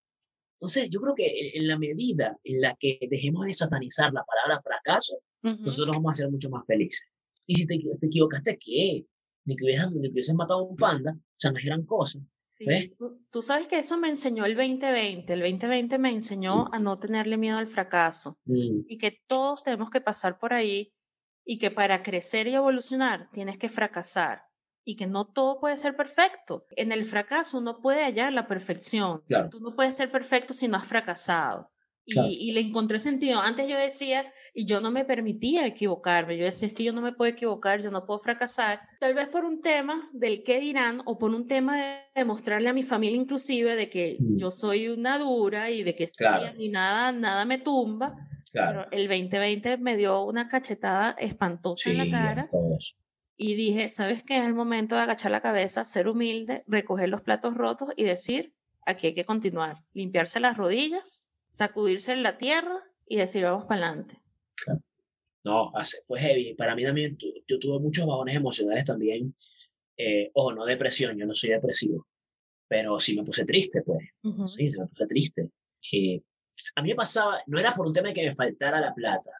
Entonces, 0.52 0.88
yo 0.88 1.00
creo 1.00 1.14
que 1.14 1.50
en 1.54 1.68
la 1.68 1.78
medida 1.78 2.38
en 2.42 2.60
la 2.60 2.74
que 2.76 2.98
dejemos 3.10 3.46
de 3.46 3.54
satanizar 3.54 4.12
la 4.12 4.24
palabra 4.24 4.62
fracaso, 4.62 5.18
nosotros 5.60 5.96
vamos 5.96 6.12
a 6.12 6.16
ser 6.16 6.30
mucho 6.30 6.50
más 6.50 6.64
felices. 6.66 7.06
Y 7.46 7.54
si 7.54 7.66
te, 7.66 7.78
te 8.00 8.06
equivocaste, 8.06 8.58
¿qué? 8.58 9.06
Ni 9.44 9.56
que, 9.56 9.64
hubiesen, 9.64 10.36
matado 10.36 10.60
a 10.60 10.62
un 10.64 10.76
panda, 10.76 11.12
o 11.12 11.34
sea, 11.36 11.52
no 11.52 11.58
es 11.58 11.64
gran 11.64 11.84
cosa. 11.84 12.18
Sí, 12.42 12.94
tú, 13.30 13.42
sabes 13.42 13.66
que 13.66 13.78
eso 13.78 13.96
me 13.98 14.08
enseñó 14.08 14.44
el 14.44 14.54
2020. 14.54 15.32
El 15.32 15.40
2020 15.40 15.98
me 15.98 16.10
enseñó 16.10 16.72
a 16.72 16.78
no 16.78 16.98
tenerle 16.98 17.36
miedo 17.36 17.58
al 17.58 17.66
fracaso 17.66 18.38
mm. 18.44 18.82
y 18.86 18.98
que 18.98 19.20
todos 19.26 19.64
tenemos 19.64 19.90
que 19.90 20.00
pasar 20.00 20.38
por 20.38 20.52
ahí 20.52 20.92
y 21.44 21.58
que 21.58 21.70
para 21.70 22.02
crecer 22.02 22.46
y 22.46 22.54
evolucionar 22.54 23.30
tienes 23.32 23.58
que 23.58 23.68
fracasar 23.68 24.42
y 24.84 24.94
que 24.94 25.08
no 25.08 25.26
todo 25.26 25.58
puede 25.58 25.76
ser 25.76 25.96
perfecto. 25.96 26.66
En 26.70 26.92
el 26.92 27.04
fracaso 27.04 27.60
no 27.60 27.80
puede 27.80 28.04
hallar 28.04 28.32
la 28.32 28.46
perfección. 28.46 29.22
Tú 29.50 29.60
no 29.60 29.74
puedes 29.74 29.96
ser 29.96 30.12
perfecto 30.12 30.54
si 30.54 30.68
no 30.68 30.76
has 30.76 30.86
fracasado. 30.86 31.72
Y, 32.06 32.52
le 32.52 32.60
encontré 32.60 32.98
sentido. 33.00 33.40
Antes 33.40 33.68
yo 33.68 33.76
decía, 33.76 34.30
y 34.54 34.64
yo 34.64 34.80
no 34.80 34.92
me 34.92 35.04
permitía 35.04 35.66
equivocarme, 35.66 36.38
yo 36.38 36.44
decía, 36.44 36.68
es 36.68 36.74
que 36.74 36.84
yo 36.84 36.92
no 36.92 37.02
me 37.02 37.12
puedo 37.12 37.30
equivocar, 37.30 37.82
yo 37.82 37.90
no 37.90 38.06
puedo 38.06 38.20
fracasar, 38.20 38.80
tal 39.00 39.14
vez 39.14 39.28
por 39.28 39.44
un 39.44 39.60
tema 39.60 40.08
del 40.12 40.44
qué 40.44 40.60
dirán 40.60 41.02
o 41.04 41.18
por 41.18 41.32
un 41.32 41.46
tema 41.46 41.76
de 41.76 41.98
demostrarle 42.14 42.68
a 42.68 42.72
mi 42.72 42.84
familia 42.84 43.20
inclusive 43.20 43.74
de 43.74 43.90
que 43.90 44.16
mm. 44.20 44.36
yo 44.36 44.50
soy 44.52 44.88
una 44.88 45.18
dura 45.18 45.70
y 45.70 45.82
de 45.82 45.96
que 45.96 46.06
claro. 46.16 46.54
ni 46.56 46.68
nada, 46.68 47.10
nada 47.12 47.44
me 47.44 47.58
tumba. 47.58 48.14
Pero 48.52 48.86
el 48.90 49.08
2020 49.08 49.76
me 49.78 49.96
dio 49.96 50.22
una 50.22 50.48
cachetada 50.48 51.10
espantosa 51.18 51.90
en 51.90 51.98
la 51.98 52.10
cara. 52.10 52.48
Y 53.36 53.54
dije, 53.54 53.90
¿sabes 53.90 54.22
qué? 54.22 54.38
Es 54.38 54.46
el 54.46 54.54
momento 54.54 54.94
de 54.94 55.02
agachar 55.02 55.30
la 55.30 55.42
cabeza, 55.42 55.84
ser 55.84 56.08
humilde, 56.08 56.64
recoger 56.66 57.10
los 57.10 57.20
platos 57.20 57.54
rotos 57.54 57.90
y 57.94 58.04
decir, 58.04 58.54
aquí 58.86 59.08
hay 59.08 59.14
que 59.14 59.26
continuar. 59.26 59.82
Limpiarse 59.92 60.40
las 60.40 60.56
rodillas, 60.56 61.28
sacudirse 61.48 62.12
en 62.12 62.22
la 62.22 62.38
tierra 62.38 62.82
y 63.06 63.16
decir, 63.16 63.44
vamos 63.44 63.66
para 63.66 63.86
adelante. 63.86 64.20
No, 65.44 65.70
fue 66.06 66.18
heavy. 66.18 66.54
Para 66.54 66.74
mí 66.74 66.84
también, 66.84 67.16
yo 67.46 67.58
tuve 67.58 67.78
muchos 67.78 68.04
vagones 68.04 68.34
emocionales 68.34 68.84
también. 68.84 69.32
Eh, 69.96 70.30
ojo, 70.34 70.52
no 70.52 70.64
depresión, 70.64 71.16
yo 71.16 71.24
no 71.24 71.34
soy 71.34 71.50
depresivo. 71.50 72.06
Pero 72.68 72.98
sí 72.98 73.16
me 73.16 73.22
puse 73.22 73.44
triste, 73.44 73.82
pues. 73.82 74.08
Sí, 74.48 74.70
se 74.70 74.78
me 74.80 74.86
puse 74.86 75.06
triste. 75.06 75.50
a 76.74 76.82
mí 76.82 76.88
me 76.88 76.94
pasaba, 76.96 77.40
no 77.46 77.60
era 77.60 77.76
por 77.76 77.86
un 77.86 77.92
tema 77.92 78.08
de 78.08 78.14
que 78.14 78.26
me 78.26 78.34
faltara 78.34 78.80
la 78.80 78.92
plata, 78.92 79.30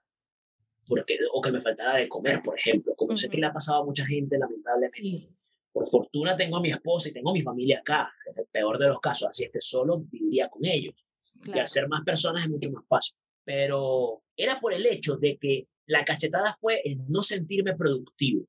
porque, 0.87 1.19
o 1.33 1.41
que 1.41 1.51
me 1.51 1.61
faltara 1.61 1.97
de 1.97 2.09
comer, 2.09 2.41
por 2.41 2.57
ejemplo, 2.57 2.95
como 2.95 3.17
sé 3.17 3.29
que 3.29 3.39
le 3.39 3.47
ha 3.47 3.53
pasado 3.53 3.83
a 3.83 3.85
mucha 3.85 4.07
gente, 4.07 4.39
lamentablemente. 4.39 5.29
Por 5.73 5.87
fortuna 5.87 6.37
tengo 6.37 6.57
a 6.59 6.61
mi 6.61 6.71
esposa 6.71 7.09
y 7.09 7.13
tengo 7.13 7.31
a 7.31 7.35
mi 7.35 7.43
familia 7.43 7.81
acá, 7.81 8.13
en 8.27 8.39
el 8.39 8.47
peor 8.47 8.79
de 8.79 8.87
los 8.87 9.01
casos, 9.01 9.29
así 9.29 9.45
es 9.45 9.51
que 9.51 9.61
solo 9.61 9.99
viviría 9.99 10.49
con 10.49 10.65
ellos. 10.65 10.95
Y 11.45 11.59
al 11.59 11.67
ser 11.67 11.89
más 11.89 12.05
personas 12.05 12.45
es 12.45 12.51
mucho 12.51 12.71
más 12.71 12.85
fácil. 12.89 13.17
Pero 13.45 14.23
era 14.37 14.61
por 14.61 14.73
el 14.73 14.87
hecho 14.87 15.17
de 15.17 15.39
que 15.39 15.69
la 15.87 16.05
cachetada 16.05 16.57
fue 16.61 16.81
el 16.85 16.99
no 17.09 17.23
sentirme 17.23 17.75
productivo. 17.75 18.47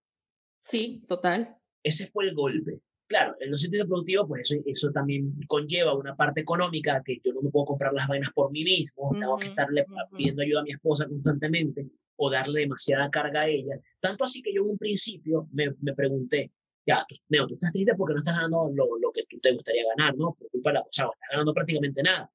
Sí, 0.59 1.03
total. 1.07 1.55
Ese 1.83 2.07
fue 2.07 2.25
el 2.25 2.35
golpe. 2.35 2.81
Claro, 3.07 3.35
el 3.39 3.51
no 3.51 3.57
sentirme 3.57 3.87
productivo, 3.87 4.27
pues 4.27 4.51
eso, 4.51 4.61
eso 4.65 4.91
también 4.91 5.33
conlleva 5.47 5.93
una 5.93 6.15
parte 6.15 6.41
económica, 6.41 7.01
que 7.05 7.19
yo 7.23 7.31
no 7.33 7.41
me 7.41 7.49
puedo 7.49 7.65
comprar 7.65 7.93
las 7.93 8.07
vainas 8.07 8.31
por 8.33 8.51
mí 8.51 8.63
mismo, 8.65 9.11
tengo 9.17 9.37
que 9.37 9.47
estarle 9.47 9.85
pidiendo 10.15 10.41
ayuda 10.41 10.59
a 10.59 10.63
mi 10.63 10.71
esposa 10.71 11.07
constantemente 11.07 11.87
o 12.17 12.29
darle 12.29 12.61
demasiada 12.61 13.09
carga 13.09 13.41
a 13.41 13.47
ella. 13.47 13.79
Tanto 14.01 14.25
así 14.25 14.41
que 14.41 14.53
yo 14.53 14.63
en 14.63 14.71
un 14.71 14.77
principio 14.77 15.47
me, 15.53 15.73
me 15.79 15.93
pregunté, 15.93 16.51
ya, 16.85 17.05
tú, 17.07 17.15
Neo, 17.29 17.47
tú 17.47 17.53
estás 17.53 17.71
triste 17.71 17.95
porque 17.95 18.13
no 18.13 18.19
estás 18.19 18.35
ganando 18.35 18.69
lo, 18.73 18.97
lo, 18.97 19.11
que 19.11 19.23
tú 19.29 19.39
te 19.39 19.51
gustaría 19.51 19.83
ganar, 19.95 20.15
¿no? 20.17 20.33
Por 20.33 20.49
culpa 20.49 20.71
de 20.71 20.73
la 20.75 20.83
cosa, 20.83 21.03
estás 21.03 21.29
ganando 21.31 21.53
prácticamente 21.53 22.01
nada. 22.01 22.29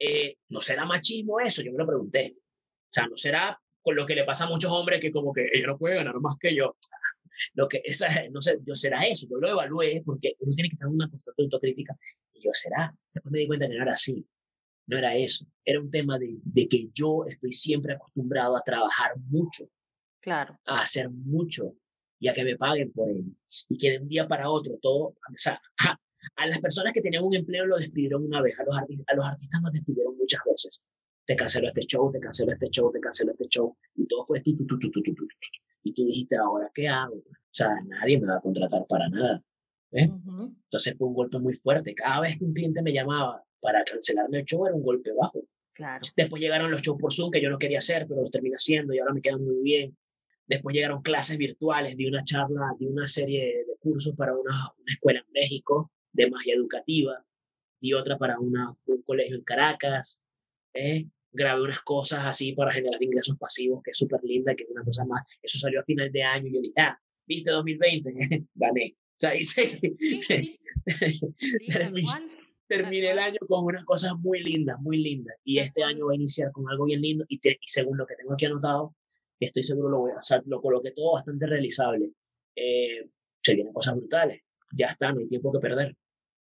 Eh, 0.00 0.36
¿No 0.48 0.60
será 0.60 0.84
machismo 0.86 1.38
eso? 1.40 1.62
Yo 1.62 1.72
me 1.72 1.78
lo 1.78 1.86
pregunté. 1.86 2.34
O 2.36 2.92
sea, 2.92 3.06
¿no 3.06 3.16
será 3.16 3.60
con 3.82 3.94
lo 3.94 4.04
que 4.04 4.14
le 4.14 4.24
pasa 4.24 4.46
a 4.46 4.48
muchos 4.48 4.72
hombres 4.72 5.00
que 5.00 5.12
como 5.12 5.32
que 5.32 5.48
ella 5.52 5.68
no 5.68 5.78
puede 5.78 5.96
ganar 5.96 6.18
más 6.20 6.36
que 6.40 6.54
yo? 6.54 6.76
Lo 7.54 7.68
que, 7.68 7.80
esa, 7.84 8.08
no 8.30 8.40
sé, 8.40 8.58
yo 8.66 8.74
será 8.74 9.04
eso, 9.04 9.26
yo 9.30 9.38
lo 9.38 9.48
evalué 9.48 10.02
porque 10.04 10.34
uno 10.40 10.52
tiene 10.52 10.68
que 10.68 10.74
estar 10.74 10.88
en 10.88 10.94
una 10.94 11.08
constante 11.08 11.42
autocrítica 11.42 11.96
y 12.34 12.44
yo 12.44 12.50
será. 12.52 12.92
Después 13.14 13.32
me 13.32 13.38
di 13.38 13.46
cuenta 13.46 13.68
que 13.68 13.76
no 13.76 13.82
era 13.82 13.92
así 13.92 14.26
no 14.90 14.98
era 14.98 15.16
eso, 15.16 15.46
era 15.64 15.80
un 15.80 15.90
tema 15.90 16.18
de, 16.18 16.38
de, 16.42 16.68
que 16.68 16.88
yo 16.92 17.24
estoy 17.24 17.52
siempre 17.52 17.94
acostumbrado 17.94 18.56
a 18.56 18.62
trabajar 18.62 19.12
mucho, 19.28 19.70
claro. 20.20 20.58
a 20.66 20.82
hacer 20.82 21.08
mucho 21.08 21.76
y 22.18 22.26
a 22.26 22.34
que 22.34 22.44
me 22.44 22.56
paguen 22.56 22.92
por 22.92 23.08
ello. 23.08 23.32
Y 23.68 23.78
que 23.78 23.92
de 23.92 23.98
un 24.00 24.08
día 24.08 24.26
para 24.26 24.50
otro 24.50 24.78
todo, 24.82 24.98
o 25.04 25.16
sea, 25.36 25.62
a, 26.36 26.46
las 26.46 26.60
personas 26.60 26.92
que 26.92 27.00
tenían 27.00 27.24
un 27.24 27.34
empleo 27.34 27.66
lo 27.66 27.76
despidieron 27.76 28.24
una 28.24 28.42
vez, 28.42 28.58
a 28.58 28.64
los, 28.64 28.76
artistas, 28.76 29.06
a 29.08 29.14
los 29.14 29.24
artistas 29.24 29.60
nos 29.62 29.72
despidieron 29.72 30.16
muchas 30.16 30.40
veces. 30.44 30.80
Te 31.24 31.36
canceló 31.36 31.68
este 31.68 31.82
show, 31.82 32.10
te 32.10 32.20
canceló 32.20 32.52
este 32.52 32.68
show, 32.70 32.90
te 32.92 33.00
canceló 33.00 33.32
este 33.32 33.46
show, 33.48 33.76
y 33.94 34.06
todo 34.06 34.24
fue 34.24 34.40
tú, 34.40 34.56
tú, 34.56 34.66
tú, 34.66 34.78
tú, 34.78 34.90
tú, 34.90 35.02
tú, 35.02 35.14
tú. 35.14 35.26
Y 35.82 35.94
tú 35.94 36.04
dijiste, 36.04 36.36
ahora, 36.36 36.70
¿qué 36.74 36.88
hago? 36.88 37.16
O 37.16 37.52
sea, 37.52 37.68
nadie 37.86 38.20
me 38.20 38.26
va 38.26 38.36
a 38.36 38.40
contratar 38.40 38.86
para 38.86 39.08
nada. 39.08 39.42
¿eh? 39.92 40.10
Entonces 40.10 40.94
fue 40.96 41.08
un 41.08 41.14
golpe 41.14 41.38
muy 41.38 41.54
fuerte. 41.54 41.94
Cada 41.94 42.20
vez 42.20 42.38
que 42.38 42.44
un 42.44 42.52
cliente 42.52 42.82
me 42.82 42.92
llamaba, 42.92 43.44
para 43.60 43.82
cancelarme 43.84 44.40
el 44.40 44.44
show 44.44 44.66
era 44.66 44.74
un 44.74 44.82
golpe 44.82 45.10
bajo. 45.12 45.42
Claro. 45.72 46.00
Después 46.16 46.42
llegaron 46.42 46.70
los 46.70 46.82
shows 46.82 46.98
por 47.00 47.12
Zoom 47.12 47.30
que 47.30 47.40
yo 47.40 47.48
no 47.48 47.58
quería 47.58 47.78
hacer, 47.78 48.06
pero 48.06 48.22
los 48.22 48.30
terminé 48.30 48.56
haciendo 48.56 48.92
y 48.92 48.98
ahora 48.98 49.14
me 49.14 49.22
quedan 49.22 49.44
muy 49.44 49.62
bien. 49.62 49.96
Después 50.46 50.74
llegaron 50.74 51.00
clases 51.00 51.38
virtuales, 51.38 51.96
di 51.96 52.06
una 52.06 52.24
charla, 52.24 52.74
di 52.78 52.86
una 52.86 53.06
serie 53.06 53.64
de 53.66 53.76
cursos 53.78 54.14
para 54.16 54.32
una, 54.36 54.50
una 54.50 54.92
escuela 54.92 55.20
en 55.20 55.32
México 55.32 55.90
de 56.12 56.30
magia 56.30 56.54
educativa, 56.54 57.24
di 57.80 57.94
otra 57.94 58.18
para 58.18 58.38
una, 58.38 58.74
un 58.86 59.02
colegio 59.02 59.36
en 59.36 59.44
Caracas, 59.44 60.22
¿eh? 60.74 61.06
grabé 61.32 61.62
unas 61.62 61.80
cosas 61.80 62.26
así 62.26 62.52
para 62.52 62.72
generar 62.72 63.02
ingresos 63.02 63.36
pasivos, 63.38 63.82
que 63.82 63.92
es 63.92 63.98
súper 63.98 64.20
linda, 64.24 64.54
que 64.54 64.64
es 64.64 64.70
una 64.70 64.84
cosa 64.84 65.04
más. 65.04 65.26
Eso 65.42 65.58
salió 65.58 65.80
a 65.80 65.84
final 65.84 66.10
de 66.10 66.22
año 66.22 66.48
y 66.48 66.54
yo 66.54 66.60
dije, 66.60 66.80
ah, 66.80 66.98
viste 67.26 67.50
2020, 67.50 68.12
gané. 68.54 68.96
O 68.96 69.20
sea, 69.20 69.36
hice... 69.36 69.66
Sí, 69.68 69.94
sí, 69.96 70.22
sí. 70.22 70.58
terminé 72.70 73.10
el 73.10 73.18
año 73.18 73.38
con 73.48 73.64
unas 73.64 73.84
cosas 73.84 74.12
muy 74.20 74.40
lindas, 74.44 74.80
muy 74.80 74.96
lindas. 74.96 75.36
Y 75.42 75.58
este 75.58 75.82
año 75.82 76.06
va 76.06 76.12
a 76.12 76.14
iniciar 76.14 76.52
con 76.52 76.70
algo 76.70 76.84
bien 76.84 77.00
lindo. 77.00 77.24
Y, 77.28 77.40
según 77.66 77.98
lo 77.98 78.06
que 78.06 78.14
tengo 78.14 78.32
aquí 78.32 78.46
anotado, 78.46 78.94
estoy 79.40 79.64
seguro 79.64 79.88
lo 79.88 79.98
voy 79.98 80.12
a 80.12 80.18
hacer, 80.18 80.42
lo 80.46 80.62
coloqué 80.62 80.92
todo 80.92 81.14
bastante 81.14 81.48
realizable. 81.48 82.12
Eh, 82.54 83.08
se 83.42 83.54
vienen 83.56 83.72
cosas 83.72 83.96
brutales. 83.96 84.42
Ya 84.72 84.86
está, 84.86 85.12
no 85.12 85.20
hay 85.20 85.28
tiempo 85.28 85.52
que 85.52 85.58
perder. 85.58 85.96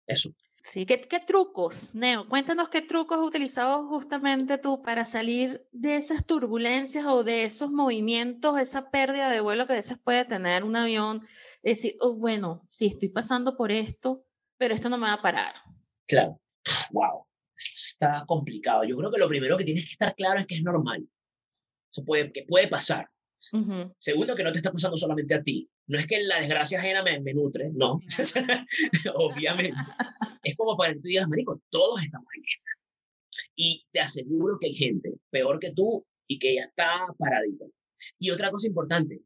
Eso. 0.07 0.35
Sí, 0.61 0.85
¿Qué, 0.85 1.01
¿qué, 1.01 1.21
trucos, 1.21 1.95
Neo? 1.95 2.27
Cuéntanos 2.27 2.69
qué 2.69 2.83
trucos 2.83 3.19
has 3.19 3.25
utilizado 3.25 3.87
justamente 3.87 4.59
tú 4.59 4.83
para 4.83 5.05
salir 5.05 5.65
de 5.71 5.97
esas 5.97 6.27
turbulencias 6.27 7.07
o 7.07 7.23
de 7.23 7.45
esos 7.45 7.71
movimientos, 7.71 8.59
esa 8.59 8.91
pérdida 8.91 9.31
de 9.31 9.41
vuelo 9.41 9.69
que 9.69 9.75
a 9.75 9.77
veces 9.77 9.97
puede 10.03 10.25
tener 10.25 10.65
un 10.65 10.75
avión. 10.75 11.25
decir, 11.62 11.97
oh, 12.01 12.17
bueno, 12.17 12.67
sí, 12.69 12.87
estoy 12.87 13.11
pasando 13.11 13.57
por 13.57 13.71
esto, 13.71 14.25
pero 14.57 14.75
esto 14.75 14.89
no 14.89 14.99
me 14.99 15.07
va 15.07 15.12
a 15.12 15.23
parar. 15.23 15.55
Claro, 16.05 16.41
wow, 16.91 17.25
está 17.57 18.25
complicado. 18.27 18.83
Yo 18.83 18.96
creo 18.96 19.13
que 19.13 19.19
lo 19.19 19.29
primero 19.29 19.57
que 19.57 19.65
tienes 19.65 19.85
que 19.85 19.92
estar 19.92 20.17
claro 20.17 20.40
es 20.40 20.46
que 20.46 20.57
es 20.57 20.63
normal. 20.65 21.09
Eso 21.92 22.05
puede, 22.05 22.33
que 22.33 22.42
puede 22.42 22.67
pasar. 22.67 23.09
Segundo, 23.98 24.35
que 24.35 24.42
no 24.42 24.50
te 24.50 24.59
está 24.59 24.73
pasando 24.73 24.96
solamente 24.96 25.35
a 25.35 25.42
ti. 25.42 25.71
No 25.89 25.99
es 25.99 26.07
que 26.07 26.23
la 26.25 26.41
desgracia 26.41 26.79
ajena 26.79 27.03
me, 27.03 27.21
me 27.21 27.33
nutre, 27.33 27.71
no. 27.73 28.01
Obviamente. 29.15 29.77
es 30.43 30.57
como 30.57 30.77
para 30.77 30.93
que 30.93 31.01
tú 31.01 31.09
digas, 31.09 31.29
marico, 31.29 31.61
todos 31.71 32.03
estamos 32.03 32.27
en 32.37 32.43
esta. 32.43 32.71
Y 33.55 33.87
te 33.91 34.01
aseguro 34.01 34.59
que 34.61 34.67
hay 34.67 34.75
gente 34.75 35.15
peor 35.31 35.59
que 35.59 35.73
tú 35.73 36.05
y 36.27 36.39
que 36.39 36.57
ya 36.57 36.63
está 36.63 37.07
paradita. 37.19 37.67
Y 38.19 38.31
otra 38.31 38.51
cosa 38.51 38.67
importante, 38.67 39.23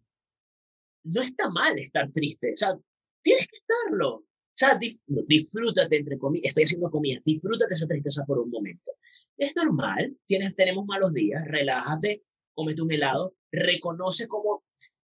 no 1.05 1.23
está 1.23 1.49
mal 1.51 1.79
estar 1.79 2.11
triste. 2.13 2.53
O 2.53 2.57
sea, 2.57 2.77
tienes 3.23 3.47
que 3.49 3.57
estarlo. 3.57 4.17
O 4.17 4.27
sea, 4.53 4.79
disfrútate, 5.27 5.97
entre 5.97 6.19
comillas, 6.19 6.51
estoy 6.51 6.65
haciendo 6.65 6.91
comillas, 6.91 7.23
disfrútate 7.25 7.73
esa 7.73 7.87
tristeza 7.87 8.25
por 8.27 8.39
un 8.39 8.51
momento. 8.51 8.93
Es 9.39 9.57
normal, 9.57 10.19
tienes, 10.27 10.55
tenemos 10.55 10.85
malos 10.85 11.15
días, 11.15 11.43
relájate, 11.47 12.25
comete 12.53 12.83
un 12.83 12.93
helado, 12.93 13.35
reconoce 13.51 14.29
cómo, 14.29 14.60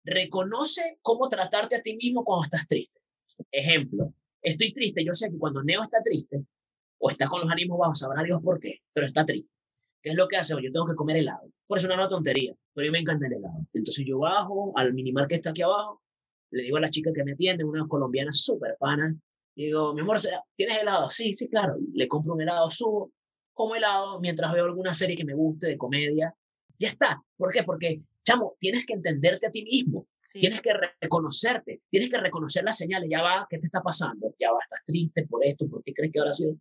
reconoce 0.05 0.99
cómo 1.01 1.27
tratarte 1.27 1.75
a 1.75 1.81
ti 1.81 1.95
mismo 1.95 2.23
cuando 2.23 2.45
estás 2.45 2.67
triste. 2.67 3.01
Ejemplo, 3.51 4.13
estoy 4.41 4.71
triste, 4.71 5.03
yo 5.03 5.13
sé 5.13 5.29
que 5.29 5.37
cuando 5.37 5.63
Neo 5.63 5.81
está 5.81 6.01
triste 6.01 6.45
o 6.99 7.09
está 7.09 7.27
con 7.27 7.41
los 7.41 7.51
ánimos 7.51 7.77
bajos, 7.77 7.99
sabrá 7.99 8.23
Dios 8.23 8.41
por 8.41 8.59
qué, 8.59 8.81
pero 8.93 9.05
está 9.07 9.25
triste. 9.25 9.49
¿Qué 10.01 10.11
es 10.11 10.15
lo 10.15 10.27
que 10.27 10.37
hace? 10.37 10.53
Yo 10.53 10.71
tengo 10.71 10.85
que 10.85 10.95
comer 10.95 11.17
helado. 11.17 11.49
Por 11.65 11.79
eso 11.79 11.87
no 11.87 11.95
es 11.95 11.99
una 11.99 12.07
tontería, 12.07 12.53
pero 12.73 12.85
a 12.85 12.87
mí 12.87 12.91
me 12.91 12.99
encanta 12.99 13.25
el 13.25 13.33
helado. 13.33 13.65
Entonces 13.73 14.05
yo 14.05 14.19
bajo 14.19 14.71
al 14.77 14.93
minimal 14.93 15.27
que 15.27 15.35
está 15.35 15.49
aquí 15.49 15.63
abajo, 15.63 16.03
le 16.51 16.63
digo 16.63 16.77
a 16.77 16.81
la 16.81 16.89
chica 16.89 17.11
que 17.13 17.23
me 17.23 17.33
atiende, 17.33 17.63
una 17.63 17.87
colombiana 17.87 18.31
súper 18.31 18.77
pana, 18.79 19.15
digo, 19.55 19.93
mi 19.93 20.01
amor, 20.01 20.17
¿tienes 20.55 20.77
helado? 20.77 21.09
Sí, 21.09 21.33
sí, 21.33 21.49
claro. 21.49 21.77
Le 21.93 22.07
compro 22.07 22.33
un 22.33 22.41
helado, 22.41 22.69
subo, 22.69 23.11
como 23.53 23.75
helado 23.75 24.19
mientras 24.19 24.53
veo 24.53 24.65
alguna 24.65 24.93
serie 24.93 25.15
que 25.15 25.25
me 25.25 25.33
guste 25.33 25.67
de 25.67 25.77
comedia. 25.77 26.35
Ya 26.79 26.89
está. 26.89 27.21
¿Por 27.37 27.51
qué? 27.51 27.63
Porque, 27.63 28.01
chamo, 28.23 28.55
tienes 28.59 28.85
que 28.85 28.93
entenderte 28.93 29.47
a 29.47 29.51
ti 29.51 29.63
mismo. 29.63 30.07
Tienes 30.33 30.61
que 30.61 30.71
reconocerte. 30.99 31.81
Tienes 31.89 32.09
que 32.09 32.17
reconocer 32.17 32.63
las 32.63 32.77
señales. 32.77 33.09
Ya 33.09 33.21
va, 33.21 33.47
¿qué 33.49 33.57
te 33.57 33.65
está 33.65 33.81
pasando? 33.81 34.33
Ya 34.39 34.51
va, 34.51 34.59
estás 34.63 34.83
triste 34.85 35.25
por 35.27 35.45
esto, 35.45 35.67
¿por 35.67 35.83
qué 35.83 35.93
crees 35.93 36.11
que 36.11 36.19
ahora 36.19 36.31
sido? 36.31 36.55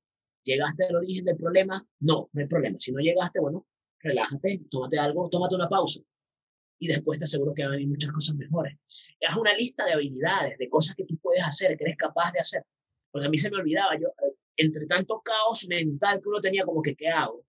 ¿Llegaste 0.45 0.85
al 0.85 0.97
origen 0.97 1.25
del 1.25 1.37
problema? 1.37 1.85
No, 2.01 2.29
no 2.33 2.41
hay 2.41 2.47
problema. 2.47 2.77
Si 2.79 2.93
no 2.93 3.01
llegaste, 3.01 3.41
bueno, 3.41 3.67
relájate, 4.01 4.61
tómate 4.71 4.99
algo, 4.99 5.29
tómate 5.31 5.55
una 5.55 5.69
pausa. 5.69 6.01
Y 6.79 6.89
después 6.89 7.19
te 7.19 7.25
aseguro 7.25 7.55
que 7.55 7.62
van 7.62 7.73
a 7.73 7.77
venir 7.77 7.89
muchas 7.89 8.12
cosas 8.12 8.37
mejores. 8.37 8.77
Haz 9.27 9.37
una 9.37 9.55
lista 9.55 9.87
de 9.87 9.95
habilidades, 9.95 10.59
de 10.59 10.69
cosas 10.69 10.95
que 10.95 11.05
tú 11.05 11.17
puedes 11.17 11.43
hacer, 11.43 11.77
que 11.79 11.85
eres 11.85 11.97
capaz 11.97 12.33
de 12.33 12.41
hacer. 12.41 12.62
Porque 13.11 13.27
a 13.27 13.31
mí 13.31 13.39
se 13.39 13.51
me 13.51 13.57
olvidaba, 13.57 13.99
yo, 13.99 14.09
entre 14.57 14.87
tanto 14.87 15.23
caos 15.23 15.67
mental 15.69 16.21
que 16.21 16.29
uno 16.29 16.41
tenía, 16.41 16.65
como 16.65 16.83
que, 16.83 16.95
¿qué 16.95 17.09
hago? 17.09 17.45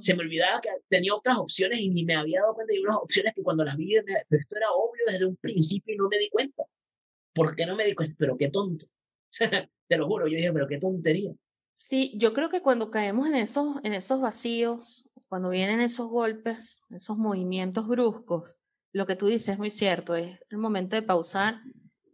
Se 0.00 0.16
me 0.16 0.22
olvidaba 0.22 0.60
que 0.60 0.70
tenía 0.88 1.14
otras 1.14 1.36
opciones 1.36 1.78
y 1.80 1.90
ni 1.90 2.04
me 2.04 2.16
había 2.16 2.40
dado 2.40 2.54
cuenta 2.54 2.72
de 2.72 2.80
unas 2.80 2.96
opciones 2.96 3.34
que 3.34 3.42
cuando 3.42 3.64
las 3.64 3.76
vi, 3.76 3.94
pero 4.04 4.40
esto 4.40 4.56
era 4.56 4.70
obvio 4.72 5.04
desde 5.06 5.26
un 5.26 5.36
principio 5.36 5.94
y 5.94 5.98
no 5.98 6.08
me 6.08 6.18
di 6.18 6.30
cuenta. 6.30 6.64
¿Por 7.34 7.54
qué 7.54 7.66
no 7.66 7.76
me 7.76 7.84
di 7.84 7.94
cuenta? 7.94 8.14
Pero 8.18 8.36
qué 8.36 8.48
tonto. 8.48 8.86
Te 9.88 9.96
lo 9.96 10.06
juro, 10.06 10.26
yo 10.26 10.36
dije, 10.36 10.52
pero 10.52 10.66
qué 10.66 10.78
tontería. 10.78 11.32
Sí, 11.74 12.14
yo 12.16 12.32
creo 12.32 12.48
que 12.48 12.62
cuando 12.62 12.90
caemos 12.90 13.26
en 13.26 13.34
esos, 13.34 13.76
en 13.82 13.92
esos 13.92 14.20
vacíos, 14.20 15.10
cuando 15.28 15.50
vienen 15.50 15.80
esos 15.80 16.08
golpes, 16.08 16.80
esos 16.90 17.18
movimientos 17.18 17.86
bruscos, 17.86 18.56
lo 18.92 19.06
que 19.06 19.16
tú 19.16 19.26
dices 19.26 19.50
es 19.50 19.58
muy 19.58 19.70
cierto, 19.70 20.14
es 20.14 20.40
el 20.50 20.58
momento 20.58 20.96
de 20.96 21.02
pausar, 21.02 21.60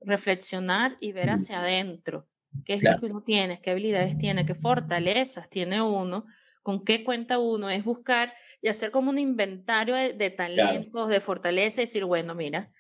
reflexionar 0.00 0.96
y 1.00 1.12
ver 1.12 1.28
hacia 1.28 1.60
adentro 1.60 2.26
qué 2.64 2.74
es 2.74 2.82
lo 2.82 2.98
que 2.98 3.06
uno 3.06 3.22
tiene, 3.22 3.60
qué 3.60 3.70
habilidades 3.70 4.18
tiene, 4.18 4.46
qué 4.46 4.54
fortalezas 4.54 5.48
tiene 5.50 5.82
uno, 5.82 6.26
con 6.62 6.84
qué 6.84 7.04
cuenta 7.04 7.38
uno, 7.38 7.70
es 7.70 7.84
buscar 7.84 8.34
y 8.62 8.68
hacer 8.68 8.90
como 8.90 9.10
un 9.10 9.18
inventario 9.18 9.94
de, 9.94 10.30
talentos, 10.30 11.08
de 11.08 11.20
fortaleza 11.20 11.80
y 11.80 11.84
decir, 11.84 12.04
bueno, 12.04 12.34
mira, 12.34 12.72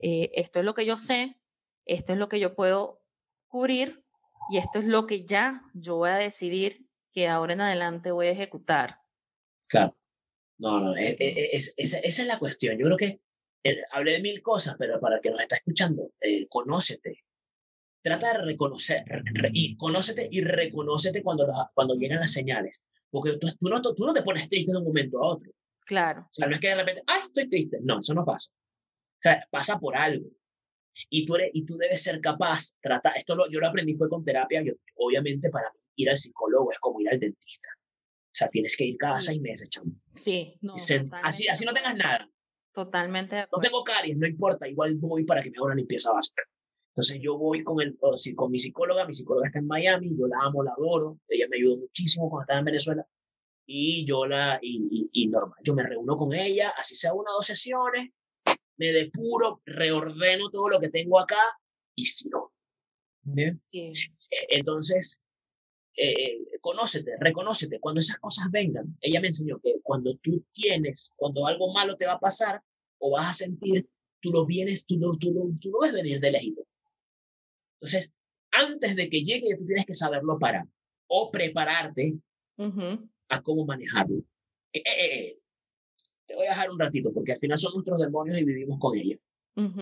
eh, 0.00 0.30
esto 0.34 0.60
es 0.60 0.64
lo 0.64 0.74
que 0.74 0.86
yo 0.86 0.96
sé, 0.96 1.40
esto 1.86 2.12
es 2.12 2.18
lo 2.18 2.28
que 2.28 2.40
yo 2.40 2.54
puedo 2.54 3.02
cubrir 3.46 4.04
y 4.50 4.58
esto 4.58 4.78
es 4.78 4.84
lo 4.84 5.06
que 5.06 5.24
ya 5.24 5.62
yo 5.74 5.96
voy 5.96 6.10
a 6.10 6.16
decidir 6.16 6.86
que 7.12 7.28
ahora 7.28 7.54
en 7.54 7.60
adelante 7.60 8.10
voy 8.10 8.28
a 8.28 8.32
ejecutar. 8.32 9.00
Claro. 9.68 9.96
No, 10.58 10.80
no, 10.80 10.96
e, 10.96 11.16
e, 11.18 11.50
es, 11.52 11.74
esa 11.76 11.98
es 11.98 12.26
la 12.26 12.38
cuestión. 12.38 12.78
Yo 12.78 12.86
creo 12.86 12.96
que 12.96 13.20
eh, 13.64 13.82
hablé 13.90 14.12
de 14.12 14.20
mil 14.20 14.42
cosas, 14.42 14.76
pero 14.78 15.00
para 15.00 15.16
el 15.16 15.20
que 15.20 15.30
nos 15.30 15.40
está 15.40 15.56
escuchando, 15.56 16.12
eh, 16.20 16.46
conócete, 16.48 17.24
Trata 18.04 18.34
de 18.34 18.44
reconocer, 18.44 19.02
y 19.54 19.78
conócete 19.78 20.28
y 20.30 20.42
reconócete 20.42 21.22
cuando, 21.22 21.46
cuando 21.72 21.94
llegan 21.94 22.20
las 22.20 22.32
señales. 22.32 22.84
Porque 23.14 23.36
tú, 23.36 23.46
tú, 23.60 23.68
no, 23.68 23.80
tú 23.80 24.04
no 24.04 24.12
te 24.12 24.22
pones 24.22 24.48
triste 24.48 24.72
de 24.72 24.78
un 24.78 24.84
momento 24.84 25.22
a 25.22 25.28
otro. 25.34 25.52
Claro. 25.86 26.22
O 26.22 26.34
sea, 26.34 26.48
no 26.48 26.54
es 26.54 26.58
que 26.58 26.66
de 26.66 26.74
repente, 26.74 27.04
ay, 27.06 27.20
estoy 27.26 27.48
triste. 27.48 27.78
No, 27.80 28.00
eso 28.00 28.12
no 28.12 28.24
pasa. 28.24 28.50
O 28.50 29.22
sea, 29.22 29.46
pasa 29.52 29.78
por 29.78 29.96
algo. 29.96 30.28
Y 31.10 31.24
tú, 31.24 31.36
eres, 31.36 31.52
y 31.54 31.64
tú 31.64 31.76
debes 31.76 32.02
ser 32.02 32.20
capaz, 32.20 32.72
trata, 32.80 33.10
esto 33.10 33.36
lo, 33.36 33.48
yo 33.48 33.60
lo 33.60 33.68
aprendí 33.68 33.94
fue 33.94 34.08
con 34.08 34.24
terapia, 34.24 34.62
yo, 34.64 34.72
obviamente 34.96 35.48
para 35.48 35.70
mí 35.70 35.78
ir 35.96 36.10
al 36.10 36.16
psicólogo 36.16 36.72
es 36.72 36.78
como 36.80 37.00
ir 37.00 37.08
al 37.08 37.20
dentista. 37.20 37.68
O 37.76 38.36
sea, 38.36 38.48
tienes 38.48 38.76
que 38.76 38.84
ir 38.84 38.96
cada 38.96 39.20
seis 39.20 39.40
meses, 39.40 39.68
chamo. 39.68 39.92
Sí, 40.08 40.58
no. 40.60 40.74
así, 41.22 41.46
así 41.46 41.64
no 41.64 41.72
tengas 41.72 41.96
nada. 41.96 42.28
Totalmente. 42.72 43.46
No 43.52 43.60
tengo 43.60 43.84
caries, 43.84 44.18
no 44.18 44.26
importa, 44.26 44.66
igual 44.66 44.96
voy 44.96 45.24
para 45.24 45.40
que 45.40 45.52
me 45.52 45.58
haga 45.58 45.66
una 45.66 45.76
limpieza 45.76 46.10
básica. 46.10 46.42
Entonces 46.94 47.18
yo 47.20 47.36
voy 47.36 47.64
con, 47.64 47.80
el, 47.80 47.98
con 47.98 48.52
mi 48.52 48.60
psicóloga, 48.60 49.04
mi 49.04 49.14
psicóloga 49.14 49.48
está 49.48 49.58
en 49.58 49.66
Miami, 49.66 50.16
yo 50.16 50.28
la 50.28 50.36
amo, 50.42 50.62
la 50.62 50.70
adoro, 50.78 51.18
ella 51.28 51.46
me 51.50 51.56
ayudó 51.56 51.76
muchísimo 51.78 52.30
cuando 52.30 52.42
estaba 52.44 52.60
en 52.60 52.66
Venezuela 52.66 53.04
y 53.66 54.04
yo 54.04 54.26
la, 54.26 54.60
y, 54.62 55.08
y, 55.12 55.26
normal, 55.26 55.58
yo 55.64 55.74
me 55.74 55.82
reúno 55.82 56.16
con 56.16 56.32
ella, 56.34 56.72
así 56.78 56.94
sea 56.94 57.12
una 57.12 57.32
o 57.32 57.36
dos 57.38 57.46
sesiones, 57.46 58.12
me 58.76 58.92
depuro, 58.92 59.60
reordeno 59.64 60.50
todo 60.50 60.68
lo 60.68 60.78
que 60.78 60.88
tengo 60.88 61.18
acá 61.18 61.40
y 61.96 62.04
si 62.04 62.28
no. 62.28 62.52
Sí. 63.56 63.92
E, 64.30 64.56
entonces, 64.56 65.20
eh, 65.96 66.38
conócete, 66.60 67.16
reconócete, 67.18 67.80
cuando 67.80 68.00
esas 68.00 68.18
cosas 68.18 68.46
vengan, 68.52 68.96
ella 69.00 69.20
me 69.20 69.28
enseñó 69.28 69.58
que 69.60 69.80
cuando 69.82 70.16
tú 70.18 70.44
tienes, 70.52 71.12
cuando 71.16 71.46
algo 71.48 71.72
malo 71.72 71.96
te 71.96 72.06
va 72.06 72.12
a 72.14 72.20
pasar 72.20 72.62
o 72.98 73.12
vas 73.12 73.30
a 73.30 73.34
sentir, 73.34 73.88
tú 74.20 74.30
lo 74.30 74.46
vienes, 74.46 74.86
tú 74.86 74.96
lo, 74.96 75.16
tú 75.16 75.32
lo, 75.32 75.42
tú 75.60 75.70
lo 75.70 75.80
ves 75.80 75.92
venir 75.92 76.20
de 76.20 76.30
lejito. 76.30 76.64
Entonces, 77.84 78.14
antes 78.50 78.96
de 78.96 79.10
que 79.10 79.22
llegue, 79.22 79.56
tú 79.58 79.66
tienes 79.66 79.84
que 79.84 79.92
saberlo 79.92 80.38
parar 80.38 80.66
o 81.06 81.30
prepararte 81.30 82.14
a 83.28 83.42
cómo 83.42 83.66
manejarlo. 83.66 84.22
Eh, 84.72 84.82
eh, 84.86 85.04
eh, 85.04 85.38
te 86.26 86.34
voy 86.34 86.46
a 86.46 86.50
dejar 86.50 86.70
un 86.70 86.80
ratito 86.80 87.12
porque 87.12 87.32
al 87.32 87.38
final 87.38 87.58
son 87.58 87.74
nuestros 87.74 88.00
demonios 88.00 88.38
y 88.38 88.44
vivimos 88.44 88.78
con 88.80 88.96
ellos. 88.96 89.20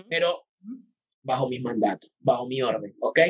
Pero 0.09 0.47
bajo 1.23 1.49
mis 1.49 1.63
mandatos, 1.63 2.11
bajo 2.19 2.49
mi 2.49 2.61
orden, 2.61 2.93
¿ok? 2.99 3.21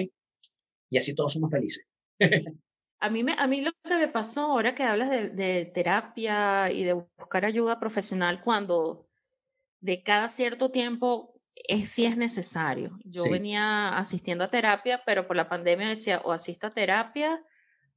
Y 0.91 0.97
así 0.97 1.15
todos 1.15 1.35
somos 1.35 1.51
felices. 1.51 1.85
A 3.05 3.11
mí, 3.11 3.25
me, 3.25 3.33
a 3.33 3.49
mí 3.49 3.63
lo 3.63 3.73
que 3.83 3.97
me 3.97 4.07
pasó 4.07 4.43
ahora 4.43 4.77
que 4.77 4.85
hablas 4.85 5.11
de, 5.11 5.29
de, 5.29 5.67
terapia 5.67 6.71
y 6.71 6.85
de 6.85 6.93
buscar 6.93 7.45
ayuda 7.45 7.81
profesional 7.81 8.41
cuando 8.41 9.09
de 9.81 10.05
cada 10.05 10.29
cierto 10.29 10.71
tiempo 10.71 11.32
es, 11.55 11.91
si 11.91 12.07
es 12.07 12.17
necesario. 12.17 12.99
Yo 13.05 13.25
venía 13.31 13.97
asistiendo 13.97 14.45
a 14.45 14.49
terapia, 14.49 15.03
pero 15.05 15.27
por 15.27 15.37
la 15.37 15.49
pandemia 15.49 15.89
decía, 15.89 16.21
o 16.25 16.33
asisto 16.33 16.67
a 16.67 16.71
terapia 16.71 17.45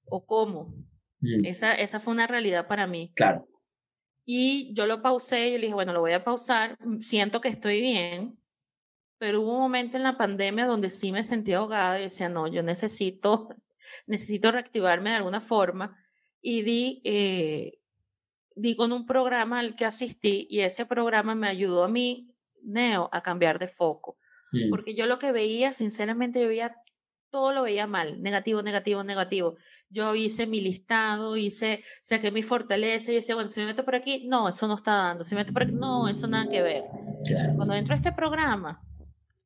o 0.05 0.25
cómo. 0.25 0.73
Mm. 1.19 1.45
Esa, 1.45 1.73
esa 1.73 1.99
fue 1.99 2.13
una 2.13 2.27
realidad 2.27 2.67
para 2.67 2.87
mí. 2.87 3.11
Claro. 3.15 3.47
Y 4.25 4.73
yo 4.73 4.87
lo 4.87 5.01
pausé, 5.01 5.51
yo 5.51 5.57
le 5.57 5.63
dije, 5.63 5.73
bueno, 5.73 5.93
lo 5.93 6.01
voy 6.01 6.13
a 6.13 6.23
pausar, 6.23 6.77
mm, 6.79 6.99
siento 6.99 7.41
que 7.41 7.49
estoy 7.49 7.81
bien, 7.81 8.39
pero 9.17 9.41
hubo 9.41 9.53
un 9.53 9.61
momento 9.61 9.97
en 9.97 10.03
la 10.03 10.17
pandemia 10.17 10.65
donde 10.65 10.89
sí 10.89 11.11
me 11.11 11.23
sentí 11.23 11.53
ahogada 11.53 11.99
y 11.99 12.03
decía, 12.03 12.29
no, 12.29 12.47
yo 12.47 12.63
necesito, 12.63 13.49
necesito 14.07 14.51
reactivarme 14.51 15.11
de 15.11 15.17
alguna 15.17 15.41
forma. 15.41 15.97
Y 16.41 16.61
di, 16.63 17.01
eh, 17.05 17.79
di 18.55 18.75
con 18.75 18.91
un 18.91 19.05
programa 19.05 19.59
al 19.59 19.75
que 19.75 19.85
asistí 19.85 20.47
y 20.49 20.61
ese 20.61 20.85
programa 20.85 21.33
me 21.33 21.47
ayudó 21.47 21.83
a 21.83 21.87
mí 21.87 22.34
Neo 22.65 23.09
a 23.11 23.21
cambiar 23.21 23.59
de 23.59 23.67
foco. 23.67 24.17
Mm. 24.51 24.69
Porque 24.69 24.95
yo 24.95 25.07
lo 25.07 25.19
que 25.19 25.31
veía, 25.31 25.73
sinceramente, 25.73 26.41
yo 26.41 26.47
veía 26.47 26.75
todo 27.35 27.51
lo 27.51 27.63
veía 27.63 27.85
mal, 27.85 28.21
negativo, 28.21 28.61
negativo, 28.61 29.03
negativo. 29.03 29.55
Yo 29.89 30.15
hice 30.15 30.47
mi 30.47 30.61
listado, 30.61 31.35
hice, 31.35 31.83
saqué 32.01 32.31
mi 32.31 32.43
fortaleza 32.43 33.11
y 33.11 33.15
decía, 33.15 33.35
bueno, 33.35 33.49
si 33.49 33.59
me 33.59 33.65
meto 33.65 33.83
por 33.83 33.95
aquí, 33.95 34.25
no, 34.25 34.47
eso 34.47 34.69
no 34.69 34.75
está 34.75 34.93
dando. 34.93 35.25
Si 35.25 35.35
me 35.35 35.41
meto 35.41 35.51
por 35.51 35.63
aquí, 35.63 35.73
no, 35.73 36.07
eso 36.07 36.27
nada 36.27 36.47
que 36.47 36.61
ver. 36.61 36.85
Cuando 37.57 37.73
entro 37.73 37.93
a 37.93 37.97
este 37.97 38.13
programa, 38.13 38.81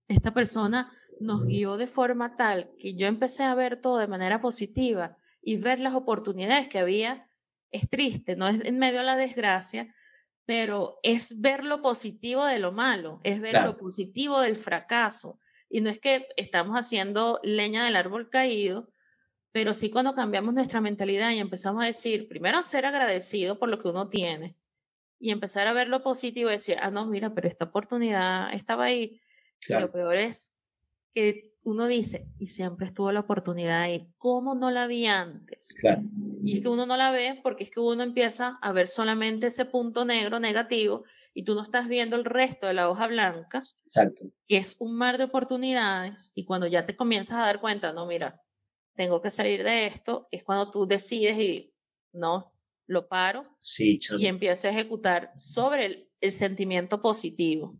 esta 0.07 0.35
persona 0.35 0.91
nos 1.19 1.47
guió 1.47 1.77
de 1.77 1.87
forma 1.87 2.35
tal 2.35 2.69
que 2.77 2.93
yo 2.93 3.07
empecé 3.07 3.43
a 3.43 3.55
ver 3.55 3.81
todo 3.81 3.97
de 3.97 4.07
manera 4.07 4.39
positiva 4.39 5.17
y 5.41 5.57
ver 5.57 5.79
las 5.79 5.95
oportunidades 5.95 6.67
que 6.67 6.77
había. 6.77 7.27
Es 7.71 7.89
triste, 7.89 8.35
no 8.35 8.47
es 8.47 8.61
en 8.65 8.77
medio 8.77 8.99
de 8.99 9.05
la 9.05 9.15
desgracia, 9.15 9.93
pero 10.49 10.99
es 11.03 11.39
ver 11.39 11.63
lo 11.63 11.83
positivo 11.83 12.43
de 12.43 12.57
lo 12.57 12.71
malo, 12.71 13.21
es 13.23 13.39
ver 13.39 13.61
lo 13.63 13.77
positivo 13.77 14.41
del 14.41 14.55
fracaso. 14.55 15.39
Y 15.69 15.79
no 15.79 15.91
es 15.91 15.99
que 15.99 16.27
estamos 16.37 16.75
haciendo 16.75 17.39
leña 17.43 17.85
del 17.85 17.95
árbol 17.95 18.31
caído, 18.31 18.89
pero 19.51 19.75
sí 19.75 19.91
cuando 19.91 20.15
cambiamos 20.15 20.55
nuestra 20.55 20.81
mentalidad 20.81 21.29
y 21.33 21.37
empezamos 21.37 21.83
a 21.83 21.85
decir, 21.85 22.27
primero 22.27 22.63
ser 22.63 22.87
agradecido 22.87 23.59
por 23.59 23.69
lo 23.69 23.77
que 23.77 23.89
uno 23.89 24.09
tiene 24.09 24.57
y 25.19 25.29
empezar 25.29 25.67
a 25.67 25.73
ver 25.73 25.87
lo 25.87 26.01
positivo 26.01 26.49
y 26.49 26.53
decir, 26.53 26.77
ah, 26.81 26.89
no, 26.89 27.05
mira, 27.05 27.35
pero 27.35 27.47
esta 27.47 27.65
oportunidad 27.65 28.51
estaba 28.51 28.85
ahí. 28.85 29.21
Lo 29.69 29.87
peor 29.87 30.15
es 30.15 30.57
que 31.13 31.48
uno 31.63 31.87
dice, 31.87 32.27
y 32.39 32.47
siempre 32.47 32.87
estuvo 32.87 33.11
la 33.11 33.21
oportunidad 33.21 33.81
ahí, 33.81 34.07
¿cómo 34.17 34.55
no 34.55 34.71
la 34.71 34.87
vi 34.87 35.05
antes? 35.05 35.75
Claro. 35.79 36.01
Y 36.43 36.57
es 36.57 36.61
que 36.61 36.69
uno 36.69 36.85
no 36.85 36.97
la 36.97 37.11
ve 37.11 37.39
porque 37.43 37.63
es 37.63 37.71
que 37.71 37.79
uno 37.79 38.03
empieza 38.03 38.57
a 38.61 38.71
ver 38.71 38.87
solamente 38.87 39.47
ese 39.47 39.65
punto 39.65 40.05
negro 40.05 40.39
negativo 40.39 41.03
y 41.33 41.43
tú 41.43 41.55
no 41.55 41.61
estás 41.61 41.87
viendo 41.87 42.15
el 42.15 42.25
resto 42.25 42.67
de 42.67 42.73
la 42.73 42.89
hoja 42.89 43.07
blanca, 43.07 43.63
Exacto. 43.85 44.25
que 44.47 44.57
es 44.57 44.77
un 44.79 44.95
mar 44.95 45.17
de 45.17 45.25
oportunidades 45.25 46.31
y 46.33 46.45
cuando 46.45 46.67
ya 46.67 46.85
te 46.85 46.95
comienzas 46.95 47.37
a 47.37 47.45
dar 47.45 47.61
cuenta, 47.61 47.93
no, 47.93 48.07
mira, 48.07 48.41
tengo 48.95 49.21
que 49.21 49.31
salir 49.31 49.63
de 49.63 49.87
esto, 49.87 50.27
es 50.31 50.43
cuando 50.43 50.71
tú 50.71 50.87
decides 50.87 51.37
y 51.37 51.73
no, 52.11 52.53
lo 52.87 53.07
paro 53.07 53.43
sí, 53.59 53.99
y 54.17 54.25
empiezo 54.25 54.67
a 54.67 54.71
ejecutar 54.71 55.31
sobre 55.37 55.85
el, 55.85 56.09
el 56.21 56.31
sentimiento 56.31 56.99
positivo. 57.01 57.77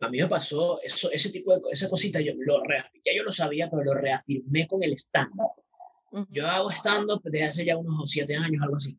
A 0.00 0.08
mí 0.08 0.18
me 0.18 0.28
pasó 0.28 0.80
eso, 0.82 1.10
ese 1.10 1.30
tipo 1.30 1.54
de 1.54 1.60
esa 1.72 1.88
cosita, 1.88 2.20
yo 2.20 2.32
lo 2.36 2.62
ya 2.68 3.12
yo 3.16 3.22
lo 3.22 3.32
sabía, 3.32 3.68
pero 3.68 3.82
lo 3.82 3.94
reafirmé 3.94 4.66
con 4.66 4.82
el 4.82 4.92
stand-up. 4.92 5.62
Yo 6.30 6.46
hago 6.46 6.70
stand-up 6.70 7.22
desde 7.24 7.44
hace 7.44 7.64
ya 7.64 7.76
unos 7.76 8.08
siete 8.08 8.36
años, 8.36 8.62
algo 8.62 8.76
así. 8.76 8.96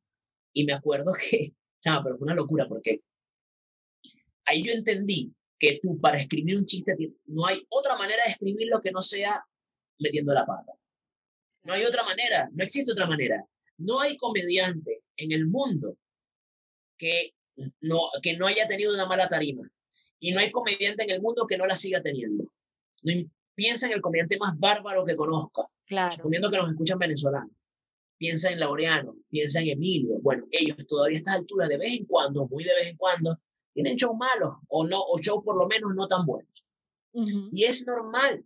Y 0.54 0.66
me 0.66 0.74
acuerdo 0.74 1.14
que, 1.14 1.54
chama, 1.80 2.04
pero 2.04 2.18
fue 2.18 2.26
una 2.26 2.36
locura 2.36 2.68
porque 2.68 3.02
ahí 4.46 4.64
yo 4.64 4.74
entendí 4.74 5.34
que 5.58 5.80
tú 5.82 6.00
para 6.00 6.18
escribir 6.18 6.58
un 6.58 6.66
chiste 6.66 6.94
no 7.28 7.46
hay 7.46 7.66
otra 7.70 7.96
manera 7.96 8.24
de 8.26 8.32
escribirlo 8.32 8.82
que 8.82 8.92
no 8.92 9.02
sea 9.02 9.44
metiendo 10.00 10.34
la 10.34 10.46
pata. 10.46 10.74
No 11.64 11.74
hay 11.74 11.84
otra 11.86 12.04
manera, 12.04 12.50
no 12.54 12.64
existe 12.64 12.92
otra 12.92 13.08
manera. 13.08 13.44
No 13.78 14.00
hay 14.00 14.18
comediante 14.18 15.04
en 15.18 15.32
el 15.32 15.48
mundo 15.48 15.98
que 16.98 17.34
no, 17.82 18.10
que 18.22 18.38
no 18.38 18.48
haya 18.48 18.68
tenido 18.68 18.94
una 18.94 19.06
mala 19.06 19.28
tarima. 19.28 19.70
Y 20.20 20.32
no 20.32 20.40
hay 20.40 20.52
comediante 20.52 21.04
en 21.04 21.12
el 21.12 21.22
mundo 21.22 21.46
que 21.48 21.58
no 21.58 21.66
la 21.66 21.76
siga 21.76 22.02
teniendo. 22.02 22.46
No, 23.04 23.14
piensa 23.56 23.88
en 23.88 23.94
el 23.94 24.02
comediante 24.02 24.38
más 24.38 24.58
bárbaro 24.60 25.06
que 25.06 25.16
conozca, 25.16 25.64
claro. 25.86 26.12
suponiendo 26.12 26.50
que 26.52 26.58
nos 26.58 26.70
escuchan 26.70 27.00
venezolanos. 27.00 27.52
Piensa 28.18 28.52
en 28.52 28.60
Laureano, 28.60 29.16
piensa 29.30 29.62
en 29.62 29.70
Emilio. 29.70 30.20
Bueno, 30.22 30.46
ellos 30.52 30.78
todavía 30.88 31.18
a 31.18 31.20
estas 31.20 31.36
alturas, 31.36 31.68
de 31.70 31.78
vez 31.78 31.98
en 31.98 32.06
cuando, 32.06 32.48
muy 32.48 32.64
de 32.64 32.74
vez 32.74 32.88
en 32.88 32.98
cuando, 32.98 33.38
tienen 33.74 33.98
shows 33.98 34.16
malos 34.18 34.56
o 34.70 34.86
no, 34.88 35.02
o 35.02 35.18
shows 35.20 35.44
por 35.44 35.58
lo 35.58 35.68
menos 35.68 35.94
no 35.96 36.08
tan 36.08 36.26
buenos. 36.26 36.66
Y 37.52 37.64
es 37.64 37.86
normal. 37.88 38.46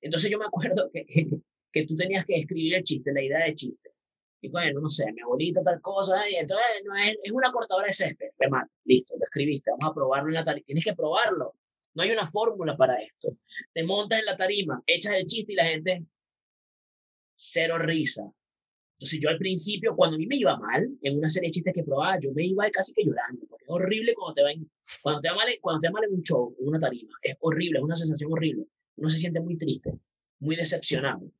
Entonces 0.00 0.30
yo 0.30 0.38
me 0.38 0.46
acuerdo 0.46 0.90
que, 0.92 1.06
que 1.72 1.86
tú 1.86 1.96
tenías 1.96 2.24
que 2.24 2.36
escribir 2.36 2.74
el 2.74 2.82
chiste, 2.82 3.12
la 3.12 3.22
idea 3.22 3.44
de 3.44 3.54
chiste. 3.54 3.85
Y 4.46 4.48
bueno, 4.48 4.80
no 4.80 4.88
sé, 4.88 5.10
mi 5.12 5.22
abuelita 5.22 5.60
tal 5.60 5.80
cosa, 5.80 6.22
y 6.30 6.36
entonces 6.36 6.66
no 6.84 6.94
es, 6.94 7.18
es 7.20 7.32
una 7.32 7.50
cortadora 7.50 7.88
de 7.88 7.92
césped, 7.92 8.28
remate, 8.38 8.70
listo, 8.84 9.16
lo 9.18 9.24
escribiste, 9.24 9.72
vamos 9.72 9.90
a 9.90 9.94
probarlo 9.94 10.28
en 10.28 10.34
la 10.34 10.44
tarima, 10.44 10.64
tienes 10.64 10.84
que 10.84 10.94
probarlo, 10.94 11.56
no 11.94 12.02
hay 12.04 12.12
una 12.12 12.28
fórmula 12.28 12.76
para 12.76 13.00
esto. 13.00 13.36
Te 13.72 13.82
montas 13.82 14.20
en 14.20 14.26
la 14.26 14.36
tarima, 14.36 14.80
echas 14.86 15.14
el 15.14 15.26
chiste 15.26 15.54
y 15.54 15.56
la 15.56 15.64
gente, 15.64 16.04
cero 17.34 17.76
risa. 17.78 18.22
Entonces 18.98 19.18
yo 19.20 19.30
al 19.30 19.38
principio, 19.38 19.96
cuando 19.96 20.14
a 20.14 20.18
mí 20.18 20.26
me 20.26 20.36
iba 20.36 20.56
mal, 20.56 20.96
en 21.02 21.18
una 21.18 21.28
serie 21.28 21.48
de 21.48 21.54
chistes 21.54 21.74
que 21.74 21.82
probaba, 21.82 22.20
yo 22.20 22.30
me 22.32 22.44
iba 22.44 22.70
casi 22.70 22.92
que 22.92 23.02
llorando, 23.02 23.46
porque 23.48 23.64
es 23.64 23.70
horrible 23.70 24.14
cuando 24.14 24.34
te 24.34 24.42
va, 24.42 24.50
cuando 25.02 25.20
te 25.22 25.28
va 25.28 25.34
mal, 25.34 25.48
cuando 25.60 25.80
te 25.80 25.88
va 25.88 25.92
mal 25.92 26.04
en 26.04 26.14
un 26.14 26.22
show, 26.22 26.54
en 26.60 26.68
una 26.68 26.78
tarima, 26.78 27.18
es 27.20 27.34
horrible, 27.40 27.78
es 27.78 27.84
una 27.84 27.96
sensación 27.96 28.32
horrible. 28.32 28.66
Uno 28.96 29.08
se 29.08 29.18
siente 29.18 29.40
muy 29.40 29.58
triste, 29.58 29.98
muy 30.38 30.54
decepcionado. 30.54 31.32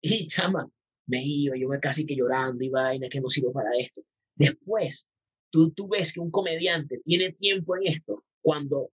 Y 0.00 0.26
chama, 0.26 0.70
me 1.06 1.22
iba, 1.24 1.56
yo 1.56 1.68
me 1.68 1.80
casi 1.80 2.04
que 2.04 2.16
llorando 2.16 2.64
y 2.64 2.68
vaina, 2.68 3.08
que 3.08 3.20
no 3.20 3.30
sirvo 3.30 3.52
para 3.52 3.70
esto. 3.78 4.02
Después, 4.34 5.08
tú, 5.50 5.70
tú 5.70 5.88
ves 5.88 6.12
que 6.12 6.20
un 6.20 6.30
comediante 6.30 7.00
tiene 7.04 7.32
tiempo 7.32 7.76
en 7.76 7.86
esto 7.86 8.24
cuando 8.40 8.90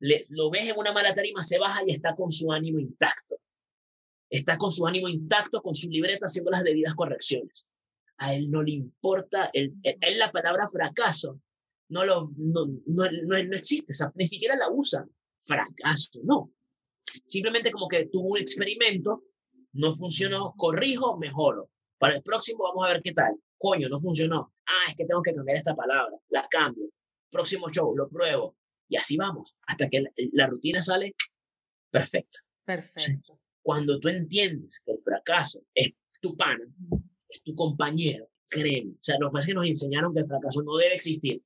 le, 0.00 0.26
lo 0.28 0.50
ves 0.50 0.68
en 0.68 0.78
una 0.78 0.92
mala 0.92 1.14
tarima, 1.14 1.42
se 1.42 1.58
baja 1.58 1.82
y 1.86 1.90
está 1.90 2.14
con 2.14 2.30
su 2.30 2.52
ánimo 2.52 2.78
intacto. 2.78 3.36
Está 4.30 4.56
con 4.56 4.70
su 4.70 4.86
ánimo 4.86 5.08
intacto, 5.08 5.62
con 5.62 5.74
su 5.74 5.88
libreta 5.88 6.26
haciendo 6.26 6.50
las 6.50 6.64
debidas 6.64 6.94
correcciones. 6.94 7.66
A 8.18 8.34
él 8.34 8.50
no 8.50 8.62
le 8.62 8.72
importa, 8.72 9.50
él, 9.52 9.74
él 9.82 10.18
la 10.18 10.30
palabra 10.30 10.66
fracaso 10.68 11.40
no, 11.88 12.04
lo, 12.04 12.20
no, 12.38 12.66
no, 12.86 13.04
no, 13.24 13.36
existe, 13.56 13.92
ni 14.14 14.24
siquiera 14.24 14.56
la 14.56 14.70
usan. 14.70 15.10
Fracaso, 15.42 16.20
no. 16.24 16.52
Simplemente 17.26 17.70
como 17.70 17.86
que 17.86 18.06
tuvo 18.06 18.32
un 18.32 18.38
experimento, 18.38 19.24
no 19.74 19.92
funcionó, 19.92 20.54
corrijo, 20.56 21.16
mejoro. 21.18 21.70
Para 21.98 22.16
el 22.16 22.22
próximo 22.22 22.64
vamos 22.64 22.86
a 22.86 22.92
ver 22.92 23.02
qué 23.02 23.12
tal. 23.12 23.34
Coño, 23.56 23.88
no 23.88 23.98
funcionó. 23.98 24.52
Ah, 24.66 24.90
es 24.90 24.96
que 24.96 25.04
tengo 25.04 25.22
que 25.22 25.34
cambiar 25.34 25.58
esta 25.58 25.74
palabra. 25.74 26.16
La 26.28 26.46
cambio. 26.48 26.88
Próximo 27.30 27.68
show, 27.68 27.94
lo 27.96 28.08
pruebo. 28.08 28.56
Y 28.88 28.96
así 28.96 29.16
vamos, 29.16 29.56
hasta 29.66 29.88
que 29.88 30.04
la, 30.32 30.46
rutina 30.46 30.82
sale 30.82 31.14
perfecta. 31.90 32.40
Perfecto. 32.64 33.40
cuando 33.62 33.98
tú 33.98 34.08
entiendes 34.08 34.80
que 34.84 34.92
el 34.92 34.98
fracaso 35.00 35.62
es 35.74 35.94
tu 36.20 36.36
pana, 36.36 36.64
es 37.28 37.42
tu 37.42 37.54
compañero, 37.54 38.28
créeme. 38.48 38.92
O 38.92 39.02
sea, 39.02 39.16
lo 39.18 39.28
que 39.28 39.32
pasa 39.32 39.44
es 39.44 39.48
que 39.48 39.54
nos 39.54 39.66
enseñaron 39.66 40.14
que 40.14 40.20
el 40.20 40.26
fracaso 40.26 40.62
no 40.62 40.76
debe 40.76 40.94
existir. 40.94 41.42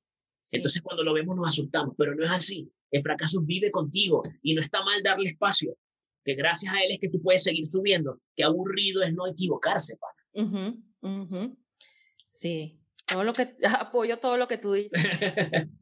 Entonces, 0.51 0.81
cuando 0.81 1.03
lo 1.03 1.13
vemos, 1.13 1.35
nos 1.35 1.49
asustamos, 1.49 1.95
pero 1.97 2.15
no 2.15 2.23
es 2.23 2.31
así. 2.31 2.71
El 2.91 3.03
fracaso 3.03 3.41
vive 3.41 3.71
contigo 3.71 4.21
y 4.41 4.53
no 4.53 4.61
está 4.61 4.83
mal 4.83 5.01
darle 5.03 5.29
espacio. 5.29 5.77
Que 6.23 6.35
gracias 6.35 6.73
a 6.73 6.81
él 6.83 6.91
es 6.91 6.99
que 6.99 7.09
tú 7.09 7.21
puedes 7.21 7.43
seguir 7.43 7.67
subiendo. 7.67 8.19
Qué 8.35 8.43
aburrido 8.43 9.01
es 9.03 9.13
no 9.13 9.27
equivocarse, 9.27 9.97
pana. 9.97 10.75
Sí, 12.23 12.79
todo 13.05 13.23
lo 13.23 13.33
que 13.33 13.55
apoyo 13.79 14.19
todo 14.19 14.37
lo 14.37 14.47
que 14.47 14.57
tú 14.57 14.73
dices. 14.73 15.01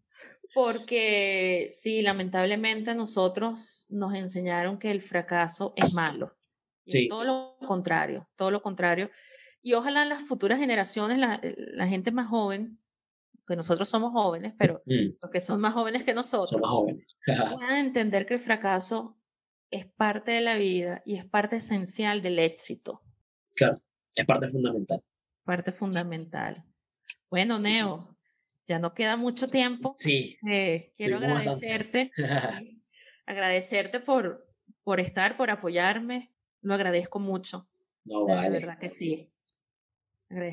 Porque 0.54 1.68
sí, 1.70 2.02
lamentablemente 2.02 2.96
nosotros 2.96 3.86
nos 3.90 4.16
enseñaron 4.16 4.80
que 4.80 4.92
el 4.92 5.02
fracaso 5.02 5.74
es 5.76 5.94
malo. 5.94 6.36
Y 6.86 7.10
todo 7.10 7.26
lo 7.26 7.58
contrario, 7.68 8.30
todo 8.38 8.50
lo 8.50 8.62
contrario. 8.62 9.12
Y 9.62 9.74
ojalá 9.74 10.06
las 10.06 10.24
futuras 10.24 10.58
generaciones, 10.58 11.18
la, 11.18 11.42
la 11.44 11.88
gente 11.88 12.12
más 12.12 12.30
joven, 12.30 12.80
que 13.48 13.56
nosotros 13.56 13.88
somos 13.88 14.12
jóvenes, 14.12 14.54
pero 14.58 14.82
mm. 14.86 15.18
los 15.22 15.32
que 15.32 15.40
son 15.40 15.62
más 15.62 15.74
jóvenes 15.74 16.04
que 16.04 16.14
nosotros, 16.14 16.62
puedan 17.26 17.78
entender 17.78 18.26
que 18.26 18.36
el 18.36 18.40
fracaso 18.40 19.16
es 19.72 19.86
parte 19.86 20.32
de 20.32 20.41
la 20.41 20.57
vida 20.57 21.01
y 21.05 21.18
es 21.18 21.26
parte 21.26 21.57
esencial 21.57 22.22
del 22.22 22.39
éxito. 22.39 23.01
Claro, 23.55 23.82
es 24.15 24.26
parte 24.26 24.47
fundamental. 24.47 25.03
Parte 25.43 25.72
fundamental. 25.72 26.63
Bueno, 27.30 27.59
Neo, 27.59 28.18
ya 28.65 28.80
no 28.80 28.93
queda 28.93 29.18
mucho 29.18 29.47
tiempo. 29.47 29.93
Sí. 29.95 30.38
Eh, 30.49 30.93
quiero 30.97 31.18
agradecerte. 31.18 32.11
agradecerte 33.26 33.99
por, 33.99 34.47
por 34.84 34.99
estar, 34.99 35.38
por 35.38 35.49
apoyarme. 35.49 36.34
Lo 36.61 36.74
agradezco 36.74 37.20
mucho. 37.20 37.68
No, 38.05 38.26
vale. 38.26 38.49
De 38.49 38.59
verdad 38.59 38.80
que 38.80 38.89
sí. 38.89 39.32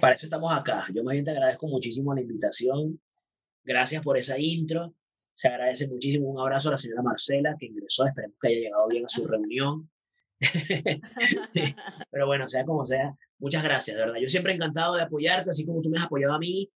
Para 0.01 0.15
eso 0.15 0.27
estamos 0.27 0.53
acá. 0.53 0.87
Yo 0.93 1.03
más 1.03 1.13
bien 1.13 1.25
te 1.25 1.33
agradezco 1.33 1.67
muchísimo 1.67 2.15
la 2.15 2.21
invitación. 2.21 3.01
Gracias 3.65 4.03
por 4.03 4.17
esa 4.17 4.39
intro. 4.39 4.95
Se 5.35 5.49
agradece 5.49 5.89
muchísimo. 5.89 6.29
Un 6.29 6.41
abrazo 6.41 6.69
a 6.69 6.73
la 6.73 6.77
señora 6.77 7.03
Marcela 7.03 7.57
que 7.59 7.67
ingresó. 7.67 8.05
Esperemos 8.05 8.37
que 8.41 8.49
haya 8.49 8.61
llegado 8.61 8.89
bien 8.89 9.05
a 9.05 9.09
su 9.09 9.27
reunión. 9.27 9.91
Pero 12.11 12.27
bueno, 12.27 12.47
sea 12.47 12.65
como 12.65 12.85
sea, 12.87 13.15
muchas 13.39 13.65
gracias, 13.65 13.97
de 13.97 14.05
verdad. 14.05 14.21
Yo 14.21 14.29
siempre 14.29 14.53
encantado 14.53 14.95
de 14.95 15.03
apoyarte, 15.03 15.51
así 15.51 15.65
como 15.65 15.83
tú 15.83 15.91
me 15.91 15.99
has 15.99 16.07
apoyado 16.07 16.35
a 16.35 16.39
mí. 16.39 16.71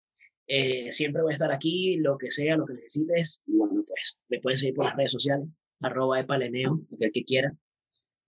Eh, 0.46 0.90
siempre 0.92 1.22
voy 1.22 1.32
a 1.32 1.34
estar 1.34 1.52
aquí, 1.52 1.96
lo 1.98 2.16
que 2.16 2.30
sea, 2.30 2.56
lo 2.56 2.64
que 2.64 2.74
necesites. 2.74 3.42
Y 3.46 3.56
bueno, 3.56 3.84
pues 3.86 4.18
me 4.28 4.40
pueden 4.40 4.58
seguir 4.58 4.74
por 4.74 4.86
las 4.86 4.96
redes 4.96 5.12
sociales, 5.12 5.56
arroba 5.80 6.20
epaleneo, 6.20 6.80
el 6.98 7.12
que 7.12 7.24
quiera. 7.24 7.52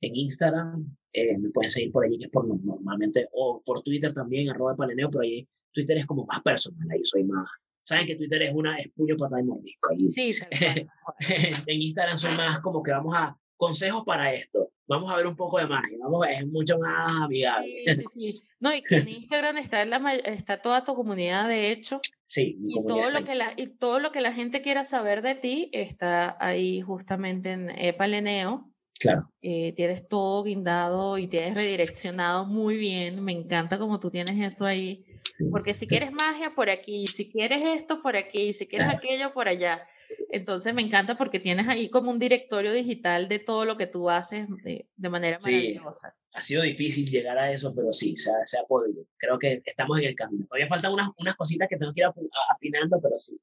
En 0.03 0.17
Instagram, 0.17 0.97
eh, 1.13 1.37
me 1.39 1.51
pueden 1.51 1.71
seguir 1.71 1.91
por 1.91 2.05
allí, 2.05 2.19
que 2.19 2.25
es 2.27 2.31
por 2.31 2.47
normalmente, 2.47 3.29
o 3.33 3.63
por 3.65 3.83
Twitter 3.83 4.13
también, 4.13 4.49
arroba 4.51 4.75
epaleneo, 4.75 5.11
pero 5.11 5.23
ahí 5.23 5.47
Twitter 5.73 5.97
es 5.97 6.07
como 6.07 6.25
más 6.27 6.41
personal, 6.43 6.89
ahí 6.91 7.01
soy 7.05 7.25
más. 7.25 7.49
Saben 7.83 8.07
que 8.07 8.17
Twitter 8.17 8.43
es 8.43 8.55
una 8.55 8.77
es 8.77 8.89
puño, 8.89 9.17
patada 9.17 9.41
y 9.41 9.45
mordisco. 9.45 9.91
Ahí. 9.91 10.07
Sí, 10.07 10.35
en 11.67 11.83
Instagram 11.83 12.19
soy 12.19 12.37
más 12.37 12.61
como 12.61 12.83
que 12.83 12.93
vamos 12.93 13.15
a 13.17 13.37
consejos 13.57 14.05
para 14.05 14.33
esto. 14.33 14.73
Vamos 14.89 15.13
a 15.13 15.17
ver 15.17 15.27
un 15.27 15.37
poco 15.37 15.59
de 15.59 15.67
magia, 15.67 15.97
vamos 16.01 16.27
es 16.29 16.47
mucho 16.47 16.79
más 16.79 17.15
amigable. 17.25 17.69
Sí, 17.85 17.95
sí, 17.95 18.33
sí. 18.33 18.43
No, 18.59 18.75
y 18.75 18.83
que 18.83 18.97
en 18.97 19.09
Instagram 19.21 19.59
está, 19.59 19.85
la, 19.85 20.15
está 20.25 20.61
toda 20.61 20.85
tu 20.85 20.95
comunidad, 20.95 21.49
de 21.49 21.71
hecho. 21.71 22.01
Sí, 22.27 22.57
mi 22.59 22.75
y 22.75 22.87
todo 22.87 23.11
lo 23.11 23.23
que 23.23 23.35
la 23.35 23.55
Y 23.57 23.69
todo 23.69 24.01
lo 24.01 24.11
que 24.13 24.21
la 24.21 24.33
gente 24.33 24.63
quiera 24.63 24.85
saber 24.85 25.23
de 25.23 25.35
ti 25.35 25.71
está 25.73 26.37
ahí 26.41 26.81
justamente 26.81 27.53
en 27.53 27.71
Epaleneo. 27.71 28.71
Claro. 28.99 29.31
Eh, 29.41 29.73
tienes 29.77 30.09
todo 30.09 30.43
guindado 30.43 31.17
y 31.19 31.27
tienes 31.27 31.57
redireccionado 31.57 32.45
muy 32.45 32.77
bien. 32.77 33.23
Me 33.25 33.33
encanta 33.33 33.79
como 33.79 34.01
tú 34.01 34.11
tienes 34.11 34.39
eso 34.41 34.67
ahí. 34.67 35.05
Porque 35.51 35.75
si 35.75 35.87
quieres 35.87 36.13
magia, 36.13 36.51
por 36.51 36.71
aquí. 36.71 37.07
Si 37.07 37.31
quieres 37.31 37.63
esto, 37.63 38.01
por 38.01 38.17
aquí. 38.17 38.53
Si 38.53 38.67
quieres 38.67 38.89
aquello, 38.89 39.33
por 39.33 39.49
allá. 39.49 39.87
Entonces 40.31 40.75
me 40.75 40.83
encanta 40.83 41.17
porque 41.17 41.39
tienes 41.39 41.69
ahí 41.69 41.89
como 41.89 42.11
un 42.11 42.19
directorio 42.19 42.73
digital 42.73 43.29
de 43.29 43.39
todo 43.39 43.65
lo 43.65 43.77
que 43.77 43.87
tú 43.87 44.11
haces 44.11 44.47
de, 44.65 44.89
de 44.97 45.09
manera 45.09 45.39
maravillosa. 45.43 46.17
Ha 46.33 46.43
sido 46.43 46.63
difícil 46.63 47.09
llegar 47.09 47.39
a 47.39 47.53
eso, 47.53 47.75
pero 47.75 47.93
sí, 47.93 48.17
se 48.17 48.31
ha, 48.31 48.47
se 48.47 48.59
ha 48.59 48.65
podido. 48.65 49.05
Creo 49.17 49.39
que 49.39 49.63
estamos 49.65 49.99
en 50.01 50.07
el 50.07 50.15
camino. 50.15 50.47
Todavía 50.47 50.69
faltan 50.69 50.93
unas, 50.93 51.11
unas 51.17 51.37
cositas 51.37 51.69
que 51.69 51.77
tengo 51.77 51.93
que 51.93 52.01
ir 52.03 52.07
afinando, 52.51 53.01
pero 53.01 53.19
sí. 53.19 53.39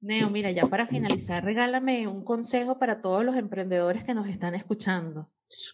Neo, 0.00 0.30
mira, 0.30 0.50
ya 0.50 0.66
para 0.66 0.86
finalizar, 0.86 1.44
regálame 1.44 2.08
un 2.08 2.24
consejo 2.24 2.78
para 2.78 3.00
todos 3.00 3.24
los 3.24 3.36
emprendedores 3.36 4.04
que 4.04 4.14
nos 4.14 4.28
están 4.28 4.54
escuchando. 4.54 5.30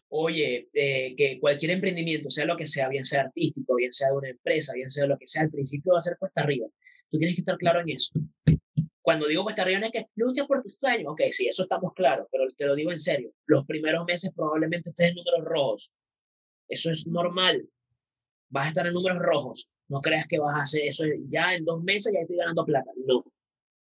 Oye, 0.08 0.68
eh, 0.72 1.14
que 1.16 1.38
cualquier 1.40 1.72
emprendimiento, 1.72 2.30
sea 2.30 2.46
lo 2.46 2.56
que 2.56 2.66
sea, 2.66 2.88
bien 2.88 3.04
sea 3.04 3.22
artístico, 3.22 3.74
bien 3.76 3.92
sea 3.92 4.08
de 4.08 4.16
una 4.16 4.28
empresa, 4.30 4.72
bien 4.74 4.90
sea 4.90 5.06
lo 5.06 5.18
que 5.18 5.26
sea, 5.26 5.42
al 5.42 5.50
principio 5.50 5.92
va 5.92 5.98
a 5.98 6.00
ser 6.00 6.16
cuesta 6.18 6.42
arriba. 6.42 6.66
Tú 7.10 7.18
tienes 7.18 7.36
que 7.36 7.40
estar 7.40 7.56
claro 7.56 7.80
en 7.80 7.90
eso. 7.90 8.12
Cuando 9.02 9.28
digo 9.28 9.44
cuesta 9.44 9.62
arriba, 9.62 9.80
no 9.80 9.86
es 9.86 9.92
que 9.92 10.06
lucha 10.16 10.46
por 10.46 10.62
tus 10.62 10.74
sueños. 10.74 11.12
Ok, 11.12 11.22
sí, 11.30 11.46
eso 11.46 11.62
estamos 11.62 11.92
claros, 11.94 12.26
pero 12.30 12.44
te 12.56 12.66
lo 12.66 12.74
digo 12.74 12.90
en 12.90 12.98
serio. 12.98 13.32
Los 13.46 13.64
primeros 13.64 14.04
meses 14.04 14.32
probablemente 14.34 14.90
estés 14.90 15.10
en 15.10 15.14
números 15.14 15.44
rojos. 15.44 15.92
Eso 16.68 16.90
es 16.90 17.06
normal. 17.06 17.68
Vas 18.48 18.64
a 18.64 18.68
estar 18.68 18.86
en 18.86 18.94
números 18.94 19.18
rojos. 19.20 19.68
No 19.88 20.00
creas 20.00 20.26
que 20.26 20.38
vas 20.38 20.56
a 20.56 20.62
hacer 20.62 20.82
eso 20.86 21.04
ya 21.28 21.54
en 21.54 21.64
dos 21.64 21.82
meses 21.84 22.12
ya 22.12 22.20
estoy 22.20 22.36
ganando 22.36 22.64
plata. 22.64 22.90
No. 23.06 23.24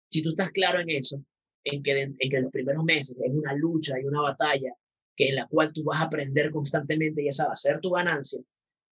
Si 0.08 0.22
tú 0.22 0.30
estás 0.30 0.50
claro 0.50 0.80
en 0.80 0.90
eso, 0.90 1.20
en 1.64 1.82
que, 1.82 2.02
en 2.02 2.16
que 2.16 2.40
los 2.40 2.50
primeros 2.50 2.84
meses 2.84 3.16
es 3.20 3.32
una 3.32 3.54
lucha 3.54 3.98
y 4.00 4.04
una 4.04 4.22
batalla 4.22 4.72
que 5.20 5.28
en 5.28 5.36
la 5.36 5.46
cual 5.46 5.70
tú 5.70 5.84
vas 5.84 6.00
a 6.00 6.04
aprender 6.04 6.50
constantemente 6.50 7.22
y 7.22 7.28
esa 7.28 7.46
va 7.46 7.52
a 7.52 7.56
ser 7.56 7.78
tu 7.78 7.90
ganancia, 7.90 8.40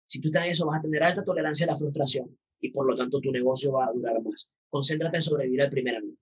si 0.06 0.20
tú 0.20 0.28
estás 0.28 0.44
en 0.44 0.50
eso 0.50 0.66
vas 0.66 0.78
a 0.78 0.82
tener 0.82 1.02
alta 1.02 1.24
tolerancia 1.24 1.66
a 1.66 1.70
la 1.70 1.76
frustración 1.76 2.38
y 2.60 2.70
por 2.70 2.86
lo 2.86 2.94
tanto 2.94 3.20
tu 3.20 3.32
negocio 3.32 3.72
va 3.72 3.86
a 3.86 3.92
durar 3.92 4.22
más. 4.22 4.52
Concéntrate 4.70 5.16
en 5.16 5.22
sobrevivir 5.22 5.62
al 5.62 5.68
primer 5.68 5.96
año. 5.96 6.14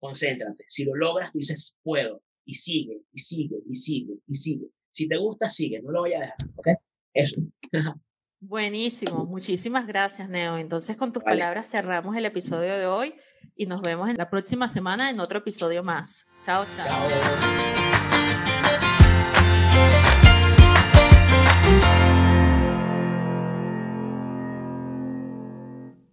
Concéntrate. 0.00 0.64
Si 0.66 0.84
lo 0.84 0.96
logras, 0.96 1.30
tú 1.30 1.38
dices, 1.38 1.76
puedo. 1.84 2.20
Y 2.44 2.54
sigue, 2.54 3.02
y 3.12 3.18
sigue, 3.18 3.58
y 3.64 3.74
sigue, 3.76 4.14
y 4.26 4.34
sigue. 4.34 4.66
Si 4.90 5.06
te 5.06 5.16
gusta, 5.16 5.48
sigue. 5.48 5.80
No 5.82 5.92
lo 5.92 6.00
voy 6.00 6.14
a 6.14 6.20
dejar. 6.20 6.36
¿Ok? 6.56 6.68
Eso. 7.14 7.40
Buenísimo. 8.40 9.24
Muchísimas 9.24 9.86
gracias, 9.86 10.28
Neo. 10.28 10.58
Entonces, 10.58 10.96
con 10.96 11.12
tus 11.12 11.22
palabras 11.22 11.70
cerramos 11.70 12.16
el 12.16 12.24
episodio 12.24 12.76
de 12.76 12.86
hoy 12.86 13.14
y 13.54 13.66
nos 13.66 13.82
vemos 13.82 14.08
en 14.08 14.16
la 14.16 14.30
próxima 14.30 14.66
semana 14.66 15.10
en 15.10 15.20
otro 15.20 15.38
episodio 15.38 15.84
más. 15.84 16.26
Chao, 16.42 16.64
chao. 16.74 16.84
chao. 16.84 17.87